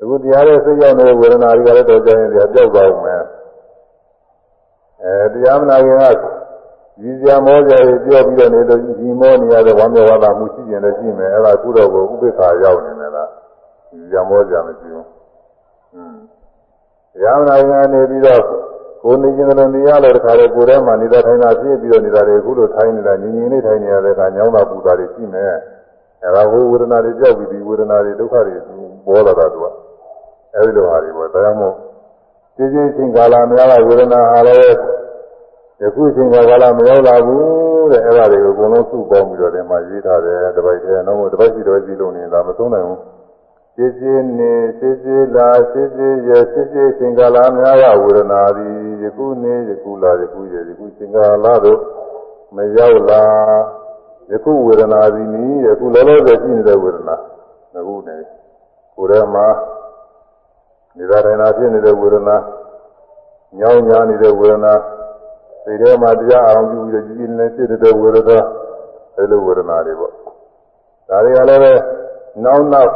[0.00, 3.22] အခုတရားရဲ့စိတ်ရောက်နေတဲ့ဝေဒနာတွေကလည်းတော့ကြရင်ကြောက်သွားအောင်မယ်
[5.02, 6.39] အဲတရားမနာခင်က
[7.02, 13.28] ရည်စရာမောစရာတွေပြောပြီးတော့နေတော့ဒီမောနေရတဲ့ဝမ်းမြောက်ဝမ်းသာမှုရှိကျင်လည်းရှိမယ်အဲ့ဒါကုတော့ကိုဥပိ္ပခာရောက်နေတယ်လား
[13.92, 15.06] ရည်စရာမောစရာမရှိဘူး
[15.94, 16.16] อืม
[17.14, 18.42] တရားမနာခင်ကနေပြီးတော့
[19.02, 25.54] ကိုနေခြင်းလည်းနေရလို့တခါလေကိုယ်ထဲမှာနေတာထိုင်တာဖြစ်ပြီးတော့နေတာတွေအခုလိုထိုင်နေတာငြင်းငြင်းလေးထိုင်နေရတဲ့အခါညောင်းတာပူတာတွေရှိမယ်
[26.22, 28.54] အဲ့ဒါဟိုဝေဒနာတွေကြောက်ပြီးဒီဝေဒနာတွေဒုက္ခတွေ
[29.06, 29.66] ပေါ်လာတာသူက
[30.54, 31.74] အဲဒီလိုဟာတွေပေါ့ဒါကြောင့်မို့
[32.56, 34.76] ရှင်းရှင်းချင်းကာလများကဝေဒနာအားလည်း
[35.81, 42.99] ယခုချင်းကာလမရောက်လာဘူးတဲ့အဲ့ဒါတွေကိုအကုန်လုံးစုပေါင်းပြီးတော့ဒီမှာရေးထားတယ်တပိုက်ထဲတော့တပိုက်စီတော့စီလို့နေတာမဆုံးနိုင်ဘူး
[43.75, 51.79] ရှင်းရှင်းနေရှင်းရှင်းလာရှင်းရှင်းရရှင်းရှင်းချင်းကာလများကဝေဒနာသည်ယခုနေယခုလာယခုရယခုချင်းကာလတို့
[52.55, 53.23] မရောက်လာ
[54.31, 57.15] ယခုဝေဒနာသည်နီးယခုလောလောဆယ်ရှိနေတဲ့ဝေဒနာ
[57.77, 58.15] အခုနေ
[58.95, 59.47] ကိုယ်ထဲမှာ
[60.97, 62.37] နေတာတိုင်းနာဖြစ်နေတဲ့ဝေဒနာ
[63.59, 64.73] ညောင်းညာနေတဲ့ဝေဒနာ
[65.64, 68.38] စိတ်ထဲမှာတရားအောင်ပြုပြီးကြည်ကြည်နဲ့ဖြစ်တဲ့ဝေဒနာ
[69.16, 70.12] အဲလိုဝေဒနာတွေပေါ့
[71.08, 71.72] ဒါတွေကလည်းပဲ
[72.44, 72.92] နောက်နောက်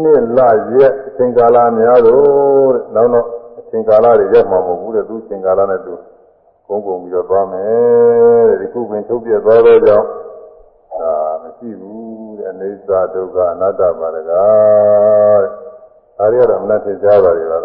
[0.00, 0.38] နှစ်လ
[0.80, 3.28] ရက်အချိန်ကာလများတော့တဲ့နောက်နောက်
[3.58, 5.92] အချိန်ကာလတွေရက်မှာမဟုတ်ဘူးတဲ့သူအချိန်ကာလနဲ့သူ
[6.68, 10.06] ကုန်းကုန်ပြီးတော့သွားမယ်တဲ့ဒီခုပင်ထုတ်ပြသွားတော့ကြောင့်
[11.00, 17.62] ဒါမရှိဘူးတဲ့အိစ္ဆဒုက္ခအနတ္တပါရကတဲ့ဒါတွေကတော့အမှန်တင်ကြပါလေလား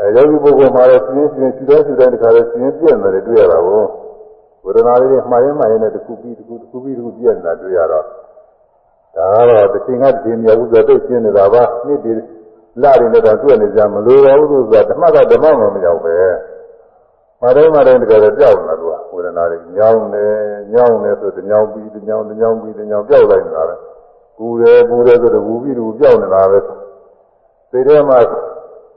[0.00, 3.84] အဲယောဂီပုဂ္ဂိုလ်မှာလည်းပြင်းပြင်းခြေတော်ခြေတိုင်းတခါလဲပြင်းပြင်းတယ်တွေ့ရတာကို
[4.64, 8.04] ဝေဒနာလေးတွေမှားရင်မှားရင်နဲ့တစ်ခုပြီးတစ်ခုတစ်ခုပြီးတစ်ခုပြည့်နေတာတွေ့ရတော့
[9.16, 12.12] ဒါကတော့တစ်ချိန်ကတစ်ချိန်မြောက်ဘူးဆိုတော့ရှင်းနေတာပါနှစ်ဒီ
[12.82, 16.16] လာရင်လည်းတွေ့နေကြမလို့တော့ဘူးဆိုတာဓမ္မကဓမ္မမှမရောက်ပဲ
[17.42, 20.24] မတိုင်းမတိုင်းတကယ်တော့ကြောက်နေတာသူကဝေဒနာတွေညောင်းနေ
[20.74, 23.74] ညောင်းနေဆိုတညောင်းပြီးတညောင်းတညောင်းပြီးတညောင်းပြောက်လိုက်နေတာပဲ
[24.38, 26.58] ကူတယ်ကူတယ်ဆိုတော့ဘူးပြီးဘူးပြောက်နေတာပဲ
[27.70, 28.18] စိတ်ထဲမှာ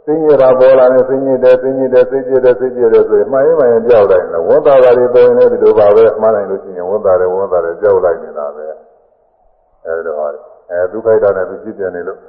[0.05, 8.65] သိညတာပေါ်လာနေသိညတယ်သိညတယ်သိကြတယ်သိကြတယ်ဆိုရင်မှန်ရင်မှန်ရင်ကြောက်လိုက်တယ်ဝန်တာတာတွေပေါ်ရင်လည်းဒီလိုပါပဲမှားနိုင်လို့ရှိရင်ဝန်တာတယ်ဝန်တာတယ်ကြောက်လိုက်နေတာပဲ
[9.85, 10.31] အဲဒီတော့
[10.71, 12.19] အဲဒုက္ခိတနဲ့သူကြည့်ပြန်နေလို့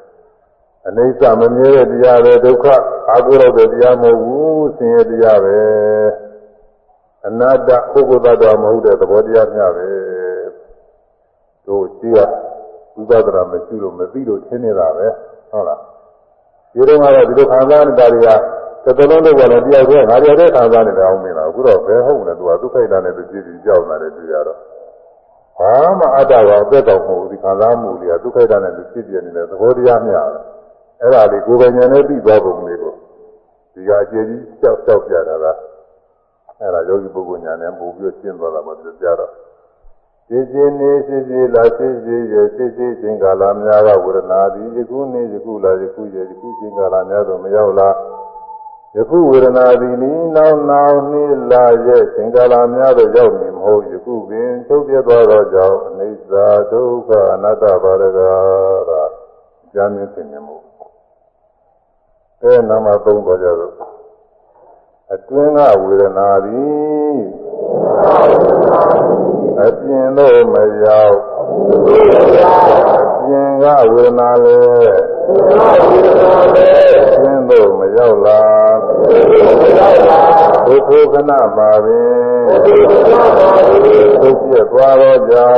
[0.89, 2.67] အနိစ္စမမြဲတဲ့တရားပဲဒုက္ခ
[3.11, 5.59] အာဟုရောက်တဲ့တရားမဟုတ်ဘူးဆင်းရဲတရားပဲ
[7.27, 9.87] အနတ္တပုဂ္ဂိုလ်တ attva မဟုတ်တဲ့သဘောတရားများပဲ
[11.67, 12.19] တို့ရှိက
[12.97, 15.07] ဝိပဿနာမရှိလို့မသိလို့ရှင်းနေတာပဲ
[15.51, 15.81] ဟုတ်လား
[16.74, 18.30] ဒီတော့ကတော့ဒီလိုခံစားနေတာတွေက
[18.84, 24.58] တစ်သလုံးတော့လည်းတယောက်တည်းငါတယောက်တည်းခံစားနေတာအောင်မင်းလားအခုတော့ဘယ်ဟုတ်လဲသူကဒုက္ခိတနဲ့သူကြည့်ပြီးကြောက်နေတယ်တွေ့ရတော့
[25.60, 30.44] ဘာမှအတ္တကအသက်တော်မဟုတ်ဘူးဒီခံစားမှုတွေကဒုက္ခိတနဲ့သူကြည့်ပြနေတဲ့သဘောတရားများတယ်
[31.02, 32.94] အဲ့ဒါလေးကိုယ်ပိုင်ဉာဏ်နဲ့ပြီးသွားပုံလေးကို
[33.74, 35.46] ဒီကအကျေကြီးကြောက်ကြောက်ပြတာက
[36.60, 39.32] အဲ့ဒါယောဂီပုဂ္ဂိုလ်ဉာဏ်နဲ့ပို့ပြီးရှင်းသွားတာမှသူကြားတော့
[40.28, 47.90] ရှိရှိနေရှိရှိလာရှိရှိရရှိရှိခြင်းကာလများကဝေဒနာသည်ယခုနေယခုလာယခုရယခုခြင်းကာလများသို့မရောက်လာ
[48.96, 56.32] ယခုဝေဒနာသည်နီနောက်နောက်နှိလာရဲ့ခြင်းကာလများသို့ရောက်နေမဟုတ်ယခုပင်ချုပ်ပြသွားသောကြောင့်အနိစ္စ
[56.72, 58.20] ဒုက္ခအနတ္တပါရက
[58.90, 59.02] သာ
[59.74, 60.58] ကျမ်းမြင့်သိနေမှု
[62.42, 63.74] အဲနာမသုံးတော်ကြတော့
[65.14, 67.20] အတွင်းကဝေဒနာသည်
[69.62, 71.18] အပြင်သို့မရောက်
[73.02, 74.98] အပြင်ကဝေဒနာလည်း
[77.08, 78.42] အပြင်သို့မရောက်လာ
[80.66, 82.10] ဒုက္ခခဏပါပင်
[84.22, 85.50] ဒုက္ခပြသွားသောကြော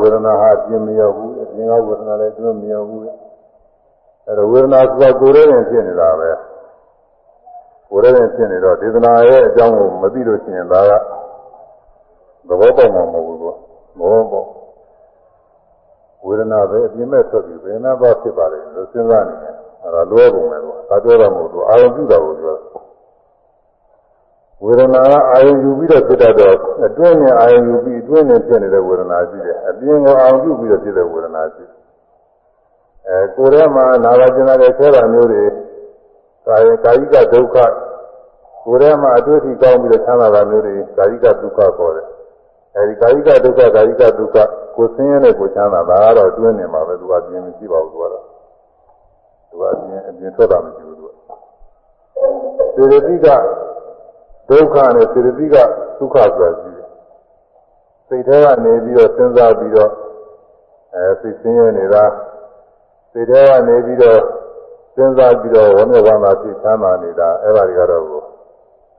[0.00, 3.02] ဝေဒနာဟာအပြင်မရောက်ဘူးအပြင်ကဝေဒနာလည်းအတွင်းမရောက်ဘူး
[4.26, 6.30] အဲဒါဝေဒနာဆိုတာကိုယ်ရဲ့ဖြစ်နေတာပဲ
[7.90, 10.90] ကိုယ်ရဲ့ဖြစ်နေတော့ဒေသနာရဲ့အကြောင်းကိုမသိလို့ရှိရင်ဒါက
[12.48, 14.48] သဘောပေါက်မှာမဟုတ်ဘူးကွာသဘောပေါက်
[16.24, 19.54] ဝေဒနာပဲအပြင်းမဲ့ထွက်ပြီးဘယ်နာပါဖြစ်ပါလဲလို့စဉ်းစားနေတယ်
[19.84, 22.56] အဲဒါလွဲကုန်မယ်ကွာဒါပြောတာမဟုတ်ဘူးအာရုံပြုတာကိုပြော
[24.64, 26.56] ဝေဒနာကအာရုံယူပြီးတော့ဖြစ်တတ်တော့
[26.86, 31.64] အတွင်းနဲ့အာရုံယူပြီးအတွင်းနဲ့ဖြစ်နေတဲ့ဝေဒနာရှိတယ်အပြင်ကိုအာရုံပြုပြီးတော့ဖြစ်တဲ့ဝေဒနာရှိ
[33.08, 35.44] အဲကိုယ်ထဲမှာနာဂကျင်တဲ့ဆဲတာမျိုးတွေ
[36.46, 37.56] ကာယကာယိကဒုက္ခ
[38.64, 42.06] ကိုယ်ထဲမှာအတွေ့အထိကောင်းပြီးတော့ချမ်းသာတာမျိုးတွေကာယိကဒုက္ခခေါ်တယ်
[42.76, 44.36] အဲဒီကာယိကဒုက္ခကာယိကဒုက္ခ
[44.76, 48.24] ကိုဆင်းရဲတဲ့ကိုချမ်းသာဒါကတော့အတွင်းနေမှာပဲသူကပြင်မရှိပါဘူးသူကတော့
[49.50, 51.10] သူကအပြင်အပြင်ထွက်တာမရှိဘူးသူက
[52.74, 53.26] စေရတိက
[54.48, 55.56] ဒုက္ခနဲ့စေရတိက
[55.98, 56.88] ဒုက္ခဆိုတာရှိတယ်
[58.08, 59.92] စိတ်ထဲကနေပြီးတော့စဉ်းစားပြီးတော့
[60.94, 62.04] အဲစိတ်ဆင်းရဲနေတာ
[63.12, 64.20] စိတ်ထဲကနေပြီးတော့
[64.94, 68.04] စဉ်းစားပြီးတော့ဝမ်းမြောက်ဝမ်းသာဖြစ်ချမ်းသာနေတာအဲ့ဒါတွေကတော့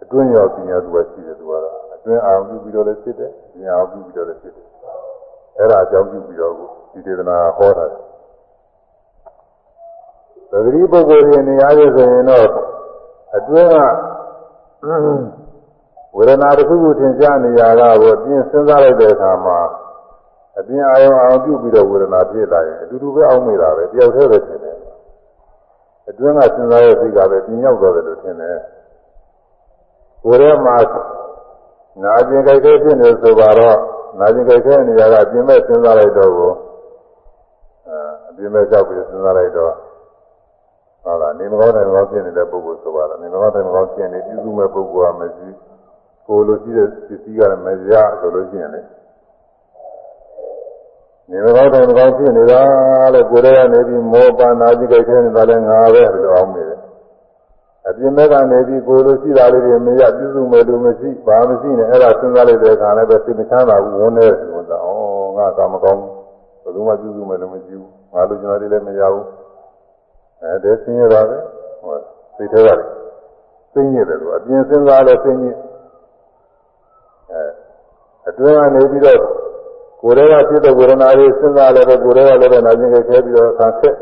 [0.03, 4.67] အတွင်းရောက်ပညာသူကရှိတယ်သူကတော့အတွင်းအာရုံပြုပြီးတော့လည်းဖြစ်တယ်ပညာအာရုံပြုပြီးတော့လည်းဖြစ်တယ်
[5.57, 6.53] အဲ့ဒါအကြောင်းပြုပြီးတော့
[6.91, 7.85] ဒီဒေသနာဟောတာ
[10.51, 12.47] သတိပုဂ္ဂိုလ်တွေနေရာရဆိုရင်တော့
[13.37, 13.75] အတွင်းက
[16.15, 19.59] ဝေဒနာတစ်ခုခုသင်ကြားနေရတာကိုအပြင်စဉ်းစားလိုက်တဲ့အခါမှာ
[20.59, 24.77] အပြင်အာရုံအောင်ပြုပြီးတော့ဝေဒနာဖြစ်လာရင်အတူတူပဲအောင်းမိတာပဲတယောက်တည်းပဲထင်တယ်
[26.09, 28.57] အတွင်းကစဉ်းစားရစိတ်ကပဲပြင်ရောက်တော့တယ်လို့ထင်တယ်
[30.23, 30.75] ကိုယ်ထဲမှာ
[32.03, 33.77] နာကျင်ကြိုက်တဲ့ဖြစ်နေဆိုပါတော့
[34.19, 36.51] နာကျင်ကြိုက်တဲ့နေရာကအပြင်မဲ့စဉ်းစားလိုက်တော့ကို
[37.87, 37.97] အဲ
[38.29, 39.73] အပြင်မဲ့ကြောက်ပြီးစဉ်းစားလိုက်တော့
[41.04, 45.48] ဟုတ်လားနေမကောင်းတယ်မကောင်းဖြစ်နေတဲ့ပုဂ္ဂိုလ်ဆိုပါတော့နေမကောင်းတယ်မကောင်းဖြစ်နေပြုစုမဲ့ပုဂ္ဂိုလ်ကမရှိ
[46.26, 48.80] ကိုလိုရှိတဲ့ပစ္စည်းကလည်းမရဆိုလို့ရှိရင်လေ
[51.30, 52.62] နေမကောင်းတယ်မကောင်းဖြစ်နေတာ
[53.14, 56.80] လေကိုယ်ထဲကနေပြီးမောပန်နာကြည့်ကြိုက်ခဲနေတာလည်းငါပဲလို့အောင်နေတယ်
[57.88, 64.88] အပြင်ဘက်ကနေပြီးကိုလိုရှိတာလေးတွေမရပြုစုမဲ့လူမရှိဘာမရှိနဲ့အဲ့ဒါစဉ်းစားလိုက်တဲ့အခါလည်းပဲစိတ်မချမ်းသာဘူးဝန်နေတယ်ဆိုတာဩ
[65.36, 66.02] ငါကမကောင်း
[66.62, 69.41] ဘယ်သူမှပြုစုမဲ့လူမရှိဘူးငါလူကျင်တာတွေလည်းမရဘူး
[70.42, 71.38] အဲဒါဆင်းရဲတာပဲ
[71.82, 71.96] ဟော
[72.36, 72.90] စိတ်ထဲကလည်း
[73.72, 75.52] ဆင်းရဲတယ်လို့အပြင်စဉ်းစားလဲဆင်းရဲ
[77.30, 77.42] အဲ
[78.28, 79.18] အတွင်းကနေပြီးတော့
[80.02, 83.96] ကိုယ်ထဲကဖြစ်တဲ့ဝေဒနာတွေစဉ်းစားလဲပဲကိုယ်ထဲကလည်းပဲနာကျင်ခဲပြီးတော့ခံဆက်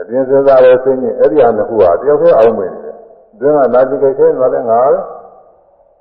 [0.00, 2.96] အပြင်စဉ်းစားလဲဆင်းရဲအဲ့ဒီဟာနှစ်ခုဟာတယောက်တည်းအောင်ဝင်နေတယ်
[3.34, 4.98] အတွင်းကနာကျင်ခဲခဲနေတာလည်းငါပဲ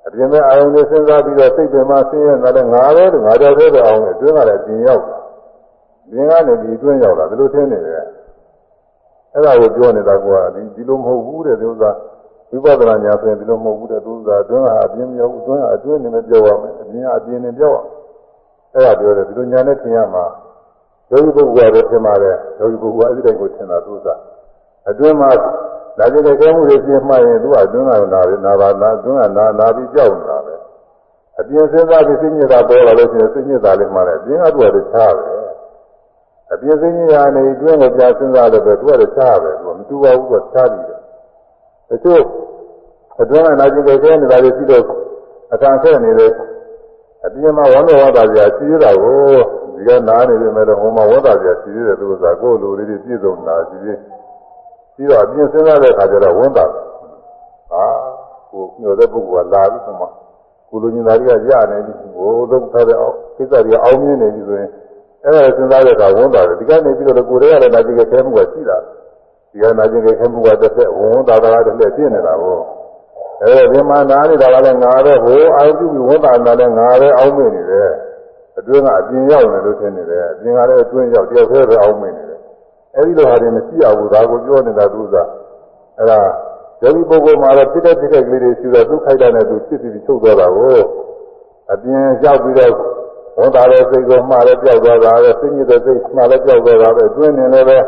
[0.07, 5.17] အပြင်မဲ့အာယုန်တွေစဉ်းစားပြီးတော့စိတ်ပင်မဆင်းရဲနေတာလည်းငါပဲလို့ငါကြောက်တဲ့အောင်အတွင်းကလည်းပြင်ရောက်တာ
[6.11, 7.93] ပြင်ကနေဒီအတွင်းရောက်တာဘယ်လိုထင်နေလဲ
[9.36, 11.90] အဲ့ဒါကိုပြောနေတာကဒီဒီလိုမဟုတ်ဘူးတဲ့ဒီဥစ္စာ
[12.50, 17.76] ဝိပဿနာညာဆိုရင်ဒီလိုမဟုတ်ဘူးတဲ့ဒီဥစ္စာအတွင်းကအပြင်းမရောက်ဘူးအတွင်းကအအတွင်းနေနဲ့ပြောရမယ်အပြင်ကအပြင်နေပြောရ
[18.74, 20.24] အဲ့ဒါပြောတယ်ဒီလိုညာနဲ့ထင်ရမှာ
[21.10, 24.14] ယောဂီပုဂ္ဂိုလ်ကလည်းထင်ပါတယ်ယောဂီပုဂ္ဂိုလ်ကအဲ့ဒီတိုင်းကိုထင်တာသူဥစ္စာ
[24.90, 25.30] အတွင်းမှာ
[25.98, 30.54] လာကြတဲ့ခဲမှုတွေပြင်းမှရင်သူကအတွင်းကနာပြီနာပါနာအတွင်းကနာနာပြီးကြောက်နေတာပဲ
[31.38, 35.35] အပြင်စဉ်းစားပြီးစိတ်ညစ်တာပေါ်လာလို့ရှိရင်စိတ်ညစ်တာလေးမှလည်းအပြင်ကသူကတခြားပဲ
[36.52, 41.00] အပြည့်စင်းကြီးရာနေတွင်းကိုပြစဉ်းစားလို့ပဲသူကလည်းချားပဲသူကမတူပါဘူးကချားပြီးတယ်
[41.88, 42.22] တချို့
[43.20, 44.84] အတွင်းကနာကျင်ကြဲနေတာတွေရှိတော့
[45.52, 46.32] အကန့်ဆက်နေတယ်
[47.24, 49.16] အပြင်းမှာဝမ်းတော်ဝါတာကြာရှိရတာကို
[49.74, 52.12] ဒီကနားနေပြီမဲ့တော့ဟိုမှာဝါတာကြာရှိရတယ်သူက
[52.42, 53.98] ကိုယ်လိုလေးတွေပြည့်စုံတာရှိသေး
[54.94, 56.64] ပြီးတော့အပြင်းစဉ်းစားတဲ့အခါကျတော့ဝမ်းတာ
[57.70, 57.84] ဟာ
[58.50, 60.08] ကိုညိုတဲ့ပုဂ္ဂိုလ်ကလာပြီးဟိုမှာ
[60.68, 64.70] ကိုလိုချင်တာတွေကရနေပြီဟိုဒုက္ခတဲ့အောင်ကိစ္စတွေအောင်မြင်နေပြီဆိုရင်
[65.24, 68.76] အဲ့ဒါစဉ်းစားတဲ့အခါဝန်တာတယ်ဒီကနေပြီးတော့ကိုယ်ရဲ့လည်းနာကျင်ကြဲမှုကရှိတာ
[69.52, 72.58] ဒီကနာကျင်ကြဲမှုကတစ်သက်ဝန်တာတာတစ်သက်ဖြစ်နေတာကို
[73.42, 77.90] အဲ့ဒါဒီမှာနားနေတာကလည်းငါပဲဟိုအာရုံပြုပြီးဝန်တာနာလည်းငါပဲအောင်းမိနေတယ်
[78.58, 82.38] အတွင်းကအပြင်ရောက်နေလို့ထင်နေတယ်အပြင်ကလည်းအတွင်းရောက်တယောက်တည်းပဲအောင်းမိနေတယ်
[82.96, 85.16] အဲ့ဒီလိုဟာတွေမရှိရဘူးဒါကိုပြောနေတာသူက
[85.96, 86.20] အဲ့ဒါ
[86.82, 90.78] ယောဂီပုဂ္ဂိုလ်မှာတော့ဖြစ်တဲ့ဖြစ်တဲ့ကလေးတွေရှိတော့သူခိုက်တာနဲ့သူဖြစ်ပြီးချုပ်သွားတာကို
[91.72, 92.72] အပြင်ရောက်ပြီးတော့
[93.38, 97.78] ဝန်တာတဲ့စိတ်ကိုမှားလည်းပြောက်သွားတာပဲစိတ်ညစ်တဲ့စိတ်မှားလည်းပြောက်သွားတာပဲတွင်းနေလည်းပဲ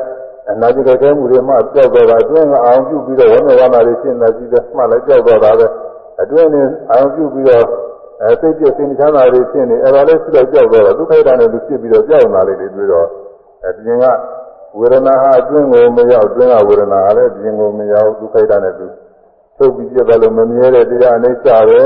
[0.50, 5.66] အနာจิตတဲ့မှုတွေမှပြောက်သွားတာတွင်းကအောင်ပြုပြီးတော့ဝိနည်းဝါနာတွေရှင်းနေကြည့်တယ်မှားလည်းပြောက်သွားတာပဲ
[6.22, 7.64] အတွင်းနေအောင်ပြုပြီးတော့
[8.22, 13.06] အဲစိတ်ပြည့်စိတ်ချမ်းသာတွေရှင်းနေအဲ့ဒါလည်းစိတ်ပြောက်သွားတော့ဒုက္ခိတာနဲ့သူဖြစ်ပြီးတော့ပြောက်လာလေတွေတွေ့တော့
[13.66, 14.04] အပြင်က
[14.78, 18.86] ဝေဒနာဟာအတွင်းကိုမရောက်အတွင်းကဝေဒနာဟာလည်းပြင်ကိုမရောက်ဒုက္ခိတာနဲ့သူ
[19.61, 21.81] ထုတ်ပြီးပြတ်တယ်လို့မမြဲတဲ့တရားအနိစ္စပဲ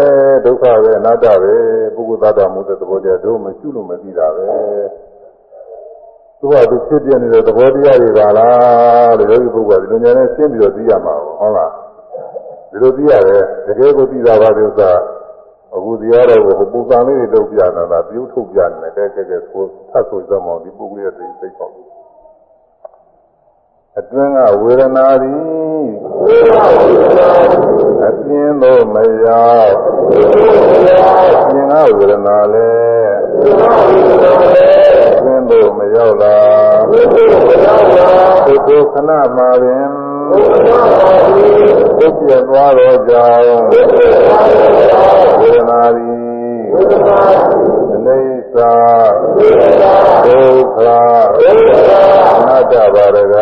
[0.45, 1.55] ဒုက္ခပဲအနတ္တပဲ
[1.95, 4.45] ပုဂ္ဂိုလ်သတ္တမှုတဲ့သဘောတရားတို့မရှိလို့မသိတာပဲ
[6.39, 11.71] သူကသူဖြစ်ပြနေတဲ့သဘောတရားတွေပါလားလို့ယောဂီပုဂ္ဂိုလ်ကဒီလိုညာနဲ့ရှင်းပြီးတော့သိရမှာဟုတ်လား
[12.71, 14.91] ဒီလိုသိရတယ်တကယ်ကိုသိတာပါဒီဥစ္စာ
[15.75, 21.71] အခုတရားတော်ကိုပုံစံလေးတွေလုပ်ပြနေတာပြုထုတ်ပြနေတယ်ကဲကဲကဲဆိုသတ်ဆိုကြမောင်းဒီပုဂ္ဂိုလ်ရဲ့သိစိတ်ပေါ့
[23.99, 25.41] အတွင်းကဝေဒနာသည်
[28.23, 28.95] ပြင်းလို့မ
[29.25, 29.75] ရောက်
[31.49, 32.71] ပြင်းကဝေဒနာလဲ
[35.21, 36.81] ပြင်းလို့မရောက်လား
[38.45, 39.87] သုဒ္ဓခဏမှာပင်
[41.99, 43.63] သုပြည့်သွားတော့ကြောင်း
[45.39, 46.13] ဝေဒနာသည်
[47.93, 48.72] အနေ စာ
[50.24, 50.78] ဒုက္ခ
[52.36, 53.34] အနတ္တပါရက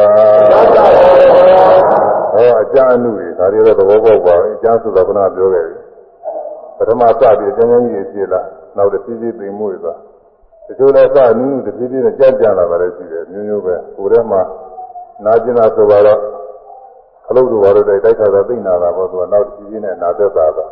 [2.32, 5.78] ဟောအကျဉ်းအနုတွေဒါတွေတော့သဘောပေါက်ပါပြီအကျဉ်းဆိုတာကပြောခဲ့ပြီ
[6.76, 8.42] ပထမစပြီးအကျဉ်းချင်းကြီးဖြစ်လာ
[8.76, 9.98] နောက်တစ်ဖြည်းဖြည်းသိမ်မှုတွေသွား
[10.66, 14.42] တချို့လည်းစနည်းနည်းတစ်ဖြည်းဖြည်းနဲ့ကြက်ကြလာပါလေရှိတယ်မျိုးမျိုးပဲကိုယ်ထဲမှာ
[15.24, 16.20] နာကျင်တာဆိုတော့
[17.26, 20.70] ခလုတ်တို့ဘာလို့တိုက်တိုက်ခါသာသိနာတာပေါ့သူကနောက်တစ်ဖြည်းဖြည်းနဲ့နာသက်တာတော့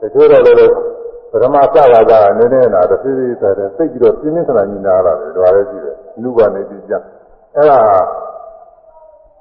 [0.00, 0.74] တချို့တော့လည်း
[1.32, 6.94] ပထမစလာတာနည်းနည်းနာတစ်ဖြည်းဖြည်းဆိုတဲ့သိပြီးတော့ပြင်းပြင်းထန်ထန်ညီနာလာတယ်ဒါလည်းရှိတယ်နုကနေပြီးကြ
[7.56, 7.80] အဲ့ဒါ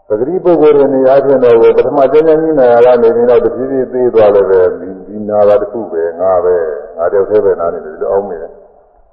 [0.08, 6.56] ပဂတိပုဂ္ဂိုလ်တွေနေရာချင်းတော့ပထမကျဉ်းကျဉ်းကြီးနာရကနေပြီးတော့တဖြည်းဖြည်းသေးသွားတယ်ပဲဒီနာတာတစ်ခုပဲငါပဲ
[6.98, 8.52] ငါတယောက်တည်းပဲနားနေတယ်လို့အောင်းနေတယ်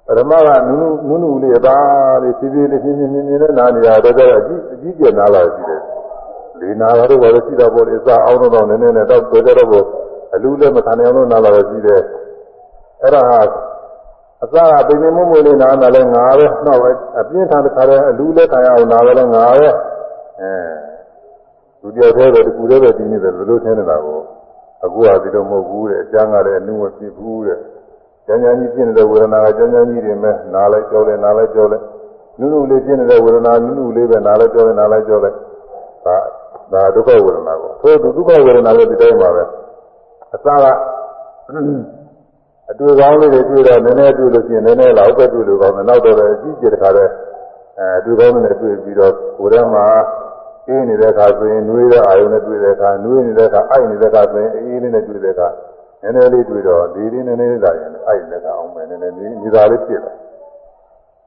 [0.06, 0.76] ပထမကနု
[1.09, 5.80] နုနုလေးအသားလေးဖြည်းဖြည်းလေးဖြည်းဖြည်းမြင်မြင်နဲ့နားနေတာတော့တော့အကြီးအကြီးကျယ်နားလာရှိတယ်
[6.60, 9.86] ဒီနာတာတော့ဘာလို့ရှိတာပေါ့လေအစားအောင်တော့နည်းနည်းနဲ့တော့တော့တော့
[10.34, 12.01] အလူလည်းမခံနိုင်အောင်လို့နားလာတော့ရှိတယ်
[13.02, 13.40] အဲ့ဒါဟာ
[14.44, 16.78] အစားကပိန်မမွေးလေးနားတာလဲငါပဲတော့
[17.18, 19.68] အပြင်းထန်တစ်ခါလဲအလူလည်းခံရအောင်နားလည်းငါပဲ
[20.40, 20.52] အဲ
[21.80, 24.20] ဒုတိယသေးတယ်တကူသေးပဲဒီနေ့ပဲဘယ်လိုထင်နေတာကို
[24.84, 27.59] အခုကဒီလိုမဟုတ်ဘူးတဲ့အကျမ်းကလည်းအနုမဖြစ်ဘူးတဲ့
[28.26, 31.78] ကျမ်းကျမ်းကြီးဖြစ်နေတဲ့ဝေဒနာကကျမ်းကျမ်းကြီးတွေမဲ့နားလိုက်ကြောလဲနားလိုက်ကြောလဲ
[32.38, 35.30] နုနုလေးဖြစ်နေတဲ့ဝေဒနာနုနုလေးပဲနားလိုက်ကြောလဲနားလိုက်ကြောလဲ
[36.05, 36.16] ဒါ
[36.72, 39.42] ဒါဒုက္ခဝေဒနာကိုသို့ဒုက္ခဝေဒနာလည်းဒီတိုင်းပါပဲ
[40.34, 40.48] အစက
[42.70, 47.12] အတွေ့ကောင်းလေးတွေတွေ့တော့နည်းနည်းတွေ့လို့ရှိရင်နည်းနည်းလောက်ပဲတွေ့လို့ကောင်းတယ်နောက်တော့လည်းအကြီးကျယ်တခါတည်း
[47.78, 49.86] အဲတွေ့ကောင်းတဲ့တွေ့ပြီးတော့ကိုယ်ထဲမှာ
[50.68, 55.48] အေးနေတဲ့အခါဆိုရင်နှွေးတဲ့အာယုံနဲ့တွေ့တဲ့အခါနှွေးနေတဲ့အခါအိုက်နေတဲ့အခါဆိုရင်အေးလေးနဲ့တွေ့တဲ့အခါ
[56.02, 60.12] နည်းနည်းလေးတွေ့တော့ဒီလေးနည်းနည်းလေးလာရင်အိုက်နေတဲ့အောင်မယ်နည်းနည်းလေးဒီသာလေးဖြစ်လာ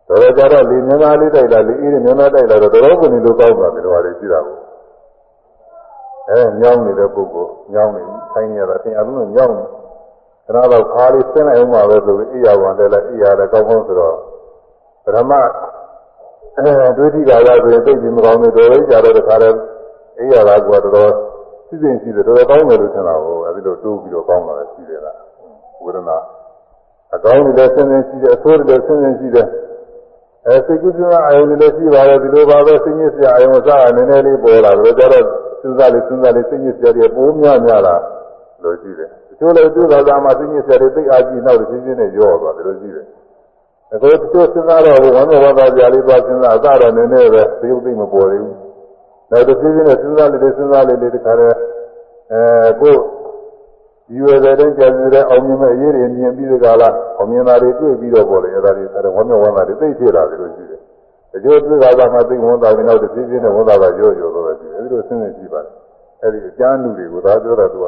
[0.08, 4.58] တော်တော်ကြတော့လေမြန်မာလေးတိုက်လာလေအေးလေးမြန်မာတိုက်လာတော့တော်တော်ကိုနေလို့ကောင်းပါပြီတော့ဟာလေးရှိတာကို
[6.30, 8.02] အဲညောင်းနေတဲ့ပုဂ္ဂိုလ်ညောင်းနေ
[8.34, 9.66] ဆိုင်နေရတာသင်အလုံးနဲ့ညောင်းနေ
[10.46, 14.16] ခဏတော့ခါလေးဆင်းလိုက်အောင်ပါပဲဆိုပြီးအိယာဝန်တယ်လိုက်အိယာလည်းကောင်းကောင်းဆိုတော့
[15.04, 15.32] ပထမ
[16.58, 19.58] အဲဒုတိယကဆိုရင်သိပြီးမကောင်းဘူးတော်တော်ကြာတော့တခါတည်း
[20.20, 21.12] အိယာလာကတော်တော်
[21.68, 25.18] စီစဉ်ရှိတယ်တော်တော်ကောင်းတယ်လို့ထင်တာကိုအဲဒီလိုတိုးပြီးတော့ကောင်းလာတယ်ရှိတယ်လား
[25.84, 26.18] ဝေဒနာ
[27.16, 29.48] အကောင်းတွေလည်းဆင်းဆင်းရှိတယ်အဆိုးတွေလည်းဆင်းဆင်းရှိတယ်
[30.48, 35.26] အဲစိတ်ကူးစဉ်းစားအာယုန်တွေလည်းရှိပါတယ်ဒီလိုပါပဲစိတ်ညစ်စရာအာယုန်စားနည်းနည်းလေးပေါ်လာတယ်ကြတော့
[35.62, 37.96] စဉ်းစားလေးစဉ်းစားလေးစိတ်ညစ်စရာတွေပိုးများများလာ
[38.64, 39.10] လို့ရှိတယ်
[39.42, 43.06] တချို့လည်းသူ့သာသာမှာစိတ်ညစ်စရာတွေသိအားကြီးနောက်တစ်ချင်းချင်းနဲ့ရောသွားတယ်လို့ရှိတယ်
[43.94, 48.56] အခုတချို့စဉ်းစားတော့ဝမ်းမြောက်ဝမ်းသာကြလေးသွားစဉ်းစားအစတော့နည်းနည်းပဲသရုပ်သိမပေါ်သေးဘူး
[49.32, 51.56] နောက်တစ်ချင်းချင်းနဲ့စဉ်းစားလေးလေးစဉ်းစားလေးလေးတခါတည်း
[52.32, 52.96] အဲကို
[54.08, 60.80] ဒီဝေတဲ့ကြာနေတဲ့အောင်မြင်မဲ့အရေးတွေမြင်ပြီးတကလားအောင်မြင်တာတွေတွေ့ပြီးတော့ပေါ်လေအဲ့ဒါတွေအဲဝမ်းမြောက်ဝမ်းသာတွေသိဖြစ်လာတယ်လို့ရှိတယ်
[61.32, 65.76] တချို့တွေ့တာကမှသိဝန်တာပြီးနောက်တစ်ချင်းချင်းနဲ့ဝန်တာကရောရောတော့ရှိတယ်အဲဒီလိုစဉ်းနေကြည့်ပါလား
[66.22, 67.86] အဲ့ဒီအကျမ်းလူတွေကိုသာပြောတာသူက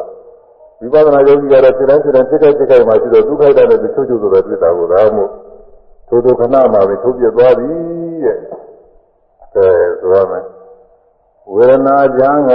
[0.93, 5.33] ဝိပဿနာယောဂီကတော့စိတ်တိုင်းစိတ်တိုင်းစိတ်တိုင်းစိတ်တိုင်းမှာရှိတော့ဒုက္ခိတနဲ့တချို့ချို့ဆိုတော့တွေ့တာကိုဒါမှမဟုတ်
[6.09, 7.71] ထိုးထိုးခဏမှာပဲထုတ်ပြသွားပြီ
[8.25, 9.67] တဲ့အဲ
[10.01, 10.45] ဆိုရမယ်
[11.55, 12.53] ဝေဒနာကြံက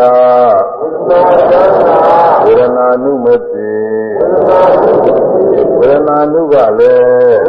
[2.43, 3.72] ဝေဒနာနုမတိ
[5.77, 7.41] ဝေဒနာနုကလည်း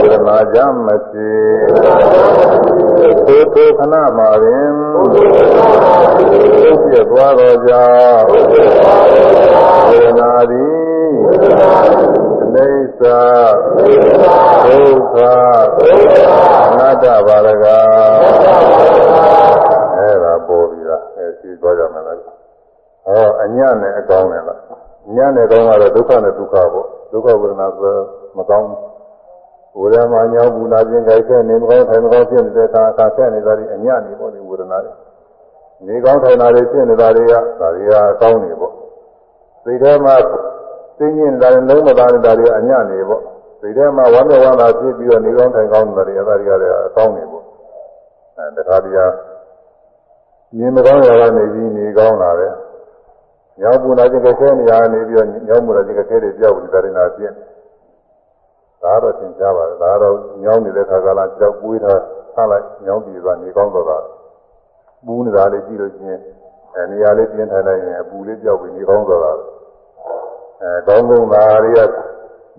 [0.00, 1.30] ဝေဒနာကြံမတိ
[2.99, 10.75] ထိုးထိုးခဏမှာပင်ထုတ်ပြသွားတော့ကြောင့်ဝေဒနာသည်
[12.55, 12.69] အိ
[13.01, 13.03] သ
[14.65, 15.15] ဒုက္ခ
[16.67, 17.65] အနတ္တပါရက
[19.95, 24.59] အဲ့ဒါပေါ်ပြီလားအဲရှိသွားကြမယ်လားဟောအညံ့နဲ့အကောင်းနဲ့လား
[25.15, 27.95] ညံ့နဲ့ကောင်းကတော့ဒုက္ခနဲ့ဒုက္ခပေါ့ဒုက္ခဝေဒနာဆို
[28.37, 28.67] မကောင်း
[29.79, 34.93] ဝေဒနာညောင်းဘူးနာခြင်းကြိုက်ခဲ့နေမကောင်းထိုင်မကောင်းဖြစ်နေတဲ့အခါအခါဆက်နေတာဒီအညံ့နေပေါ့ဒီဝေဒနာတွေ
[35.87, 38.73] နေကောင်းထိုင်တာတွေဖြစ်နေတာတွေကဒါတွေကအကောင်းနေပေါ့
[39.63, 40.15] စိတ်ထဲမှာ
[40.97, 43.21] သိညင်တာလည်းလုံးမသားနေတာတွေအညံ့နေပေါ့
[43.61, 47.43] စိတ်ထဲမှာဝမ်းမြောက်ဝမ်းသာဖြစ်ပြီးတော့နေကောင်းထိုင်ကောင်းနေတာတွေအဲဒါတွေကလည်းအကောင်းနေပေါ့
[48.37, 48.95] အဲတခါတည်း
[50.57, 52.53] မြင်မကောင်းရတာနေပြီးနေကောင်းလာတယ်
[53.61, 57.35] ညောင်းပူနာခြင်းကခဲနေရနေပြီးတော့ညောင်းပူနာခြင်းကခဲတွေပြောက်ပြီးဒါရင်နာပြင်း
[58.82, 62.00] ဒါတော့သင်ကြားပါတယ်ဒါတော့ညောင်းနေတဲ့ခါကလာကြောက်ပွေးထား
[62.34, 63.98] ထားလိုက်ညောင်းပြီးသွားနေကောင်းတော့တာ
[65.06, 66.20] ပူနေတာလေးကြည့်လို့ချင်း
[66.74, 69.32] အဲနေရာလေးပြင်းထိုင်လိုက်ရင်အပူလေးပြောက်ပြီးနေကောင်းတော့တာ
[70.62, 71.90] အဲကောင်းကောင်းသာတွေက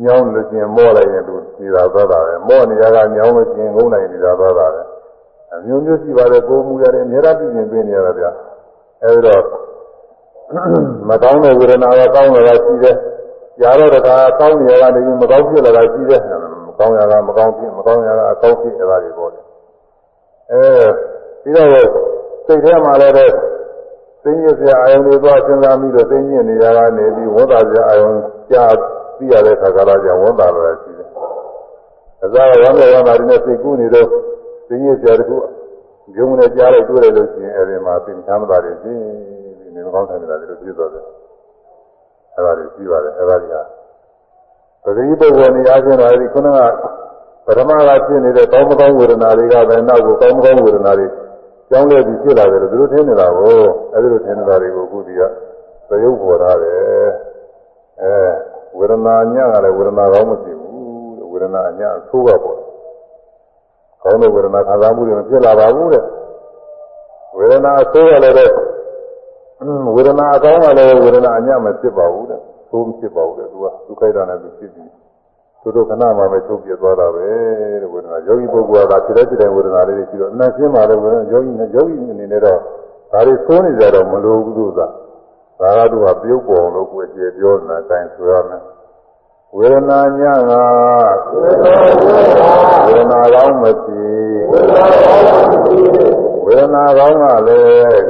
[0.04, 4.82] ညောင်းလို့ချင်းမော့လိုက်ရင်သူနေတာသွားတာပဲမော့နေရကညောင်းလို့ချင်းငုံနိုင်နေတာသွားတာပဲ
[5.54, 8.26] အမျိုးမျိုးရှိပါတယ်ကိုယ်မူရတယ်အများအားဖြင့်ပြင်ပေးနေရတာဗျ
[9.04, 9.44] အဲဒီတော့
[11.10, 12.96] မကောင်းတဲ့ဝေဒနာကကောင်းလာတာရှိတယ်။
[13.62, 16.22] ကြာတော့တခါကောင်းနေရတာနေမကောင်းဖြစ်လာတာရှိတယ်။
[16.68, 19.42] မကောင်းရတာမကောင်းဖြစ်မကောင်းရတာအကောင်းဖြစ်နေတာတွေပေါ့လေ။
[20.52, 20.64] အဲ
[21.42, 21.70] ပြီးတော့
[22.46, 23.26] စိတ်ထဲမှာလည်းပဲ
[24.24, 28.18] သိညစ်စရာအာယုန်တွေသွားစဉ်းစားပြီးတော့သိညစ်နေရတာနေပြီးဝန်တာစရာအာယုန်
[28.52, 28.74] ကြား
[29.18, 31.08] သိရတဲ့ခါကလာကြောင့်ဝန်တာလာတာရှိတယ်။
[32.24, 34.08] အစားဝမ်းမြေဝမ်းသာတွေနဲ့စိတ်ကူးနေတော့
[34.70, 35.38] သိညစ်စရာတခု
[36.16, 38.94] ဂျုံနဲ့ကြားလိုက်တွေ့တယ်လို့ရှိရင်အဲဒီမှာသင်္ချမ်းသာတွေရှိ
[39.74, 41.06] နေမကောင်းတယ်လားဒီလိုဖြစ်သွားတယ်။
[42.36, 43.56] အဲဒါတွေရှိပါတယ်အဲဒါတွေက
[44.84, 46.60] ပဂရိပုဂ္ဂိုလ်နေရာချင်းတော့အဲဒီခုနက
[47.46, 51.08] ပထမကဖြစ်နေတဲ့ကောင်းမကောင်းဝေဒနာတွေကပဲနောက်ကိုကောင်းမကောင်းဝေဒနာတွေ
[51.70, 53.60] ကြောင်းလဲပြီးဖြစ်လာတယ်လို့သူတို့ထင်နေတာကို
[53.94, 55.22] အဲဒီလိုထင်နေတာတွေကိုအခုဒီက
[55.90, 57.10] သရုပ်ပေါ်ထားတယ်
[58.02, 58.14] အဲ
[58.78, 62.58] ဝေဒနာညကလည်းဝေဒနာကောင်းမရှိဘူးတဲ့ဝေဒနာညအဆိုးကပေါ့
[64.04, 66.04] ကောင်းတဲ့ဝေဒနာခံစားမှုတွေမဖြစ်လာပါဘူးတဲ့
[67.38, 68.50] ဝေဒနာအဆိုးကလည်းတဲ့
[69.97, 72.41] ဝေဒနာအကောင်းကလည်းဝေဒနာအညမဖြစ်ပါဘူးတဲ့
[72.71, 74.91] သိုးမဖြစ်ပါဘူးတဲ့သူကဒုက္ခိတနဲ့သူဖြစ်ပြီး
[75.63, 77.27] သူတို့ခဏမှပဲချုပ်ပြသွားတာပဲ
[77.83, 82.59] တဲ့ဝေဒနာယောဂီပုဂ္ဂိုလ်ကဖြစ်တဲ့ဖြစ်တဲ့ဝေဒနာလေးတွေရှိတော့အနတ်ရှင်းပါလေဝေဒနာယောဂီနဲ့ယောဂီအနေနဲ့တော့
[83.13, 84.89] ဒါတွေသိုးနေကြတော့မလိုဘူးသူကဒါ
[85.79, 88.63] ကသူကပြုတ်ပေါ်လို့ကိုယ်ကျေပြောနေတာအတိုင်းဆိုရမယ်
[89.57, 90.51] ဝေဒနာညက
[92.87, 96.10] ဝေဒနာကောင်းမဖြစ်ဝေဒနာကောင်း
[96.52, 96.54] က
[97.48, 98.02] လည်း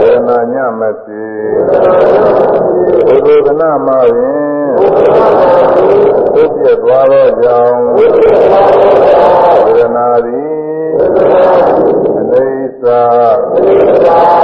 [0.00, 1.36] ဝေဒနာညမဖြစ်
[3.06, 4.38] ဘုဒ္ဓနာမှာပင်
[6.34, 8.06] သိပြသွားသောကြောင့်ဝေ
[9.78, 10.54] ဒနာသည်
[12.18, 12.84] အနိစ္စ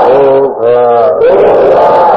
[0.09, 0.63] ဒုက္ခ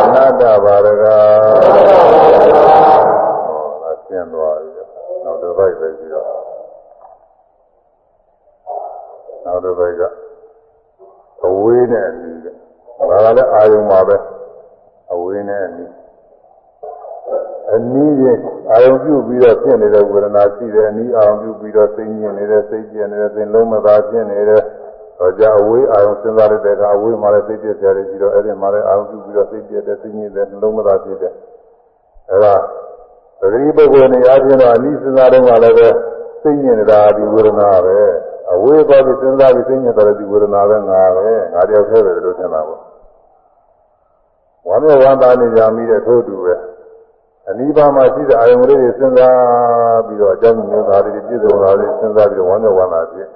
[0.03, 4.81] အနတ္တပါရကဟောဒါရှင်းသွားပြီ
[5.23, 6.03] နောက်တစ်ပိုက်ပဲ
[9.45, 10.03] နောက်တစ်ပိုက်က
[11.47, 12.55] အဝေးနဲ့အနီးတဲ့
[12.99, 14.16] ဒါကလည်းအာယုံပါပဲ
[15.12, 15.91] အဝေးနဲ့အနီး
[17.75, 24.62] အနည်းချင်းအာယုံပြုပြီးတော့ဖြစ်နေတဲ့ဝေဒနာရှိတယ်အနည်းအာယုံပြုပြီးတော့သိဉ္ဇဉ်နေတဲ့စိတ်ကျင်နေတဲ့သင်လုံးမသာဖြစ်နေတဲ့
[25.19, 31.33] တော့ကြအဝေးအာယုံစဉ်းစားလိုက်တဲ့အခါအဝေးမှာလည်းသိပြကြရတယ်ရှိတော့အဲ့ဒီမှာလည်းအာယုံပြုပြီးတော့သိပြတဲ့သိဉ္ဇဉ်တဲ့နှလုံးမသာဖြစ်တဲ့
[32.31, 32.55] အဲ့ဒါ
[33.41, 35.89] ပဂရိပုဂ္ဂိုလ်နေရာချင်းတော့အနည်းစဉ်းစားတော့မှလည်းပဲ
[36.43, 37.99] သိဉ္ဇဉ်နေတာဒီဝေဒနာပဲ
[38.53, 42.81] အဝေးသွားပြီးစဉ်းစားပြီးသိဉ္ဇဉ်တော်ဒီဝေဒနာပဲငါပဲငါတယောက်တည်းပဲလို့ထင်တာပေါ့
[44.66, 46.55] ဝမ်းမြောက်ဝမ်းသာနေကြမိတဲ့ထို့တူပဲ
[47.49, 53.29] အနိဗ္ဗာန်မှာရှိတဲ့အာယုံလေးတွေစဉ်းစားပြီးတော့အကြောင်းမျိုးသားတွေပြည့်စုံလာတယ်စဉ်းစားပြီးတော့ဝမ်းမြောက်ဝမ်းသာဖြစ်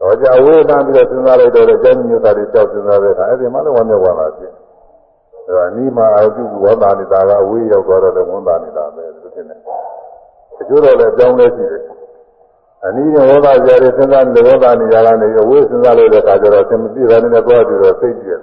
[0.00, 4.52] တော့ကြအဝေးတန်းပြီးတော့စဉ်းစားလိုက်တော့အကြောင်းမျိုးသားတွေကြောက်စဉ်းစားတဲ့အခါအဲ့ဒီမှာလည်းဝမ်းမြောက်ဝမ်းသာဖြစ်
[5.46, 9.58] အဲဒါနိမအာယုပြုဝမ်းသာနေတာကအဝေးရောက်သွားတော့လည်းဝမ်းသာနေတာပဲလို့ထင်တယ်
[10.59, 11.83] အကျိုးတော့လည်းအကြောင်းလေးရှိတယ်
[12.85, 18.39] အနည်းနဲ့ဝမ်းသာကြရစဉ်းစားနေဝမ်းသာနေကြတာနေအဝေးစဉ်းစားလို့တဲ့အခါကျတော့သင်မပြည့်တာနဲ့သွားပြီးတော့စိတ်ပြည့်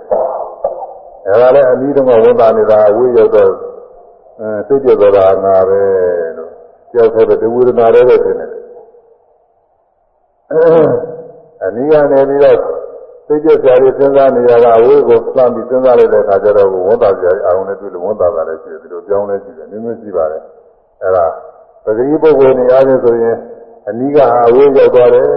[1.27, 3.51] အဲဒါလည်းအနည်းတော့ဝမ်းသာနေတာအဝေးရောက်တော့
[4.41, 5.81] အဲစိတ်ပြသွားတာငါပဲ
[6.37, 6.51] လို့
[6.93, 8.51] ကြောက်တဲ့တဝိရဏလည်းပဲထင်တယ်
[11.65, 12.59] အနည်းကနေပြီးတော့
[13.27, 20.43] စိတ်ပြကြရစဉ်းစားနေရတာဝိကိုလှမ်းပြီးစဉ်းစားလိုက်တဲ့အခါကျတော့ဝန်တာကြရအာရုံနဲ့တွေ့လို့ဝန်တာတာလည်းရှိတယ်ဒီလိုပြောင်းလဲရှိတယ်မျိုးမျိုးရှိပါတယ်
[21.03, 21.27] အဲဒါ
[21.84, 23.38] ပဂတိပုဂ္ဂိုလ်နေရာချင်းဆိုရင်
[23.88, 25.28] အနည်းကအဝေးရောက်သွားတယ်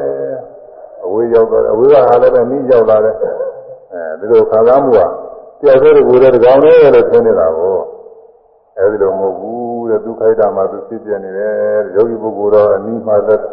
[1.04, 3.16] အဝေးရောက်သွားတယ်အဝေးကဟာလည်းပဲနီးရောက်လာတယ်
[3.92, 5.00] အဲဒီလိုခံစားမှုက
[5.60, 7.76] ကြောက်တဲ့ကိုယ်တဲ့ကောင်လေးလို့ထင်နေတာကို
[8.78, 11.54] အဲဒီလိုမဟုတ်ဘူးတဲ့ဒုက္ခိတမှာသူဖြစ်ပြနေတယ်
[11.94, 13.44] ယောဂီပုဂ္ဂိုလ်တော့အနည်းမှလည်း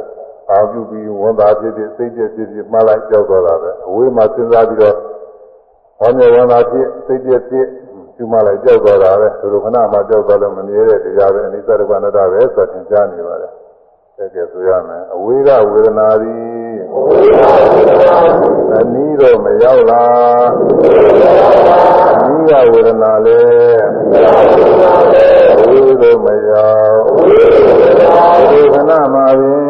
[0.52, 4.96] အာပြုပြီးဝန်သာဖြစ်ဖြစ်စိတ်ပြည့်ဖြစ်ဖြစ်မှားလိုက်ကြောက်သွားတာပဲအဝေးမှာစဉ်းစားပြီးတော့
[6.00, 7.66] ဟောမြေဝန်သာဖြစ်စိတ်ပြည့်ဖြစ်
[8.23, 13.53] ကျူမလိုက်ကြောက်သွားတာပဲသူတို့ခဏမှကြောက်သွားလို့မမြဲတဲ့တရားပဲအနိစ္စဒုက္ခအနတ္တပဲဆိုသင်ကြားနေပါတယ်
[14.19, 16.77] တကယ်ဆိုရမယ်အဝေးကဝေဒနာသည်
[18.77, 20.47] အနည်းတော့မရောက်လား
[22.13, 23.41] အနည်းကဝေဒနာလေ
[25.67, 27.01] ဝေတော့မရောက်
[28.51, 29.63] ဒီခဏမှာပင်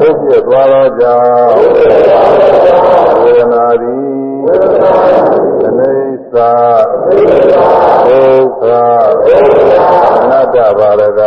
[0.00, 1.54] သိပြသွားတော့ကြောင့်
[3.22, 5.49] ဝေဒနာသည်
[6.29, 6.35] အနိစ္စ
[8.07, 8.63] ဒုက္ခ
[10.21, 11.21] အနတ္တပါရက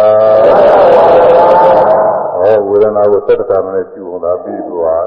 [2.40, 5.06] ဟောဝေဒနာကိုသတ္တကမနဲ့ကျူအောင်ပြီးသွား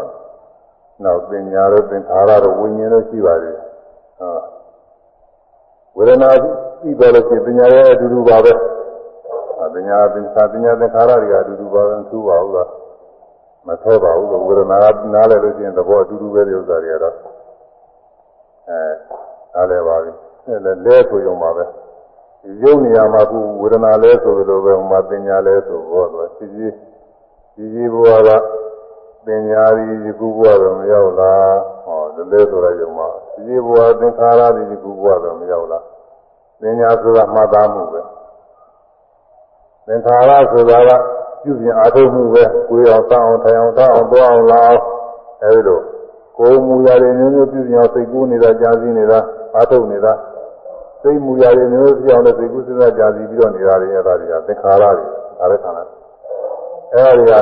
[1.03, 3.65] နောက်ပညာတို့သင်္ခါရတို့ဝိညာဉ်တို့ရှိပါသေးတယ်
[4.19, 4.39] ဟော
[5.97, 8.53] ဝေဒနာပြီးတော့လို့ရှိရင်ပညာရဲ့အတူတူပါပဲ
[9.75, 12.69] ပညာသင်္ခါပညာသင်္ခါရတွေအတူတူပါပဲသူ့ပါဘူးလား
[13.67, 17.15] မထဲပါဘူးလို့ဝေဒနာကနားလဲလို့ရှိရင်သဘောအတူတူပဲဒီဥစ္စာတွေကတော့
[18.69, 19.24] အဲ
[19.56, 20.12] နားလဲပါပြီ
[20.46, 21.64] အဲလဲလဲဆိုရုံပါပဲ
[22.62, 26.68] ရုပ်နေရာမှာခုဝေဒနာလဲဆိုလိုပဲဟိုမှာပညာလဲဆိုတော့သူစီစီ
[27.54, 28.30] စီစီဘုရားက
[29.24, 33.08] ပညာရီယခုဘုရားတော့မရောက်လားဟောလည်းလဲဆိုရရုံမှာ
[33.46, 35.84] ဒီဘဝသင်္ခါရတွေဒီခုဘဝတော့မရောက်လား
[36.60, 38.00] ပညာဆိုတာမှတ်သားမှုပဲ
[39.86, 40.90] သင်္ခါရဆိုတာက
[41.42, 44.82] ပြုပြင်အားထုတ်မှုပဲကိုယ်အောင်စောင်းအောင်ထိုင်အောင်တောင်းအောင်သွားအောင်လာအောင်
[45.42, 45.80] အဲဒီလို
[46.38, 49.18] ကိုယ်မူရာတွေမျိုးမျိုးပြုပြင်အောင်စိတ်ကူးနေတာကြာစီနေတာ
[49.54, 50.12] အားထုတ်နေတာ
[51.02, 55.04] စိတ်မူရာတွေမျိုးမျိုးပြောင်းတဲ့စိတ်ကူးစဉ်းစားကြာစီပြီးတော့နေတာတွေအဲဒါတွေကသင်္ခါရတွေ
[55.38, 55.82] ဒါလည်းခန္ဓာ
[56.94, 57.32] အဲဒီက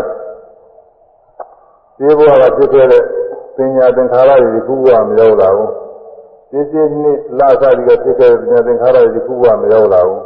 [1.98, 3.02] ဒီဘဝကဖြစ်ခဲ့တဲ့
[3.56, 5.70] ပညာသင်္ခါရတွေခုဘဝမရောက်လာဘူး
[6.50, 10.22] ဒီစီနှစ်လသတိကဖြစ်ခဲ့တဲ့ပညာသင်္ခါရတွေခုဘဝမရောက်လာဘူး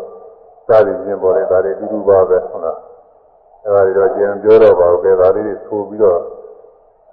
[0.68, 2.78] သာသည်ချင်းပေါ်တယ်ဒါတွေအတူတူပါပဲဟုတ်လား
[3.64, 6.20] အဲဒါတွေတော့ကျန်ပြောတော့ပါဘူးကဲဒါလေးတွေဆိုပြီးတော့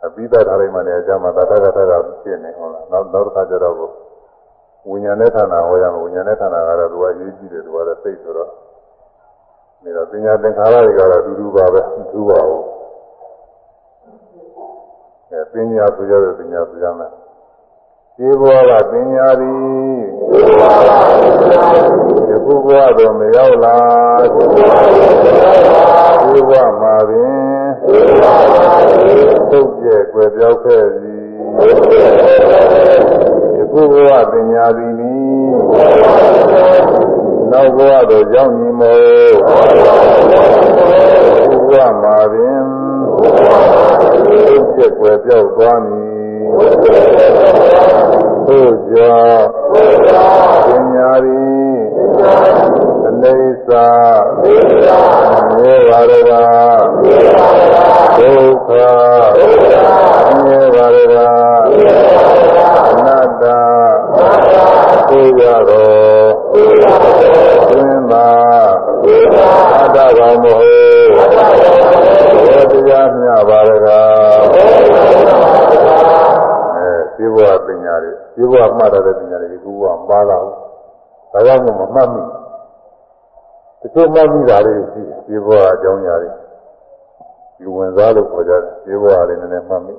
[0.06, 1.91] အပိသထားလိုက်မှလည်းအကြမ်းမှာတထကထက
[2.23, 3.76] ဖြစ်နေဟုတ်လားနောက်နောက်တစ်ခါကျတော့
[4.90, 8.52] ဝိညာဉ်နဲ့ဌာနဟောရမယ်ဝိညာဉ်နဲ့ဌာနကတော့သူကရေးကြည့်တယ်သူကလည်းသိဆိုတော့
[9.84, 12.64] နေတော့ပညာသင်္ခါရတွေကတော့အတူတူပါပဲမထူးပါဘူး
[15.32, 17.11] အဲပညာဆိုရတဲ့ပညာဆိုရမယ်
[18.19, 19.59] ဒီဘဝကပညာသည်
[22.27, 23.77] ဒီခုဘဝတော့မရောက်လာ
[26.31, 27.33] ဒီဘဝမှာပင်
[29.51, 31.17] သုတ်ကျဲွယ်ပြောက်ခဲ့ပြီ
[33.53, 35.15] ဒီခုဘဝပညာသည်နီ
[37.51, 39.01] နောက်ဘဝတော့ကြောင်းညီမို့
[41.47, 42.63] ဒီဘဝမှာပင်
[44.47, 46.14] သုတ်ကျဲွယ်ပြောက်သွားမည်
[48.48, 49.45] သို့ကြောင့်
[50.65, 51.77] ပညာသည်
[53.07, 53.36] အနေ
[53.68, 53.88] စာ
[55.56, 56.32] မေဘာရက
[58.18, 58.69] ဒုက္ခ
[60.44, 61.15] မေဘာရက
[62.90, 63.44] အနတ္တ
[65.10, 66.32] သိရတော်
[67.69, 68.27] သင်္မာ
[69.82, 71.23] အတ္တကောင်မဟုတ်ဘု
[72.48, 73.88] ရားတရားမြတ်ပါရက
[77.16, 80.55] ဒီဘဝပညာတွေဒီဘဝမှတ်တဲ့ပညာတွေဒီဘဝမှားလာဘူး
[81.32, 82.22] ဒါကြောင့်မို့မမှတ်မိ
[83.80, 86.30] တချို့မှတ်မိတာတွေရှိဒီဘဝအကြောင်းအရာတွေ
[87.59, 89.94] ဒီဝင်စားလို့ခေါ်ကြတယ်ဒီဘဝလေးနည်းနည်းမှတ်မိ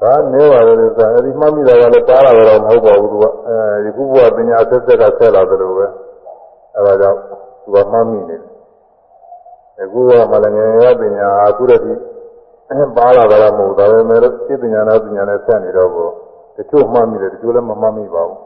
[0.00, 5.86] ဒါနေပါလေဆိုအဲဒီမှတ်မိတာကလည်းတားတာတော့မဟုတ်ပါဘူးသူကအဲဒီခုဘဝပညာဆက်ဆက်ကဆက်လာတယ်လို့ပဲ
[6.76, 7.18] အဲဒါကြောင့်
[7.62, 8.50] သူကမှတ်မိနေတယ်
[9.80, 12.00] အခုကမလငယ်ရပညာအခုတည်း
[12.96, 16.08] ပါလာတာမဟုတ်ဒါပေမဲ့စိတ်ပညာနာပညာနဲ့ဆက်နေတော့ကို
[16.56, 18.40] တချို့မှတ်မိတယ်တချို့လည်းမမှတ်မိပါဘူး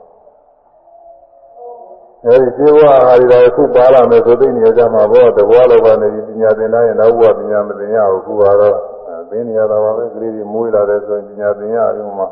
[2.26, 8.78] အဲဒီဇေဝဟာရီတော်ခုပါလာမယ်ဆိုသိနေကြမှာဘောတဘွားလောကနေပညာသင်တိုင်းနောက်ဘဝပညာမသင်ရဘူးခုကတော့
[9.30, 12.26] သင်နေရတာပါပဲကလေးတွေမွေးလာတဲ့ဆိုရင်ပညာသင်ရအောင်မှ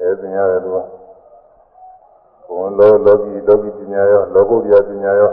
[0.00, 0.78] အဲသင်ရတယ်သူက
[2.48, 5.32] ဘုံလောလောကီလောကီပညာရောလောကုတ္တရာပညာရော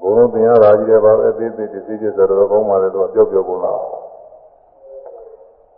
[0.00, 4.01] ဘုံလုံးသင်ရတာကြီးတယ်ပါပဲအသေးသေးသိသိဆိုတော့ကောင်းပါလေသူကပြောပြောကုန်လား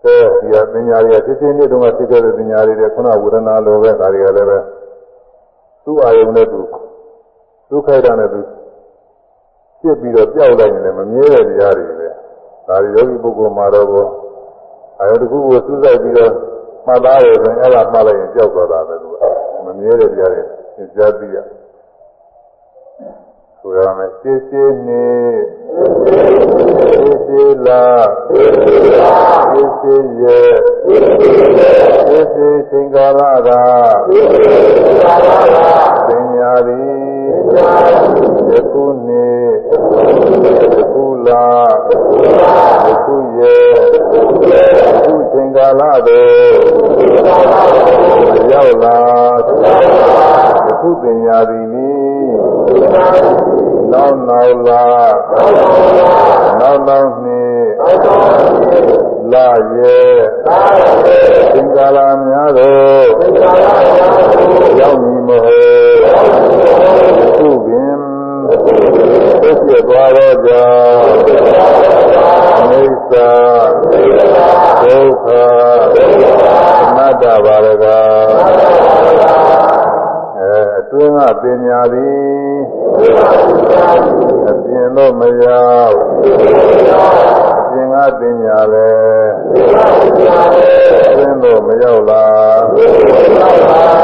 [0.05, 4.59] ကဲဒီဟာပညာတွေကစစ်စစ်နှစ်တုန်းကသိခဲ့တဲ့ပညာတွေတဲ့ခုနဝေဒနာလိုပဲဒါတွေကလည်းပဲ
[5.85, 6.61] သူ့အာယုံနဲ့သူ
[7.71, 8.41] ဒုက္ခိုက်တာနဲ့သူ
[9.81, 12.09] ပြစ်ပြီးတော့ပျောက်လိုက်ရင်လည်းမမြဲတဲ့တရားတွေပဲ
[12.69, 14.07] ဒါတွေယောဂီပုဂ္ဂိုလ်မှာတော့ဘော
[14.99, 16.33] အာယုံတစ်ခုကိုစူးစိုက်ပြီးတော့
[16.87, 19.25] မှတ်သားတယ်ဆိုရင်အဲ့ဒါမှတ်လိုက်ရင်ပျောက်သွားတာပဲသူက
[19.67, 20.43] မမြဲတဲ့တရားတွေ
[20.77, 21.39] သင်ကြားပြီးရ
[23.68, 25.08] ဆိုရမယ်ရှင်းရှင်းနေ
[26.06, 27.86] ရှင်းရှင်းလာ
[28.28, 30.56] ရှင်းရှင်းရဲ့
[30.86, 33.50] ရှင်းရှင်းချိန်ကာလက
[36.08, 36.98] ပညာသည်
[38.50, 39.48] ယခုနေ့
[40.78, 41.46] ယခုလာ
[42.88, 43.70] ယခုရဲ့
[44.50, 46.56] ယခုချိန်ကာလသို့
[48.52, 49.00] ရောက်လာ
[50.68, 52.15] ယခုပညာသည်နီ
[53.92, 54.84] နောက်နောက်လာ
[56.60, 57.66] နောက်နောက်နှစ်
[59.32, 60.18] လာရဲ့
[61.54, 62.76] သင်္ကာလများသော
[64.80, 65.98] ရောက်မည်မဟုတ်
[67.38, 68.00] သူပင်
[69.42, 71.08] သိပြသွားတော့ကြောင့်
[72.72, 73.16] အိသ
[74.82, 75.28] ဒုက္ခ
[76.84, 77.86] အနတ္တပါရက
[80.95, 82.61] အဲအတွင်းကပညာသည်
[84.49, 85.97] အပြင်တော့မရောက်
[87.59, 89.33] အပြင်ကပညာလည်း
[91.09, 92.27] အတွင်းတော့မရောက်လာ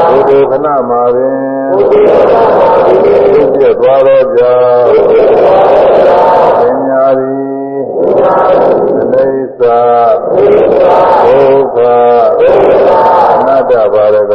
[0.09, 1.37] ဘုဒ္ဓခဏမှာပင်
[3.31, 4.87] သိပြသွားတော့ကြောင့်
[6.59, 7.79] ပညာသည်
[8.99, 9.27] အနေ
[9.59, 9.79] စာ
[11.23, 11.77] ဒုက္ခ
[13.35, 14.33] အနတ္တပါရက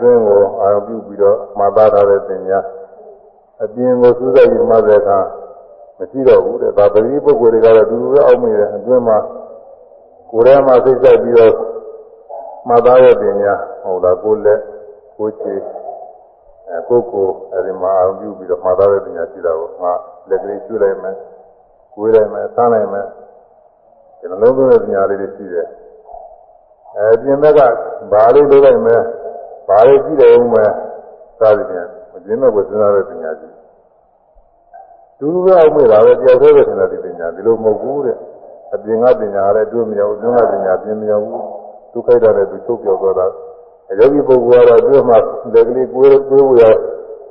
[0.00, 2.60] အဲအတွင်းကိုအာရုံပြုပြီးတော့မှတ်သားထားတဲ့သင်ညာ
[3.62, 5.18] အပြင်ကိုစူးစိုက်ပြီးမှတ်တဲ့အခါ
[5.98, 9.18] မရှိတော့ဘူးတဲ့ဒါပရိပုဂ္ဂိုလ်တွေကတော့ဒီလိုပဲအောက်မေ့တယ်အတွင်းမှာ
[10.30, 11.54] ကိုယ်ထဲမှာစိတ်ဆက်ပြီးတော့
[12.68, 14.60] မှတ်သားတဲ့ပညာဟုတ်လားကိုယ်လက်
[15.16, 15.54] ကိုယ်ခြေ
[16.68, 19.92] အဲကိုယ်ကိုအဲဒီမှာအောင်ပြုပြီးတော့မှတ်သားတဲ့ပညာရှိတာကိုငါ
[20.28, 21.16] လက်ကလေးကျွလိုက်မယ်
[21.94, 23.06] ကိုယ်လိုက်မယ်စားလိုက်မယ်
[24.18, 25.66] ဒီလိုလုံးလုံးတဲ့ပညာလေးတွေရှိတယ်
[26.96, 27.60] အဲပြင်ဘက်က
[28.12, 29.02] ဘာလေးလုပ်လိုက်မယ်
[29.69, 30.71] ဘာလေးကြည့်တယ်ဦးမယ်
[31.39, 33.49] စသဖြင့်မကျင်းမဲ့ကိုစဉ်းစားတဲ့ပညာရှိ
[35.19, 38.17] ဒုရအောင်မေးတာပဲတယောက်တည်းပဲထင်တယ်ဒီပညာဒီလိုမဟုတ်ဘူးတဲ့
[38.73, 41.41] အပြင်ကပညာလည်းတွေ့မရဘူးအတွင်းကပညာပြင်မရဘူး
[41.93, 43.25] ဒုက္ခိတနဲ့သူချုပ်ပြောသွားတာ
[43.91, 45.17] အယောဂီပုဂ္ဂိုလ်ကတော့အတွင်းမှာ
[45.53, 46.63] လက်ကလေးကိုယ်ကိုယ်ရ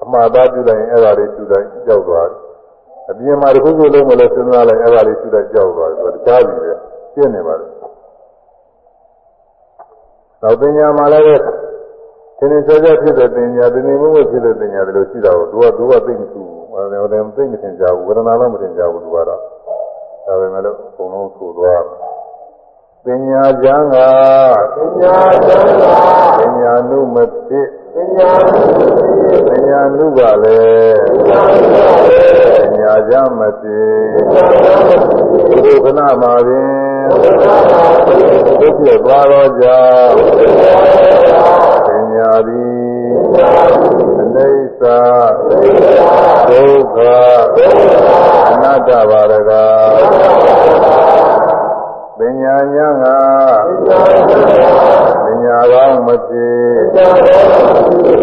[0.03, 2.39] အမှားသားပြုလိုက်ရင်အဲ့ဒါလေးပြုလိုက်ကြောက်သွားတယ်
[3.11, 6.73] အပြင်မှာတစ်ခုခုလုံးမလို့စဉ်းစားလိုက်အဲ့ဒါလေးပြုလိုက်ကြောက်သွားတယ်ဆိုတော့တခြားပြီပဲ
[7.15, 7.73] ရှင်းနေပါလို့
[10.43, 11.58] နောက်ပညာမှာလည်း
[12.40, 19.40] သင်္နေစောစောဖြစ်တဲ့ပညာသင်္နေမှုမှုဖြစ်တဲ့ပညာတွေလို့ရှိတာကိုသူကသူကသိမထူဘူးဟောတယ်သိမထင်ကြဘူးဝေဒနာလည်းမထင်ကြဘူးသူကတော့
[20.26, 21.84] ဒါပေမဲ့လို့အကုန်လုံးဆိုသွား
[23.04, 23.96] ပညာကျမ်းက
[24.76, 27.18] ပညာကျမ်းကပညာနုမ
[27.48, 31.02] ဖြစ်ပညာနုမဖြစ်ပညာနုကလည်း
[32.60, 36.68] ပညာကျမ်းမဖြစ်ဘုရားခဏမှာပင်
[38.60, 41.69] ဒုက္ခသွားတော့ကြောင့်ပ
[42.20, 43.10] ညာသည်
[44.20, 44.82] အနိစ္စ
[46.50, 46.98] ဒုက္ခ
[48.52, 49.52] အနတ္တပါရက
[52.18, 53.90] ပညာဉာဏ်က
[55.24, 56.76] ပညာကောင်းမဖြစ်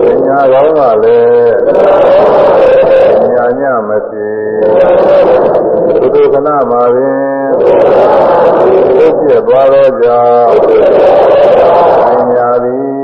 [0.02, 1.54] ပညာကောင်းကလည်း
[3.20, 4.44] ပညာဉာဏ်မဖြစ်
[6.00, 7.48] ဘုဒ္ဓခဏမှာပင်
[8.98, 10.54] သိပြသွားသောကြောင့်
[12.06, 12.95] ပညာသည်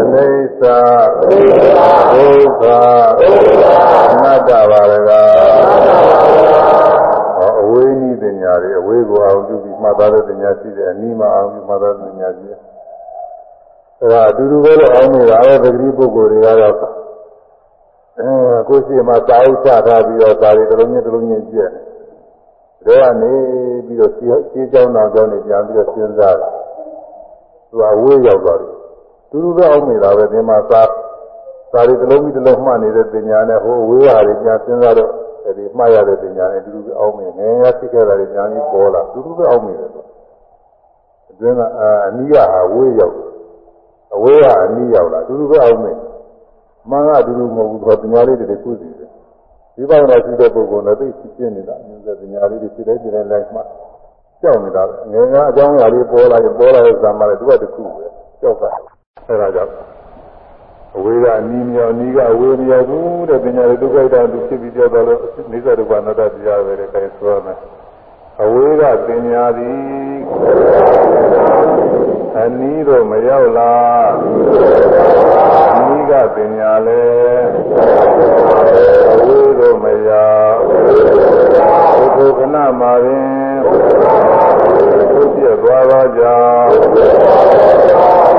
[0.00, 0.28] အနေ
[0.58, 0.78] စာ
[1.20, 2.62] ဒုက္ခ
[4.12, 5.10] အနတ္တပါရက
[7.60, 12.60] အဝေးနည်းပညာတွေအဝေးကိုအောင်ပြုပြီးမှတ်သားတဲ့ပညာရှိတယ်အနိမအောင်ပြုမှတ်သားတဲ့ပညာရှိတယ်
[14.02, 16.74] အဲဒါအတူတူပဲလို့အောင်နေတာအဲဒါပဂတိပုဂ္ဂိုလ်တွေကတော့
[18.18, 21.90] အဲကိုရှိမှစာဥစ္စာထားပြီးတော့စာတွေတစ်လုံးချင်းတစ်လုံးချင်းကြည့်တယ်
[22.86, 23.32] တော့ကနေ
[23.86, 26.50] ပြီးတော့ခြေချောင်းတော်ကြောင်းနေပြန်ပြီးတော့စဉ်းစားတယ်
[27.70, 28.79] သူကဝေးရောက်သွားတယ်
[29.29, 30.81] တူတူပဲအောင်နေတာပဲဒီမှာစာ
[31.71, 35.11] စာတွေတစ်လုံးပြီးတစ်လုံးမှတ်နေတဲ့ပညာနဲ့ဟိုဝေးဟာတွေပြန်စဉ်းစားတော့
[35.45, 40.03] အဲဒီမှားရတဲ့ပညာနဲ့တူတူပဲအောင်နေငယ်ငယ်ဖြစ်ခဲ့တာတွေညာကြီးပေါ်လာတူတူပဲအောင်နေတယ်ဆို
[41.31, 41.61] အတွင်းက
[42.07, 43.15] အနီးကဟာဝေးရောက်
[44.15, 45.93] အဝေးကအနီးရောက်လာတူတူပဲအောင်နေ
[46.89, 49.09] မှန်ကအတူတူမဟုတ်ဘူးသူကပညာလေးတွေကုသိတယ်
[49.75, 53.61] ဒီပေါင်းလာရှိတဲ့ပုဂ္ဂိုလ်နဲ့သိရှင်းနေတာအင်းသက်ပညာလေးတွေဖြစ်တဲ့ပြင်လိုက်မှ
[54.41, 58.05] ကြောက်နေတာပဲငယ်ငယ်အကြောင်းအရာလေးပေါ်လာရင်ပေါ်လာတဲ့ဇာမလေးသူကတခုပဲ
[58.41, 58.63] ကြောက်က
[59.29, 59.73] အဲဒါကြောင့်
[60.97, 65.21] အဝေးကအနီးမြောက်အနီးကအဝေးမြောက်ဘူးတဲ့ပညာတွေဒုက္ခိတသူဖြစ်ပြီးပြောတော့လို့
[65.51, 67.57] နိစ္စဒုက္ခအနတ္တတရားပဲတဲ့အဲဆိုရမယ်
[68.43, 70.15] အဝေးကပညာသည်
[72.39, 74.09] အနီးတော့မရောက်လား
[75.73, 77.05] အနီးကပညာလဲ
[79.13, 80.59] အဝေးတော့မရောက်
[82.15, 83.55] ဘုဒ္ဓခဏမှာပင်
[85.11, 88.38] ဘုပြည့်သွားသောကြောင့်ပညာသ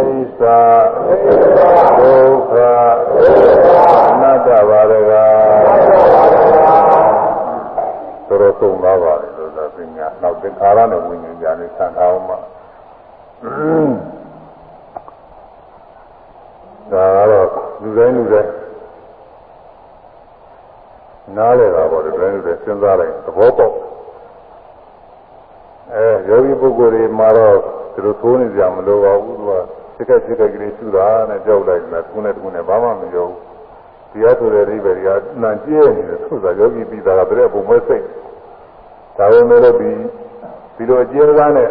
[0.28, 0.42] ္စ
[1.98, 2.54] ဒုက္ခ
[4.10, 5.12] အနတ္တပါရက
[8.28, 12.38] တော်တော်ဆုံးသွားပါတယ်လို့သာပညာနောက်သင်္ခါရနဲ့ဝိညာဉ်ညာနဲ့ဆံထားအောင်မှာ
[16.92, 17.48] ဒါကတော့
[17.82, 18.52] လူတိုင်းလူတိုင်း
[21.36, 23.74] နားလည်တာပေါ့လူတိုင်းလူတိုင်းစဉ်းစားလိုက်သဘောပေါက်
[25.94, 27.56] အဲယောဂီပုဂ္ဂိုလ်တွေမှာတော့
[27.92, 29.52] ဒီလိုသိုးနေကြမလို့ပါဘူးသူက
[30.01, 33.39] စိတ်ကစိတ်ကကလေးရှုတာနဲ့ကြောက်လိုက်တယ်ခုနဲ့တခုနဲ့ဘာမှမပြောဘူး
[34.11, 35.09] တရားဆိုတဲ့အိဗယ်တွေက
[35.41, 38.03] နှံကျဲနေတယ်သူကယောဂီပြီးတာကတည်းကပုံမဲ့စိတ်
[39.17, 39.91] ဒါပေမဲ့လို့ဒီ
[40.75, 41.69] ဒီလိုအကျဉ်းသားနဲ့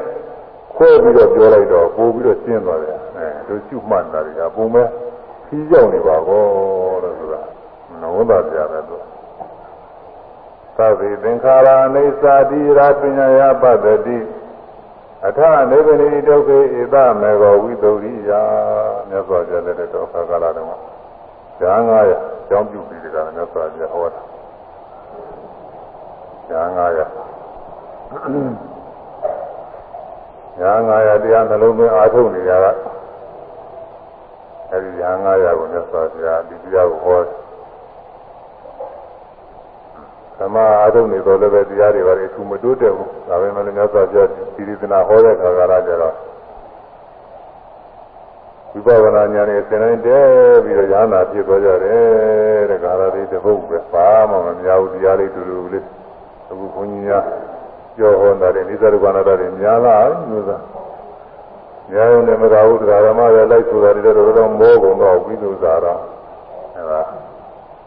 [0.77, 4.87] ခွဲပြီးတော့ပြောလိုက်တော့ပို့ပြီးတော့ကျင်းသွားတယ်အဲတို့ရှုမှတ်တာတွေကပုံမဲ့
[5.47, 6.45] ဖြီးကြောက်နေပါကော
[7.03, 7.43] လို့ဆိုတာ
[8.03, 8.97] နောသာပြတယ်သူ
[10.77, 14.19] သဗ္ဗေသင်္ခါရအိစ္ဆာတိရာပညာယပတ္တိ
[15.27, 15.41] အထ
[15.71, 18.31] နေဗနိဒုက္ခေဧတမေဃဝိသုရိယ
[19.09, 20.73] မြတ်စွာဘုရားတဲ့တော်ခါကာလတုန်းက
[21.61, 21.73] ဇာ
[22.09, 24.23] 900ကျောင်းပြုပြီးကြတာမြတ်စွာဘုရားဟောတာ
[26.49, 26.99] ဇာ900
[30.59, 32.73] ဇာ900တရားနှလုံးသွင်းအားထုတ်နေကြတာ
[34.71, 37.50] အဲဒီဇာ900ကိုမြတ်စွာဘုရားဒီတရားကိုဟောတယ်
[40.41, 46.15] သမအားထုတ်နေတော့လည်းပဲတရားတွေပါလေသူမတိုးတက်ဘူးဒါပေမဲ့လည်းမြတ်စွာဘုရားဒီဒီသနာဟောတဲ့ခါကလာကြတော့
[48.73, 50.21] ဝိပဿနာဉာဏ်နဲ့သင်တိုင်းတဲ
[50.65, 55.85] ပြီးတော့ညာနာဖြစ်သွားကြတယ်တဲ့ကာရလေးတပုတ်ပဲဘာမှမများဘူးတရားလေးတူတူလေး
[56.51, 57.25] အခုခွန်ကြီးများ
[57.97, 60.63] ပြောဟောတာတွေနိစ္စရူပနာတာတွေများလားမျိုးစား
[61.91, 66.01] များရုံနဲ့မသာဘူးတရားဓမ္မတွေလိုက်ဆိုတာတွေတော့တော့မောကုန်တော့ပြီးလို့စားတော့
[66.77, 67.01] အဲဒါ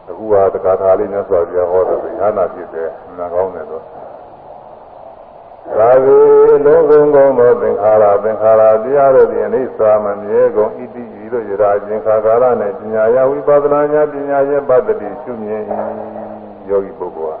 [0.08, 3.84] အခုကတက္ကထာလေးနဲ့ဆိုပြဟောတယ်ညာနာဖြစ်တယ်နာကောင်းတယ်တော့
[5.76, 6.18] သာဝေ
[6.66, 15.62] လုံးစုံကောင်းသောသင်္ခါရသင်္ခါရတရားတို့သည်အနိစ္စမမြဲကုန်ဣတိဤတို့ယရာခြင်းခါကာရနဲ့ပညာယဝိပဿနာညာပညာရဲ့ပတ္တိရှုမြင်၏
[16.68, 17.40] ယောဂီပုဂ္ဂိုလ်ဟ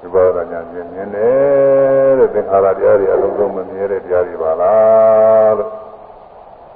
[0.00, 5.70] ဝိပဿနာညာမြင်မြင်တယ်တဲ့သင်္ခါရတရားတွေအလုံးစုံမမြဲတဲ့တရားတွေပါလားလို့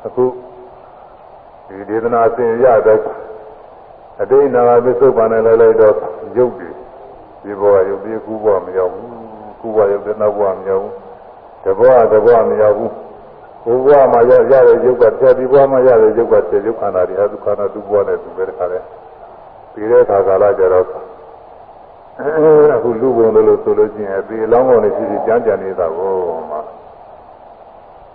[0.06, 0.24] အခု
[1.68, 2.98] ဒီဒေသနာဆင်ရတဲ့
[4.21, 5.95] အတိတ်နာဂပစ္စုပန်နဲ့လဲလိုက်တော့
[6.37, 6.69] ရုပ်တွေ
[7.43, 9.09] ဒီဘောရုပ်တွေကူဘောမရောက်ဘူး
[9.61, 10.93] ကူဘောရုပ်တွေနောက်ဘောမရောက်ဘူး
[11.63, 12.93] တဘောတဘောမရောက်ဘူး
[13.63, 18.79] ကိုယ်ဘဝမှာရရတဲ့ရုပ်ကတည်းဒီဘဝမှာရတဲ့ရုပ်ကတည်းရုပ်ခန္ဓာတွေဟာဒုက္ခနာသူ့ဘဝနဲ့သူပဲတခါလဲ
[19.73, 20.85] ပြီးတဲ့အခါကာလကျတော့
[22.75, 26.13] အခုလူပုံလို့ဆိုလို့ရှိရင်အသေးအလောင်းကုန်နေဖြစ်ဖြစ်ကြမ်းကြံနေတာကို
[26.49, 26.57] မှ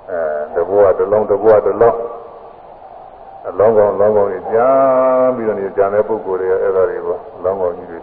[0.09, 1.97] အဲတဘောတလုံးတဘောတလုံး
[3.48, 8.00] အလောင်းကောင်လောင်းကောင်ကြီးကြားပြီးတော့နေကြံတဲ့ပုဂ္ဂိုလ်တွေအဲ့ဒါတွေကိုလောင်းကောင်ကြီးတွေ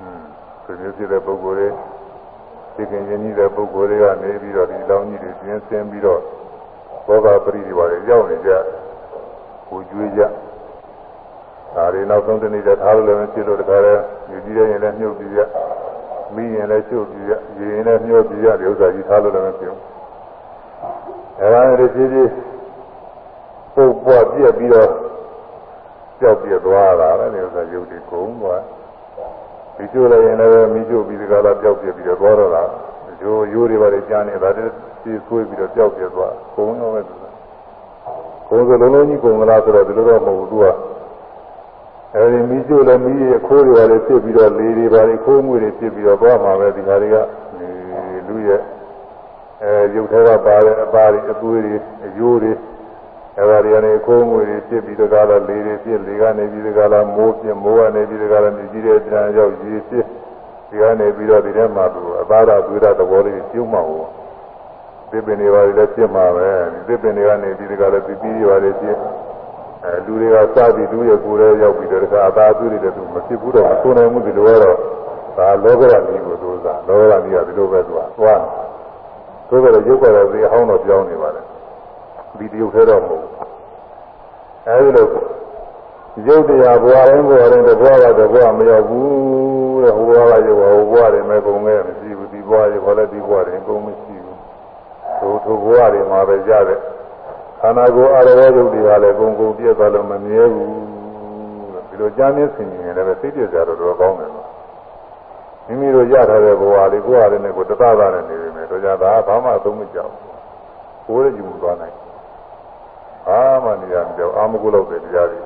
[0.00, 0.22] อืม
[0.64, 1.68] သူမျိုးဖြစ်တဲ့ပုဂ္ဂိုလ်တွေ
[2.74, 6.20] သိခင်ရင်းကြီးတဲ့ပုဂ္ဂိုလ်တွေကနေပြီးတော့ဒီလောင်းကြီးတွေကျင်းဆင်းပြီးတော့
[7.06, 8.50] ဘောဂပရိဒီပါတွေရောက်နေကြ
[9.68, 10.22] ကိုကျွေးကြ
[11.74, 13.94] ဒါတွေနောက်ဆုံးတနေ့တည်းထားလို့လည်းဖြစ်လို့တခါလဲ
[14.30, 15.40] ယူကြည့်ရရင်လည်းမြုပ်ကြည့်ရ
[16.34, 19.82] မိရင်လည်းရှုပ်ကြည့်ရရေရင်လည်းမြုပ်ကြည့်ရဒီဥစ္စာကြီးထားလို့လည်းမဖြစ်ဘူး
[21.40, 22.30] အဲဒါတွေဖြည်းဖြည်း
[23.76, 24.90] ပုတ်ပွားပြက်ပြီးတော့
[26.20, 28.62] ကြောက်ပြက်သွားတာလည်းဒီဥစ္စာရုပ်တွေကုန်သွား
[29.76, 32.64] မိကျိုးလည်းရင်လည်းမိကျိုးပြီးဒီကလာပျောက်ပြက်ပြီးတော့သွားတော့တာ
[33.22, 34.72] ရိုးရိုးတွေပါလေကြားနေတာတည်း
[35.02, 37.24] စီဆွေးပြီးတော့ပျောက်ပြက်သွားကုန်တော့ပဲသူက
[38.48, 40.66] ကုန်စလုံးလုံးကြီးကုန်လားဆိုတော့ဒီလိုတော့မဟုတ်ဘူးသူက
[42.14, 47.16] အဲဒီမိကျိုးလည်းမိရဲ့ခိုးတွေပါလေဖြစ်ပြီးတော့လေတွေပါလေခိုးမှုတွေဖြစ်ပြီးတော့သွားမှာပဲဒီဟာတွေက
[48.28, 48.60] လူရဲ့
[49.62, 51.74] အဲရုပ်ထဲကပါတဲ့အပါတွေအသွေးတွေ
[52.06, 52.52] အယိုးတွေ
[53.38, 60.04] အဲဒါတွေကနေခိုးငွေတွေဖြစ်ပြီးတကားလားလေတွေဖြစ်လေကနေပြီးတကားလားမိုးဖြစ်မိုးကနေပြီးတကားလားမြည်ကြီးတဲ့တရားရောက်ရေဖြစ်
[60.68, 64.08] ဒီကနေပြီးတော့ဒီထဲမှာသူအသာရသွေးရသဘောလေးကျုံမှာဟုတ်
[65.10, 66.48] သစ်ပင်တွေပါလည်းဖြစ်မှာပဲ
[66.86, 68.96] သစ်ပင်တွေကနေပြီးတကားလားပြီးပြီးပါလေဖြစ်
[69.84, 74.76] အဲလူတွေကစပြီးလူရဲ့ကိုယ်ထဲရောက်ပြီးတော့တကားအသာသွေးတွေလည်းသူမဖြစ်ဘူးတော့မဆိုနိုင်ဘူးဒီလိုကတော့
[75.38, 78.42] ဒါလောကရမျိုးကိုသူစားလောကရမျိုးကဒီလိုပဲသူကသွား
[79.48, 81.42] သို့ကြတော့ရုပ်ကတော့ဒီအဟောင်းတော့ပြောင်းနေပါလေ
[82.40, 83.24] ဒီတရုပ်ထဲတော့မဟုတ်
[84.68, 85.06] အဲဒီလို
[86.26, 94.38] ရုပ်တရားဘဝတိုင်းဘဝတိုင်းတဘဝကတဘဝမရောက်ဘူးတဲ့ဟိုဘဝကရုပ်ဟိုဘဝတွေမဲ့ကုန်ခဲ့မရှိဘူးဒီဘဝတွေခေါ်လဲဒီဘဝတွေကုန်မရှိဘူး
[95.20, 96.78] သို့ထိုဘဝတွေမှာပဲကြတဲ့
[97.60, 100.70] ခန္ဓာကိုယ်အရဝရုပ်တွေကလည်းကုန်ကုန်ပြည့်သွားလို့မမြဲဘူး
[101.72, 104.48] တဲ့ဒီလိုကြားမြင်ဆင်ရင်လည်းပဲသိပြကြတော့တော့ကောင်းတယ်လို့
[105.66, 110.26] မိမိတို့ရထားတဲ့ဘဝလေးကိုယ်အားနဲ့ကိုယ်တသသာနဲ့နေနေတယ်တို့ကြတာဘာမှသုံးမကြောက်ဘူး
[111.06, 112.05] ကိုယ်ရည်ယူသွားနိုင်
[113.28, 115.40] အာမနေရကြောက်အာမကုလို့တဲ့တရားတွေ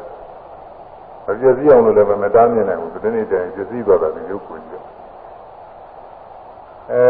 [1.29, 4.85] အပြည့်စည်အောင်လို့လည်းမတားမြင်နိုင်ဘူးဒီနေ့တည်းပြည့်စည်သွားတာဒီရုပ်ကိုကြည့်
[6.91, 7.05] အဲ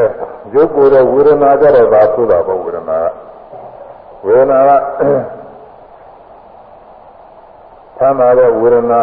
[0.54, 3.12] ရုပ်ကိုယ်တဲ့ဝေဒနာကြတော့သာဆိုတာပေါ့ဝေဒနာက
[4.24, 4.70] ဝေဒနာက
[7.98, 9.00] သမ်းသာတဲ့ဝေဒနာ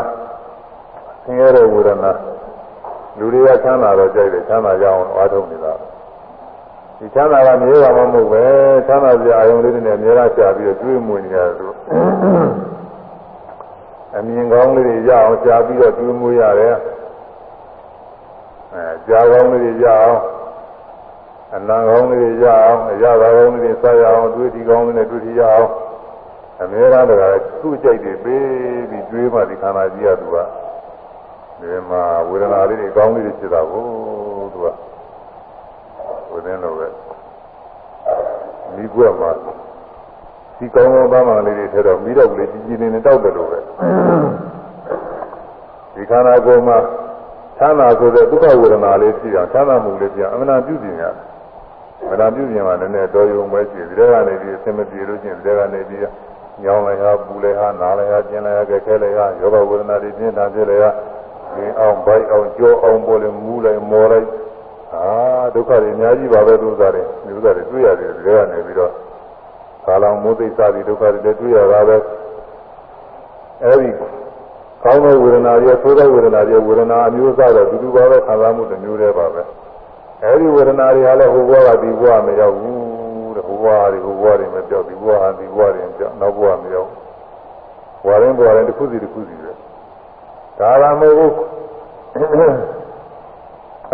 [1.23, 2.11] ဆင်းရဲတဲ့ဝေဒနာ
[3.18, 5.73] လူတွေကချမ်းသာတော့ကြိုက်တယ်ချမ်းသာကြအောင်အားထုတ်နေတာ
[6.99, 8.43] ဒီချမ်းသာကမြေပါမဟုတ်ပဲ
[8.87, 11.67] ချမ်းသာစရာအယုံလေးတွေနဲ့အများအားရှာပြီးတော့ကျွေးမွေနေရတယ်သူ
[14.17, 16.75] အမြင်ကောင်းလေးတွေရအောင်ရှာပြီးတော့ကျွေးမွေရတယ်
[18.73, 20.19] အဲကြားကောင်းလေးတွေရအောင်
[21.55, 25.69] အနံကောင်းလေးတွေရအောင်အရသာကောင်းလေးတွေစားရအောင်တွေးတီကောင်းလေးနဲ့တွေးတီရအောင်
[26.61, 27.23] အများအားတက
[27.61, 28.45] သူ့ကြိုက်တွေပေး
[28.89, 30.37] ပြီးကျွေးမှဒီခန္ဓာကြီးကသူက
[31.59, 33.85] ဒီမှာဝေဒနာလေးတွေကောင်းလေးတွေဖြစ်တာကို
[34.53, 34.67] သူက
[36.38, 36.88] ဝေဒင်းလို့ပဲ
[38.76, 39.31] မိကွက်မှာ
[40.57, 43.59] ဒီကောင်းကောင်းသားမှလေးတွေထဲတော့မိတော့ကလေးကြီးကြီးနေနေတောက်တယ်လို့ပဲ
[45.93, 46.77] ဒီခန္ဓာကိုယ်မှာ
[47.57, 51.14] သမ်းသာဆိုတဲ့ဒုက္ခဝေဒနာလေးရှိအောင်သမ်းသာမှုလေးပြန်အမှန်တန်ပြုပြင်ရတယ်
[52.01, 56.01] အမှန်တန်ပြုပြင်မှလည်းနည်းတော်ရုံပဲရှိတယ်ဒီထဲကနေပြီးအစင်မပြေလို့ရှိရင်ဒီထဲကနေပြီး
[56.64, 60.91] ညောင်းလိုက်ဟာပူလိုက်ဟာနားလိုက်ဟာကျင်လိုက်ဟာကြက်ခဲလိုက်ဟာယောဂဝေဒနာတွေပြင်းထန်ဖြစ်လိုက်ဟာ
[61.55, 64.27] ဒီအောင်ဘိုက်အောင်ကြောအောင်ပေါ်လေမူးလိုက်မော်လိုက်
[64.95, 65.07] အာ
[65.54, 68.92] ဒုက္ခတွေအများကြီးပါပဲသူစားတယ်ဒီဥစ္စာတွေတွေ့ရတယ်ဒီကနေပြီးတော့
[69.86, 71.96] ကာလောင်မိုးသိစသည်ဒုက္ခတွေလည်းတွေ့ရတာပဲ
[73.64, 73.90] အဲဒီ
[74.84, 79.42] ကောင်းတဲ့ဝေဒနာတွေဆိုးတဲ့ဝေဒနာတွေဝေဒနာအမျိုးအစားတော့တူတူပါပဲခံစားမှုတစ်မျိုးတည်းပါပဲ
[80.22, 86.88] အဲဒီဝေဒနာတွေဟာလည်းဟိုဘဝကဒီဘဝမရောက်ဘူးတဲ့ဟိုဘဝတွေဟိုဘဝတွေမပြောက်ဒီဘဝဟာဒီဘဝတွေပြောက်နောက်ဘဝမရောက်
[88.04, 89.50] ဘဝတိုင်းဘဝတိုင်းတစ်ခုစီတစ်ခုစီပဲ
[90.59, 91.32] ဒါကမဟုတ်ဘူး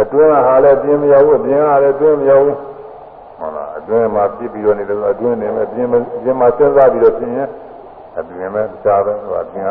[0.02, 2.58] အတွင်းကဟာလည်းပြင်းမရောက်ဘူးအပြင်ကလည်းတွင်းမရောက်ဘူး
[3.40, 7.50] ဟုတ်လားအတွင်းမှာပြစ်ပြီးတော့နေတယ်အတွင်းနေမယ်ပြင်းပြင်းမှာစဉ်းစားပြီးတော့ပြင်းရင်
[8.18, 9.70] အပြင်မဲ့ကြားပဲဟိုအပြင်က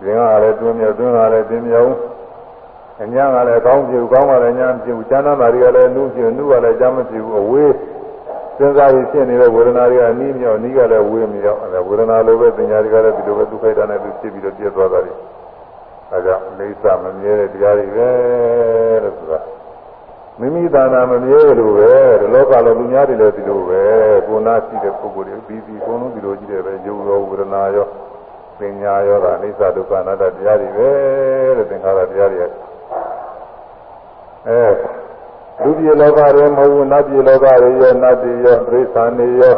[0.00, 1.98] ပြင်ကလည်းတွင်းမြောက်တွင်းကလည်းပြင်းမရောက်ဘူး
[3.02, 7.72] အညာကလည်းကောင်းပြူကောင်းပါလေညာပြူကျမ်းသာတွေကလည်းနုပြူနုကလည်းကြားမပြူအဝေး
[8.58, 15.12] စဉ်းစားပြီးဖြစ်နေတဲ့ဝေဒနာတွေကနီးမြောက်နီးကလည်းဝေးမြောက်အဲဝေဒနာလိုပဲပညာတွေကလည်းဒီလိုပဲဒုက္ခိတနဲ့သူဖြစ်ပြီးတော့ပြည့်သွားတာတွေ
[16.10, 18.10] အဲကြောင့်အိသမမြဲတဲ့တရားတွေပဲ
[19.04, 19.40] လို့ဆိုတာ
[20.40, 23.82] မိမိသာနာမမြဲလို့ပဲဒီလောကလုံးလူများတွေလည်းဒီလိုပဲ
[24.26, 27.86] ကိုနာရှိတဲ့ပုဂ္ဂိုလ်တွေပြီးပြီးအကုန်လုံးဒီလိုကြီးတယ်ပဲယုံရောဝေဒနာရော
[28.58, 30.90] ပညာရောတာအိသဒုက္ခအနတ္တတရားတွေပဲ
[31.56, 32.38] လို့သင်္ခါရတရားတွေ
[34.48, 34.62] အဲ
[35.62, 39.56] လူပြည်လောကတွေမဟုတ်ဘူးနတ်ပြည်လောကတွေရောနတ်ပြည်ရောပြိဿာနေရော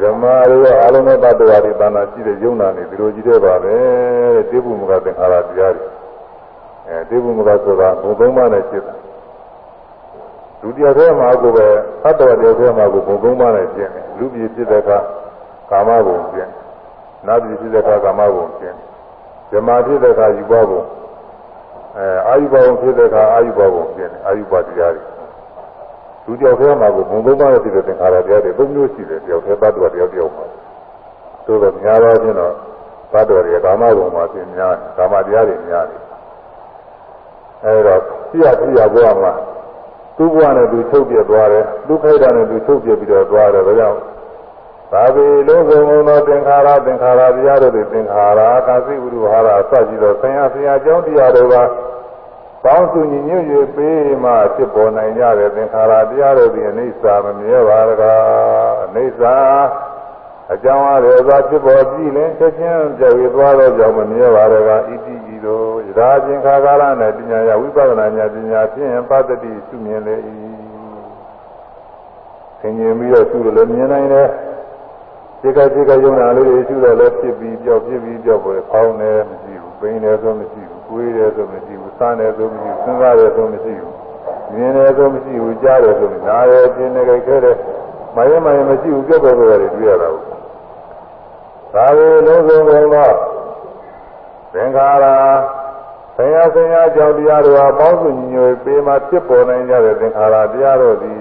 [0.00, 3.74] ဇမားရောအလုံးစုံတ attva တွေသာနာရှိတဲ့ယုံနာနေဒီလိုကြီးတဲ့ပါပဲ
[4.34, 5.86] တဲ့တိပုမကသင်္ခါရတရားတွေ
[6.88, 8.94] အဲတိပုမကဆိုတာဘုံသုံးပါးနဲ့ဖြစ်တာ
[10.60, 11.66] ဒုတိယထဲမှာကိုပဲ
[12.02, 14.98] သတ္တဝတ္တထဲမှာကိုဘုံသုံးပါးနဲ့ဖြစ်တယ်လူပြည်ဖြစ်တဲ့အခါ
[15.70, 16.48] ကာမဘုံဖြစ်
[17.26, 18.74] နတ်ပြည်ဖြစ်တဲ့အခါကာမဘုံဖြစ်
[19.50, 20.82] ဇမားဖြစ်တဲ့အခါယူဘဘုံ
[21.96, 25.02] အဲအာယုဘဘုံဖြစ်တဲ့အခါအာယုဘဘုံဖြစ်တယ်အာယုဘတရားတွေ
[26.27, 30.45] လူတယောက်ထဲမှာကိုဘုံသုံးပါးနဲ့ဖြစ်တဲ့သင်္ခါရတရားတွေသုံးမျိုးရှိတယ်တယောက်ထဲသတ္တဝတ္တတယောက်တယောက်မှာ
[31.45, 32.53] သို့သောများသောဖြင့်တော့
[33.13, 36.01] သတ္တဝတ္တရဲ့ကာမဘုံမှာပြင်များကာမတရားတွေများတယ်
[37.65, 37.95] အဲဒါ
[38.31, 39.33] ပြရပြရဘဝမှာ
[40.17, 43.99] သူ့ဘဝနဲ့သူချုပ်ပြသွားတယ်သူ့ခိုက်တာနဲ့သူချုပ်ပြပြီးတော့သွားတယ်ဒါကြောင့်
[44.91, 51.49] သာဝေလုံးစုံသောသင်္ခါရသင်္ခါရတရားတို့သင်္ခါရကာသိဝိရုဟာရအစရှိသောဆရာဆရာအကြောင်းတရားတို့
[52.63, 58.21] ကပေါင်းစုညီညွတ်၍ပေးမှဖြစ်ပေါ်နိုင်ကြတဲ့သင်္ခါရတရားတို့သည်အနိစ္စမမြဲပါတကား
[58.85, 59.21] အနိစ္စ
[60.53, 70.15] အကြောင်းအရယ်သာဖြစ်ပေါ်ပြီးလင်ချက်ချင်းကြောက်ရသွားသောကြောင့်မမြဲပါတကားဣတိဤသို့ယထာချင်းခါကာလနဲ့ပညာရဝိပဿနာဉာဏ်ပညာဖြင့်ပတ္တိရှုမြင်လေ၏
[72.59, 74.29] သင်ញင်ပြီးတော့ရှုလို့လည်းမြင်နိုင်တယ်
[75.41, 83.93] ဒီကဒီကယုံနာလေးတွေရှုတော့လည်းဖြစ်ပြီးကြောက်ဖြစ်ပြီးကြောက်ပေါ်ဖောင်းနေမရှိဘူးပိန်တယ်ဆိုမရှိဘူးကိုယ်တယ်ဆိုမရှိဘူး စမ်းတယ်ဆိုမရှိဘူးစဉ်းစားတယ်ဆိုမရှိဘူး
[84.53, 87.57] မြင်တယ်ဆိုမရှိဘူးကြားတယ်ဆိုနားတယ်ပြင်းနေကြခဲ့တယ်
[88.15, 90.23] မယမယမရှိဘူးကြောက်ပေါ်ပေါ်တွေတွေ့ရတာဘူး
[91.73, 93.13] ဒါကိုလုံးစုံလုံးတော့
[94.53, 95.05] သင်္ခါရ
[96.15, 101.17] ဆရာဆရာကြောင့်တရားတို့ဟာပေါင်းစုညီညွတ်ပေးမှဖြစ်ပေါ်နိုင်ကြတဲ့သင်္ခါရတရားတို့သည်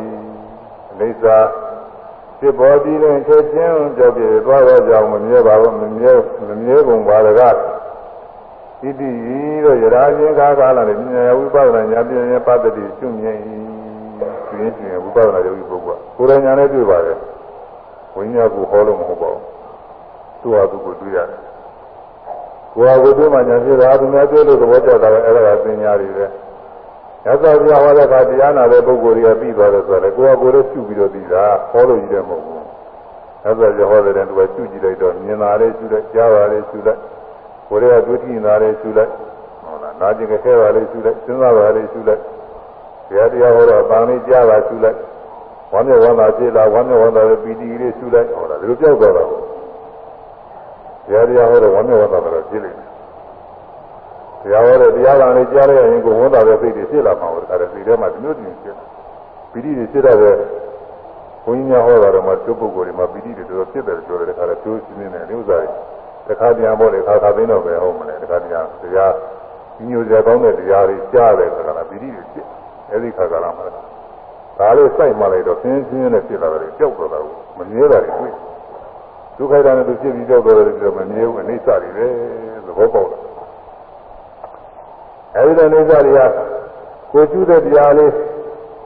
[0.98, 1.39] အိစ္ဆာ
[2.40, 6.12] ဖြစ်ပေါ်ပြီးရင်ချက်ချင်းကြောက်ပြေသွားတော့ကြောင်မမြဲပါဘူးမမြဲ
[6.48, 7.57] မမြဲပုံပါတကား
[8.85, 9.09] ဣတိ
[9.63, 13.38] တို့ယရာချင်းကားကားလာတဲ့ဉာဏ်ဝိပဿနာဉာဏ်ပြည့်ရင်ပတ္တိရှုမြင်၏
[14.49, 17.18] ပြင်းပြင်းဝိပဿနာယောဂီပုဂ္ဂိုလ်ကကိုယ်တိုင်ညာနဲ့တွေ့ပါတယ်
[18.15, 19.43] ဝိညာဉ်ကိုဟောလို့မဟုတ်ပါဘူး
[20.41, 21.39] သူ့ဟာသူကိုတွေ့ရတယ်
[22.76, 26.26] ကိုယ်ဟာကိုယ်တွေ့မှညာဖြစ်တာသူများတွေ့လို့သဘောကျတာပဲအဲ့ဒါကသင်ညာတွေပဲ
[27.26, 32.61] ရသော်ပြဟောတဲ့အခါတရားနာတဲ့ပုဂ္ဂိုလ်တွေကပြီးသွားတယ်ဆိုတော့ကိုယ်ကကိုယ်လည်းရှုပြီးတော့ပြီးတာဟောလို့ရတဲ့မဟုတ်ဘူး
[33.43, 36.99] ရသော်ပြဟောတဲ့တဲ့သူကရှုကြည့်လိုက်တော့မြင်တာလေးရှုလိုက်ကြားတာလေးရှုလိုက်
[37.68, 39.10] ကိုယ်တွေကတွေ့ထိနေတာလေးရှုလိုက်
[39.64, 42.22] ဟုတ်လားနာကျင်ခဲတာလေးရှုလိုက်စဉ်းစားတာလေးရှုလိုက်
[43.09, 44.98] တရားတရားဟောတော့အပန်းလေးကြားတာရှုလိုက်
[45.72, 49.24] ဝမ်းမြောက်ဝမ်းသာဖြစ်လာဝမ်းမြောက်ဝမ်းသာပီတိလေးရှုလိုက်ဟုတ်လားဒီလိုကြောက်တော့တာ
[51.06, 52.88] တရားတရားဟောတော့ဝမ်းမြောက်ဝမ်းသာတော့ဖြစ်လိမ့်မယ်
[54.43, 58.76] တရားဟောတဲ့တရားတော်လေးကြားရရင်ကိုဝန်တာတဲ့စိတ်တွေဖြစ်လာမှာပေါ့ဒါလည်းစိတ်ထဲမှာဒီမျိုးတည်းဖြစ်
[59.52, 60.16] ပီတိတွေဖြစ်တဲ့
[61.44, 65.68] ဘုန်းကြီးများဟောတာတော့မှကျုပ်ပုဂ္ဂိုလ်တွေမှာပီတိတွေတော်တော်ဖြစ်တယ်ပြောတယ်ခါတော့ကျိုးရှင်းနေတယ်ဥစ္စာတွေ
[66.27, 69.15] တစ်ခါပြန်ပေါ့လေခါခါသိတော့ပဲဟုတ်မလဲတစ်ခါပြန်တရား
[69.89, 72.47] ညိုစရာကောင်းတဲ့တရားတွေကြားတယ်ဆိုတာကပီတိတွေဖြစ်
[72.90, 73.65] အဲဒီခါကလာမှာ
[74.59, 78.32] ဒါလေးစိုက်မှလိုက်တော့ဆင်းဆင်းနဲ့ဖြစ်လာတယ်ကြောက်တော့တာကိုမမြဲတာတွေတွေ့
[79.36, 82.07] ဒုက္ခတာနဲ့သူဖြစ်ပြီးကြောက်တော့တယ်ပြီးတော့မမြဲဘူးအိဋ္ဌတွေပဲ
[82.66, 83.20] သဘောပေါက်တယ်
[85.35, 86.31] အဲဒီလိုနေကြတွေက
[87.12, 88.12] ကိုကျူးတဲ့တရားလေး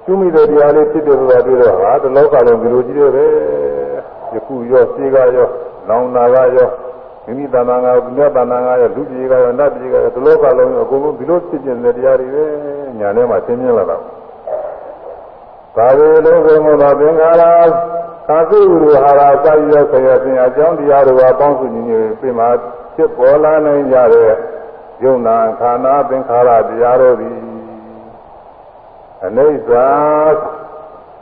[0.04, 3.26] ကျူးမိတဲ့တရားလေးဖြစ်တယ်ဆိုတာတွေ့တော့ဟာဒီလောကလုံးဒီလိုကြီးတယ်ပဲ
[4.34, 5.48] ယခုရောစေကရော
[5.88, 6.68] လောင်နာကရော
[7.29, 12.43] မိမိတဏ္ဍာငါမြတ်တဏ္ဍာငါရောလူကြီးကရောနတ်ကြီးကရောဒီလောကလုံးအကုန်လုံးဒီလိုဖြစ်နေတဲ့တရားတွေပဲ
[12.99, 13.97] ညာထဲမှာသင်မြင်လာတာ
[15.75, 17.43] သာဝေလုံးစုံသောသင်္ခါရ
[18.27, 22.47] သာသိဝိရဟာရစာရဆရာဆရာအကြောင်းတရားတို့ကပေါင်းစုညီညွတ်ပြင်မှာ
[22.95, 24.31] ဖြစ်ပေါ်လာနိုင်ကြတဲ့
[25.03, 27.37] ယုံနာခန္ဓာသင်္ခါရတရားတို့သည်
[29.25, 29.69] အနိစ္စ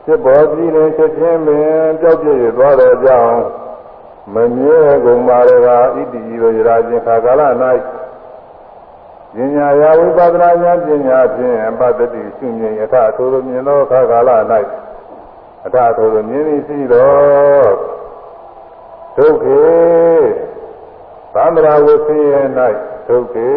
[0.05, 3.39] ဖြစ်ပေါ်ပြီးရင်ချက်ချင်းပင်ကြောက်ပြည့်သွားတဲ့ကြောင့်
[4.33, 7.41] မမြဲကုန်ပါရကဣတိရောရာချင်းခါကာလ၌
[9.35, 14.29] ပညာရာဝိပဿနာဉာဏ်ပညာဖြင့်ပတ္တိရှုမြင်ယထအထိုးမြင်သောခါကာလ၌
[15.65, 17.63] အထအထိုးမြင်သည်ရှိသော
[19.17, 19.63] ဒုက္ခေ
[21.33, 22.41] သံဃာဝဆင်းရဲ၌
[23.07, 23.47] ဒုက္ခေ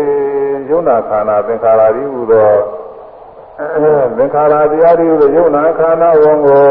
[0.69, 2.53] ယုံနာခန္ဓာသင်္ခါရဤဟူသော
[4.17, 6.69] သင်္ခါရတရားတွေကိုယုံနာခန္ဓာဝန်ကို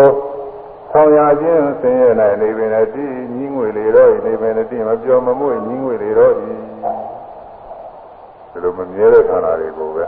[0.91, 10.06] ဆောင်ရခြင်းဆင်းရဲနိုင်နေပင်တည်းညီငွေလေတော့နေပင်တည်းမပြောမမွေ့ညီငွေလေတော့ဒီလိုမမြဲတဲ့ခန္ဓာတွေကိုပဲ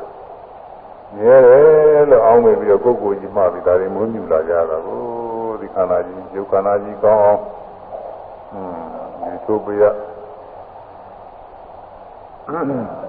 [1.15, 4.99] မြဲတယ်လို့အောင်းမိပြီးတော့ကိုယ်ကိုယ်ကြီးမှပြီးဒါတွေမွေးမြူလာကြတာကို
[5.61, 7.39] ဒီခန္ဓာကြီးယုတ်ခန္ဓာကြီးကောင်းအောင်
[8.53, 8.77] อืม
[9.23, 9.83] ဒီသို့ပြရ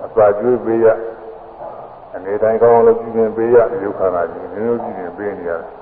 [0.05, 0.87] အစာကျွေးပေးရ
[2.15, 5.79] အနေတိုင်းကောင်းအောင်လို့ပြုပြင်ပေးရယုတ်ခန္ဓာကြီးမျိုးမျိုးပြုပြင်ပေးနေရတယ်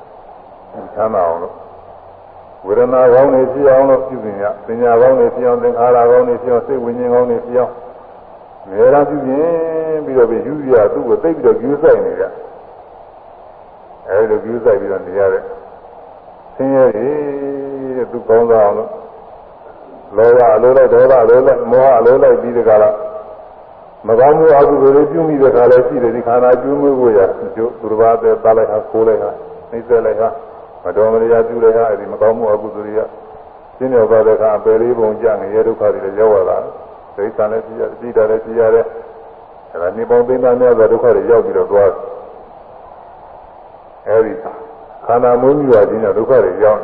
[0.94, 1.54] ချမ်းသာအောင်လို့
[2.65, 7.73] ဝေဒနာကောင်းနေဖြစ်အောင်လို့ပြုပြင်ရပညာကောင်းနေဖြစ်အောင်သင်္ခါရကောင်းနေဖြစ်အောင်စိတ်ဝိညာဉ်ကောင်းနေဖြစ်အောင်
[8.69, 12.23] ငယ်ရာပြုပြင်ပြီးတော့ပြီးယူရသူ့ကိုသိပြီးတော့ယူဆိုင်နေကြ
[14.07, 15.43] အဲဒီလိုယူဆိုင်ပြီးတော့နေရတဲ့
[16.55, 17.09] ဆင်းရဲတွေ
[17.97, 18.89] တဲ့သူကောင်းစားအောင်လို့
[20.17, 22.95] လောဘအလိုလိုက်ဒေါသအလိုလိုက်မောဟအလိုလိုက်ပြီးတကလား
[24.07, 27.19] မကောင်းမှုအကုသိုလ်တွေပြုမိတဲ့ခါလည်းရှိတယ်ဒီခန္ဓာကျွေးမွေးဖို့ရ
[27.55, 29.29] ကျိုးသူတစ်ပါးတဲ့သားလိုက်ဟာခိုးလိုက်ဟာ
[29.71, 30.27] နှိမ့်ဆက်လိုက်ဟာ
[30.83, 33.01] မတော်မတရားပြုလိုက်ဟာအဲဒီမကောင်းမှုအကုသိုလ်တွေက
[33.77, 36.57] ရှင်းရောက်သွားတဲ့အခါအပယ်လေးပုံကြငရဲဒုက္ခတွေလည်းရောက်လာ
[37.15, 38.85] ဒိဋ္ဌာလည်းပြရတိတာလည်းပြရတယ်
[39.71, 41.91] အဲဒါနေပေါင်းသိမ်းသားများသောဒုက္ခတွေရောက်ပြီးတော့သွား
[44.07, 44.33] အဲဒီ
[45.05, 46.81] ခန္ဓာမွေးမြူရခြင်းကြောင့်ဒုက္ခတွေရောက်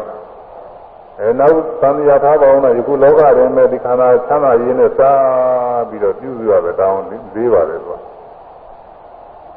[1.20, 7.02] အဲနောက်သံဃာထားပါအောင်တော့ယခုလောကထဲမှာဒီခန္ဓာချမ်းသာရင်းနဲ့စားပြီးတော့ပြုစုရတဲ့တောင်း
[7.36, 7.98] လေးပါတယ်ကွာ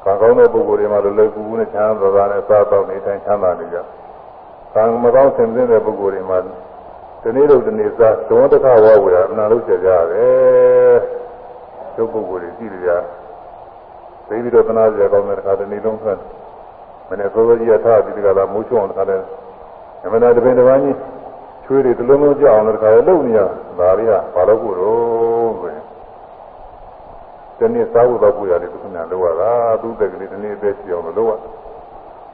[0.05, 3.79] ကံကောင်းတဲ့ပုဂ္ဂိုလ်တွေမှာလည်းလွယ်ကူကူနဲ့ချမ်းသာသာနဲ့စားတော့နေတိုင်းချမ်းသာနေကြ
[4.75, 6.39] ကံမကောင်းဆင်သင့်တဲ့ပုဂ္ဂိုလ်တွေမှာ
[7.23, 10.99] ဒီနေ့တော့ဒီနေ့စားသုံးတခါဝဝေရအနာလို့ဆက်ကြရတယ်
[11.95, 12.91] ကျုပ်ပုဂ္ဂိုလ်တွေကြည့်ကြ
[14.29, 16.19] သိပြီးတော့သနာကြကောင်းတဲ့တခါဒီနေ့လုံးဆက်
[17.09, 19.17] မနေ့သောသောကြီးကထားပြီးဒီကလာမိုးချုံအောင်တခါလဲ
[20.05, 20.97] အမှန်တရားတပင်တစ်ပန်းကြီး
[21.65, 23.41] ချွေးတွေတလုံးလုံးကြောက်အောင်တခါလဲလုပ်နေရ
[23.79, 25.83] ဒါတွေကဘာလို့ကိုတော့ဆိုရင်
[27.59, 29.51] ဒီနေ့စားဖို့တော့ကိုရတယ်သူကများလောက်ရတာ
[29.83, 31.60] သူ့တက်ကလေးဒီနေ့အသက်ရှိအောင်လို့လောက်ရ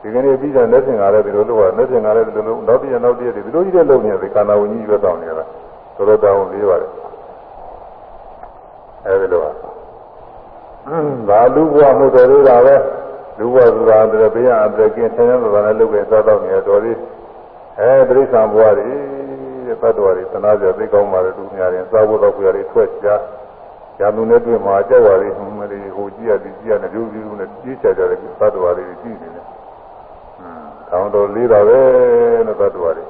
[0.07, 5.45] ဒီကနေ့ပြီးတာလက်ဆင်ကားလည်းဒီလိုလောက်ရလက်ဆင်ကားလည်းဒီလိုလောက်နောက်တည့်နောက်တည့်ဒီလိုကြီးတဲ့လုပ်နေရတယ်ကာနာဝင်ကြီးပဲတောင်းနေရတာ
[5.97, 6.91] တော်တော်တောင်းလေးပါတယ်
[9.05, 9.51] အဲဒီလိုပါ
[11.28, 12.77] ဒါလူဘဝမှုတော်လေးတာပဲ
[13.39, 16.99] လူဘဝဆိုတာတည်းဘေးရအတကင်းဆင်းရဲတာလည်းလုပ်ခဲ့သောတော့နေတော်လေး
[17.78, 18.91] အဲပြိဿံဘဝတွေ
[19.66, 23.09] တဲ့တတ္တဝါတွေသနာကြသိကောင်းပါလေသူများရင်သာဝတ္တကိုရတယ်ထွက်ကြ
[24.01, 29.56] ရာသူနဲ့တွေ့မှာကြောက်ပါလေဟိုမလေးဟိုကြည့်ရဒီကြည့်ရနဲ့ဒုပြုနဲ့ကြီးချကြတယ်သတ္တဝါတွေကြည့်နေတယ်
[30.39, 30.61] ဟွန်း
[30.91, 31.81] တောင်းတော်လေးတာပဲ
[32.47, 33.05] လို့သတ္တဝါတွေ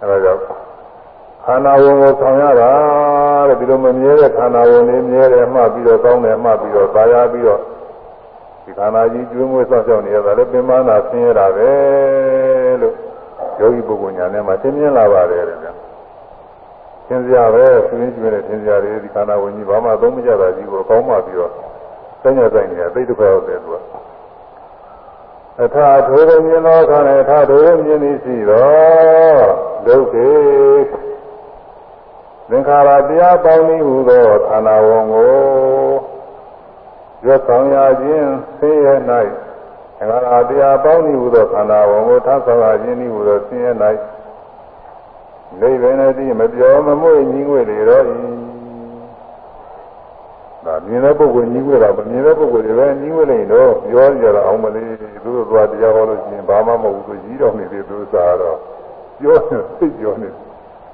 [0.00, 0.40] အဲဒါကြောင့်
[1.44, 2.70] ခန္ဓာဝင်ကိုဆောင်ရတာ
[3.48, 7.60] တဲ့ဒီလိုမမြဲတဲ့ခန္ဓာဝင်လေးမြဲတယ်မှပြီးတော့ကောင်းတယ်မှပြီးတော့သာယာပြီးတော့
[8.64, 11.70] ဒီခန္ဓာကြီးကျွေးမွေးဆောက်ရှောက်နေရတာလည်းပင်မနာဆင်းရဲတာပဲ
[12.80, 12.94] လို့
[13.60, 15.72] ယောဂီပုဂ္ဂိုလ်ညာထဲမှာသင်မြင်လာပါတယ်တဲ့ဗျာ
[17.06, 21.50] သင်စရာပဲသူရင်းကျွေးတဲ့သင်စရာတွေဒီခန္ဓာဝင်ကြီးဘာမှသုံးမကြတာကြီးကိုကောင်းမှပြီးတော့
[22.22, 23.76] စဉ္ညာဆိုင်နေရသိဒုက္ခရောက်တယ်သူက
[25.60, 29.42] အထာထိုးမြင်သောခန္ဓာအထာထိုးမြင်သည်ရှိတော့
[29.86, 30.30] ဒုက္ခေ
[32.48, 35.32] သင်္ခါရတရားပေါင်းနည်းဟူသောခန္ဓာဝန်ကို
[37.24, 43.72] ရွတ်ဆောင်ရခြင်းဆင်းရဲ၌သင်္ခါရတရားပေါင်းနည်းဟူသောခန္ဓာဝန်ကိုထပ်ဆောင်ရခြင်းနည်းဟူသောဆင်းရဲ၌
[45.60, 48.51] နိဗ္ဗာန်တည်းမပြောမမွေ့ညီငွေလေတော့ဤ
[50.66, 54.86] ဒါမြင်တဲ့ပုဂ္ဂိုလ်ညီငွေတာမမြင်တဲ့ပုဂ္ဂိုလ်တွေပဲညီငွေနေတော့ပြောကြတာအောင်မလေး
[55.24, 58.56] သူတို့သွားတရားဟောလို့ရှိရင်ဘာမှမဟုတ်ဘူးသူကြီးတော်နေသေးသူစားတော့
[59.18, 60.28] ပြောနေသိပြောနေ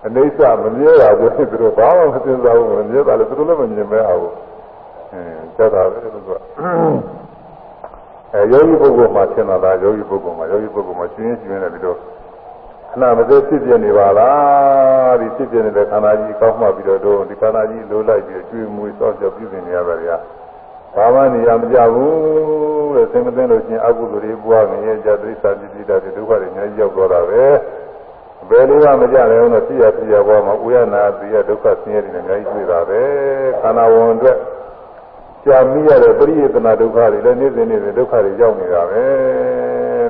[0.07, 4.23] အနေစာမမြဲတာဆိုရင်သူတို့ဘာမှမသိစားဘူးမမြဲတာလည်းသူတို့လည်းမမြင်မဲအောင်
[5.12, 5.20] အဲ
[5.57, 6.31] စက်တာပဲသူက
[8.32, 11.99] အဲယောဂီပုဂ္ဂိုလ်မှာသင်တာဒါယောဂီပုဂ္ဂိုလ်မှာယောဂီပုဂ္ဂိုလ်မှာရှင်းရှင်းနေပြီးတော့
[12.98, 20.16] ခဏမသေးဖြစ်ပြနေပါလားဒီဖြစ်ပြနေတဲ့ခန္ဓာကြီးကောက်မှပြီးတော့တို့ဒီခန္ဓာကြီးလိုလိုက်ပြီးကျွေးမွေးစောင့်ကြောက်ပြုနေရတာဗျာ
[20.94, 27.44] ဘာမှနေရာမကြဘူးတဲ့သင်မသိလို့ချင်းအကုသိုလ်တွေပွားငရဲကြသစ္စာပစ္စည်းတာတွေဒုက္ခတွေအများကြီးရောက်တော့တာပဲ
[28.48, 33.00] ဘယ်လိုမှမကြတယ်တော့ဖြစ်ရဖြစ်ရဘွားမှာဥယနာပြရဒုက္ခဆင်းရဲတွေအများကြီးတွေ့တာပဲ
[33.60, 34.36] ခန္ဓာဝန်အတွက်
[35.44, 39.02] ကြာမိရတဲ့ပရိယေတနာဒုက္ခတွေလည်းနေ့စဉ်နေ့စဉ်ဒုက္ခတွေရောက်နေတာပဲ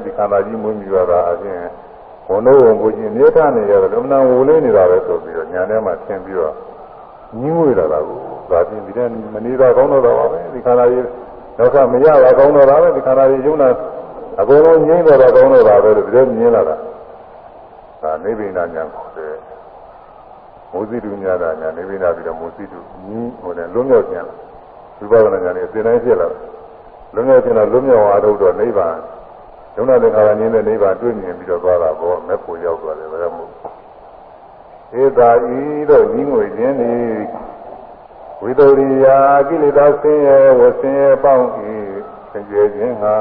[0.05, 1.88] ဒီခန္ဓာကြီးမွေးမြူရတာအချင်း
[2.29, 6.53] ဘုံတို့ကိုကြီးမြေထနေရတယ်အမှန်ဝူလေးနေတာပဲဆိုပြီးတော့ညာထဲမှာသင်ပြီးတော့
[7.41, 8.19] ညှိငွေလာတာကို
[8.51, 11.03] ဒါပြင်ဒီတဲ့မနေတာကောင်းတော့တာပါပဲဒီခန္ဓာကြီး
[11.59, 13.69] တော့ကမရတာကောင်းတော့တာပဲဒီခန္ဓာကြီးယုံနာ
[14.41, 16.77] အကုန်လုံးငြိမ့်တော့တာကောင်းတော့တာပဲလို့ဒီလိုမြင်လာတာ
[18.03, 19.35] ဒါနိဗ္ဗာန်ညာခေါ်တယ်
[20.73, 24.27] မိုးစီတုညာတာညာနိဗ္ဗာန်ပြီးတော့မိုးစီတုညီဟိုနဲ့လွတ်မြောက်ခြင်း
[24.99, 26.29] ဝိပဿနာညာနဲ့အစဉ်တိုင်းဖြစ်လာ
[27.15, 28.97] လွတ်မြောက်ခြင်းတော့လွတ်မြောက်အားထုတ်တော့နိဗ္ဗာန်
[29.78, 33.46] ယုံနာသင်္ခါရဉာဏ်နဲ့နိဗ္ဗာန်တွေ့မြင်ပြီးတော့သွားတာပေါ့မဲ့ဖို့ရောက်သွားတယ်ဘယ်မှာ
[35.02, 35.60] ဧသာဤ
[35.90, 36.94] တော့ညီငွေခြင်းဤ
[38.42, 39.18] ဝိတ္တရိယာ
[39.48, 41.76] ကိလေသာဆင်းရဲဝဆင်းရဲပေါင်းဤ
[42.32, 43.16] သင်ကျေခြင်းဟာ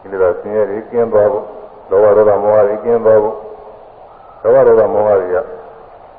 [0.00, 1.46] ကိလေသာဆင်းရဲတွေကင်းသွားဖို့
[1.90, 3.36] လောဘဒေါသမောဟတွေကင်းသွားဖို့
[4.42, 5.36] လောဘဒေါသမောဟတွေက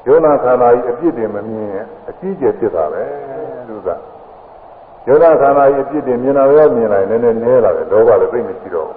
[0.06, 3.04] ယုံနာခန္ဓာကြီးအပြစ်တွေမမြင်ရင်အကြီးကျယ်ဖြစ်တာပဲ
[3.68, 4.02] လူသား
[5.07, 8.95] ယုံနာခန္ဓာကြီးအပြစ်တွေမြင်လာရောမြင်လာရင်နည်းနည်းနည်းလာတယ်လောဘလည်းသိမရှိတော့ဘူ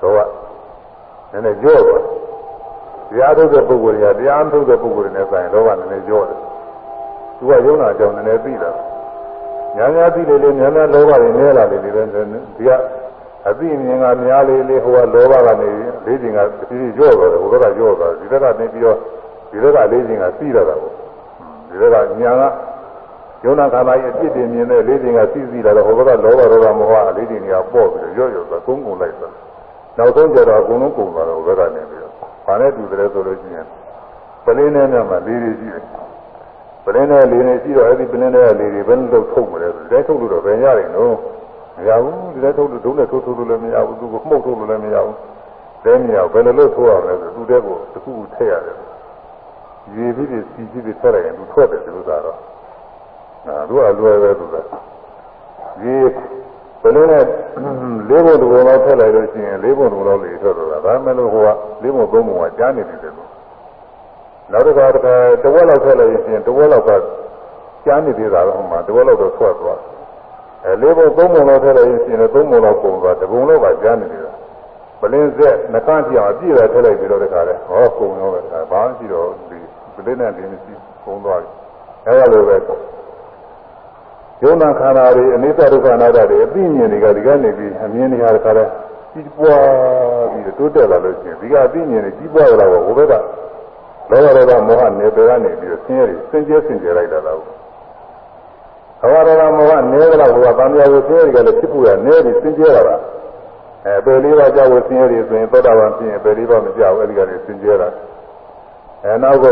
[0.00, 0.18] လောဘ
[1.32, 2.02] နည်းနည်းကြော့သွား
[3.10, 6.38] တရားထုတ်တဲ့ပုဂ္ဂိုလ်တွေကတရားထုတ်တဲ့ပုဂ္ဂိုလ်တွေနဲ့ဆိုင်လောဘနည်းနည်းကြော့တယ်
[7.36, 8.70] သူကယုံနာကြောင့်နည်းနည်းသိတာ
[9.76, 12.70] ညာညာသိလေလေညာညာလောဘတွေနည်းလာလေလေဒီက
[13.48, 15.68] အသိမြင်ကများလေလေဟိုကလောဘကနေ
[16.04, 18.96] လေးချိန်ကတတိကြော့သွားတယ်ဟိုဘက်ကကြော့သွားတယ်ဒီဘက်ကနေပြီးတော့
[19.50, 20.92] ဒီဘက်ကလေးချိန်ကပြီးတော့တာကို
[21.68, 22.42] ဒီဘက်ကညာက
[23.44, 29.34] ယုံနာခန္ဓာရဲ့အပြစ်တွေမြင်တဲ့လေးချိန်ကစီးစီးလာတော့ဟိုဘက်ကလောဘဒေါသမောဟအလေးချိန်တွေကပေါ့ပြီးတော့ရော့ရော့သွားကုန်းကုန်လိုက်သွား
[29.98, 32.12] နောက်ဆုံးကျတော့အကုန်လုံးကုန်သွားတော့ဟိုဘက်ကနေပြီးတော့
[32.46, 33.66] ဘာနဲ့တူတယ်ဆိုလို့ရှိရင်
[34.44, 35.84] ပလင်းနဲ့မြတ်မှာလေးတွေရှိတယ်
[36.84, 41.16] ပလင်းနဲ့လေးတွေရှိတော့အဲ့ဒီပလင်းနဲ့လေးတွေဘယ်လိုထုတ်မလဲဆိုတဲ့ထုတ်လို့တော့ဘယ်ရရင်တော့
[41.76, 45.16] မရဘူးဒီလည်းထုတ်လို့ဒုနဲ့ထုတ်ထုတ်လို့လည်းမရဘူးသူကမှုတ်ထုတ်လို့လည်းမရဘူး
[45.84, 48.76] တဲမရဘူးဘယ်လိုလုပ်ထုတ်ရမလဲဆိုသူတဲ့ကိုတစ်ခုခုထည့်ရတယ်
[49.94, 52.57] ရေပြီးပြီးစီပြီးပြီးထည့်လိုက်ရင်သူထွက်တယ်ဒီလိုသာတော့အဲ
[53.68, 54.56] သူကလွယ်ပဲသူက
[55.82, 55.96] ရေ
[56.82, 57.24] ဘယ်လိုနဲ့
[58.08, 63.28] လေးဘုံတစ်ဘုံလောက်ထည့်လိုက်လို့ရှိရင်လေးဘုံတစ်ဘုံလောက်လေထွက်တော့တာဒါမှမဟုတ်ဟိုကလေးဘုံသုံးဘုံကကြားနေတယ်လို့
[64.52, 66.90] နောက်တစ်ခါတစ်ခါတဝက်လောက်ထည့်လိုက်ရင်တဝက်လောက်က
[67.84, 69.80] ကြားနေသေးတာတော့ဟိုမှာတဝက်လောက်တော့ထွက်သွား
[70.64, 74.32] အဲလေးဘုံသုံးဘုံလောက်ထည့်လိုက်ရင်ရှင်သုံးဘုံလောက်ပုံသွားတဘုံလောက်ကကြားနေသေးတာ
[75.00, 79.58] ပလင်းဆက်နှကန့်ကြည့်အောင်အပြည့်ပဲထည့်လိုက်ပြီးတော့တခါလဲဟောပုံရောပဲဘာမှရှိတော့ဒီ
[79.94, 81.52] ပလင်းနဲ့ဒီမရှိပုံသွားတယ်
[82.06, 82.56] အဲလိုပဲ
[84.43, 88.65] ယုံနာခန္ဓာတွေအနိစ္စဒုက္ခအနတ္တတွေအသိဉာဏ်တွေကဒီကနေပြီးအမြင်တွေဟာတခါလဲ
[89.11, 89.63] ကြီးပွား
[90.31, 93.13] ပြီးတိုးတက်လာလို့ရှိရင်ဒီကအသိဉာဏ်တွေကြီးပွားလာတော့ဟိုဘက်က
[94.09, 97.39] လောဘဒေါသမောဟနေပယ်ကနေပြီးဆင်းရဲတွေစင်ကြဲစင်ကြဲလိုက်တာတော့
[99.01, 102.95] ဘောရမောဟနဲကြတော့ဟိုကဗန္ဓရာကိုဆင်းရဲတွေကလည်းဖြစ်ဖို့ရနဲပြီးစင်ကြဲလာတာ
[103.85, 107.87] အဲပယ်လေးပါးကြောက်ဆင်းရဲတွေဆိုရင်သောတာပန်ဖြစ်ရင်ပယ်လေးပါးမကြောက်အဲဒီကနေစင်ကြဲတာ
[109.03, 109.45] အဲနောက်က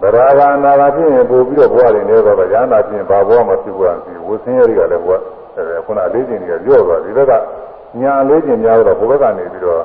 [0.00, 5.12] ဗရာဂအနာဂဖြစ်ရင်ပို့ပြီးတော့ဘဝတွေနေတော့ရဟနာဖြစ်ရင်ဘာဘဝမှဖြစ်ဖို့ရပြီဝဆင်းရဲတွေကလည်းဘဝ
[5.56, 7.32] အဲခုနလေးကျင်တွေကကြော့သွားဒီဘက်က
[8.00, 9.82] ညာလေးကျင်များတော့ဘုဘက်ကနေပြီးတော့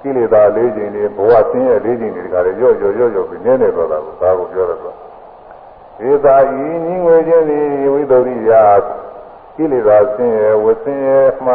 [0.00, 4.80] ကိလေသာလေးကျင်တွေဘဝဆင်းရဲလေးကျင်တွေကလည်းကြော့ကြော့ကြော့ကြော့ပြီးနည်းနေတော့တာကိုဒါကိုပြောတော့
[6.08, 8.52] ဧသာဤညီငွေခြင်းသည်ဝိသုရိယ
[9.56, 11.54] ကိလေသာဆင်းရဲဝဆင်းရဲမှ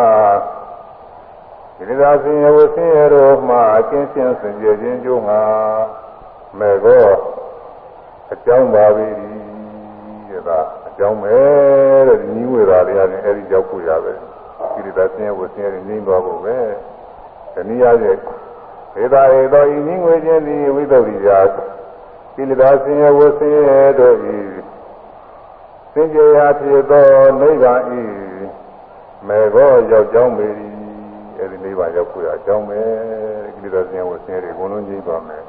[1.77, 5.41] ကိလေသာဆင်းရဲဝဆင်းရဲတို့မှအကျဉ်းချင်းစင်ကြယ်ခြင်းကျိုးငါ
[6.59, 7.05] မဲ့ကော
[8.32, 9.08] အကြောင်းပါပြီ
[10.28, 10.58] တဲ့ဒါ
[10.88, 11.34] အကြောင်းပဲ
[12.08, 14.18] တဲ့ညီငွေသားတွေကနေအဲ့ဒီရောက်ဖို့ရတယ်
[14.74, 16.56] ကိလေသာဆင်းရဲဝဆင်းရဲငြိမ်းသွားဖို့ပဲ
[17.54, 18.18] တနည်းအားဖြင့်
[19.02, 21.28] ဧသာဧသောဤညီငွေခြင်းသည်ဝိသုရိယ
[22.34, 24.36] ကိလေသာဆင်းရဲဝဆင်းရဲတို့ဤ
[25.92, 27.06] စင်ကြယ်ရာဖြစ်သော
[27.40, 28.02] နိဗ္ဗာန်ဤ
[29.28, 30.46] မေဘောရောက်ကြောင်းပေ၏
[31.38, 32.80] အဲဒီနိဗ္ဗာန်ရောက်ဖို့ရအကြောင်းပဲ
[33.54, 35.42] ကိလေသာဆင်းရဲဝဆင်းရဲတွေအကုန်လုံးကြီးသွားမယ်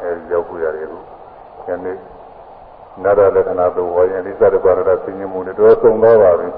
[0.00, 1.11] အဲဒီရောက်ဖို့ရတယ်ခု
[1.67, 1.97] ယနေ့
[3.03, 6.49] နာရလက္ခဏာသို့ဝါရင်လိစ္ဆရပါရတာဆင်းရဲမှုတွေတော့သုံသွားပါပြီ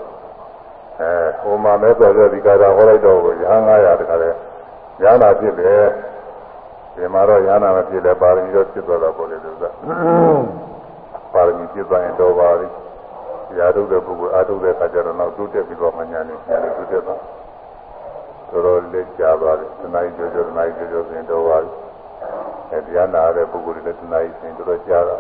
[0.99, 1.11] အဲ
[1.41, 4.30] ဟိုမှာမဲဆော်ရဒီကာတာဟောလိုက်တော့ရဟန်း900တခါလဲ
[5.03, 5.84] ရဟနာဖြစ်တယ်
[6.95, 9.64] ဒီမှာတော့ရဟနာမဖြစ်လဲပါရမီတော့ဖြစ်သွားတာပေါ့လေသူက
[11.34, 12.68] ပါရမီဖြစ်သွားရင်တော့ပါပြီ
[13.57, 17.22] ရာထုတ်တဲ့ပုဂ္ဂိုလ်အာထုတ်တဲ့အခါကျတော့နောက်တိုးတက်ပြီးတော့မှညာနေညာနေတိုးတက်သွား
[18.49, 21.69] တော်တော်လေးကြားသွားတယ်တနားကြီးကြောကြောတနားကြီးကြောကြောဆိုရင်တော့ပါပြီ
[22.70, 25.19] အဲတရားနာတဲ့ပုဂ္ဂိုလ်တွေလည်းတနားကြီးဆိုရင်တော်တော်ကြားတာ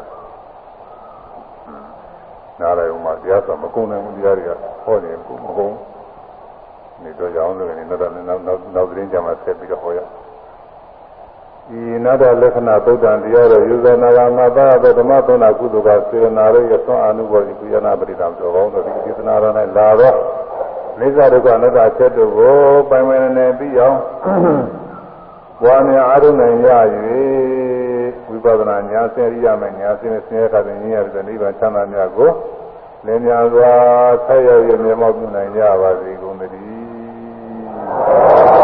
[2.60, 4.50] နားလိုက်ဥမာတရားဆိုမကုန်နိုင်ဘူးတရားတွေက
[4.84, 5.74] ဟောနေဘူးမကုန်
[7.02, 10.00] နေတော့ကြောင်းလို့နေတော့နောက်နောက်နောက်သတင်းကြမှာဆက်ပြီးတော့ဟောရ
[11.68, 20.18] ဒီနာတလက္ခဏာသုတ်တံတရားတော်ယူဇနာဂမသာသောဓမ္မသောနာကုသကစေနာရိယသွန်အနုဘောဓိကုယနာပရိသံတော်ကောင်းတို့ဒီဒေသနာတော်၌လာတော့
[20.98, 22.54] နိစ္စဒုက္ခအနတ္တချက်တို့ကို
[22.88, 23.98] ပိုင်ပိုင်နေပြီးအောင်
[25.62, 26.68] ဘွားများအားထုတ်နိုင်ရ၍
[28.28, 32.30] ဝိပဿနာဉာဏ်ဆင်းရိယမဲ့ဉာဏ်ဆင်းနဲ့ဆင်းရဲခါတဲ့ဉာဏ်ရတဲ့နိဗ္ဗာန်ချမ်းသာများကို
[33.06, 33.72] လင်းများစွာ
[34.26, 38.63] ဆက်ရောက်ရမြတ်မောက်ပြုနိုင်ကြပါစေကုန်သတည်း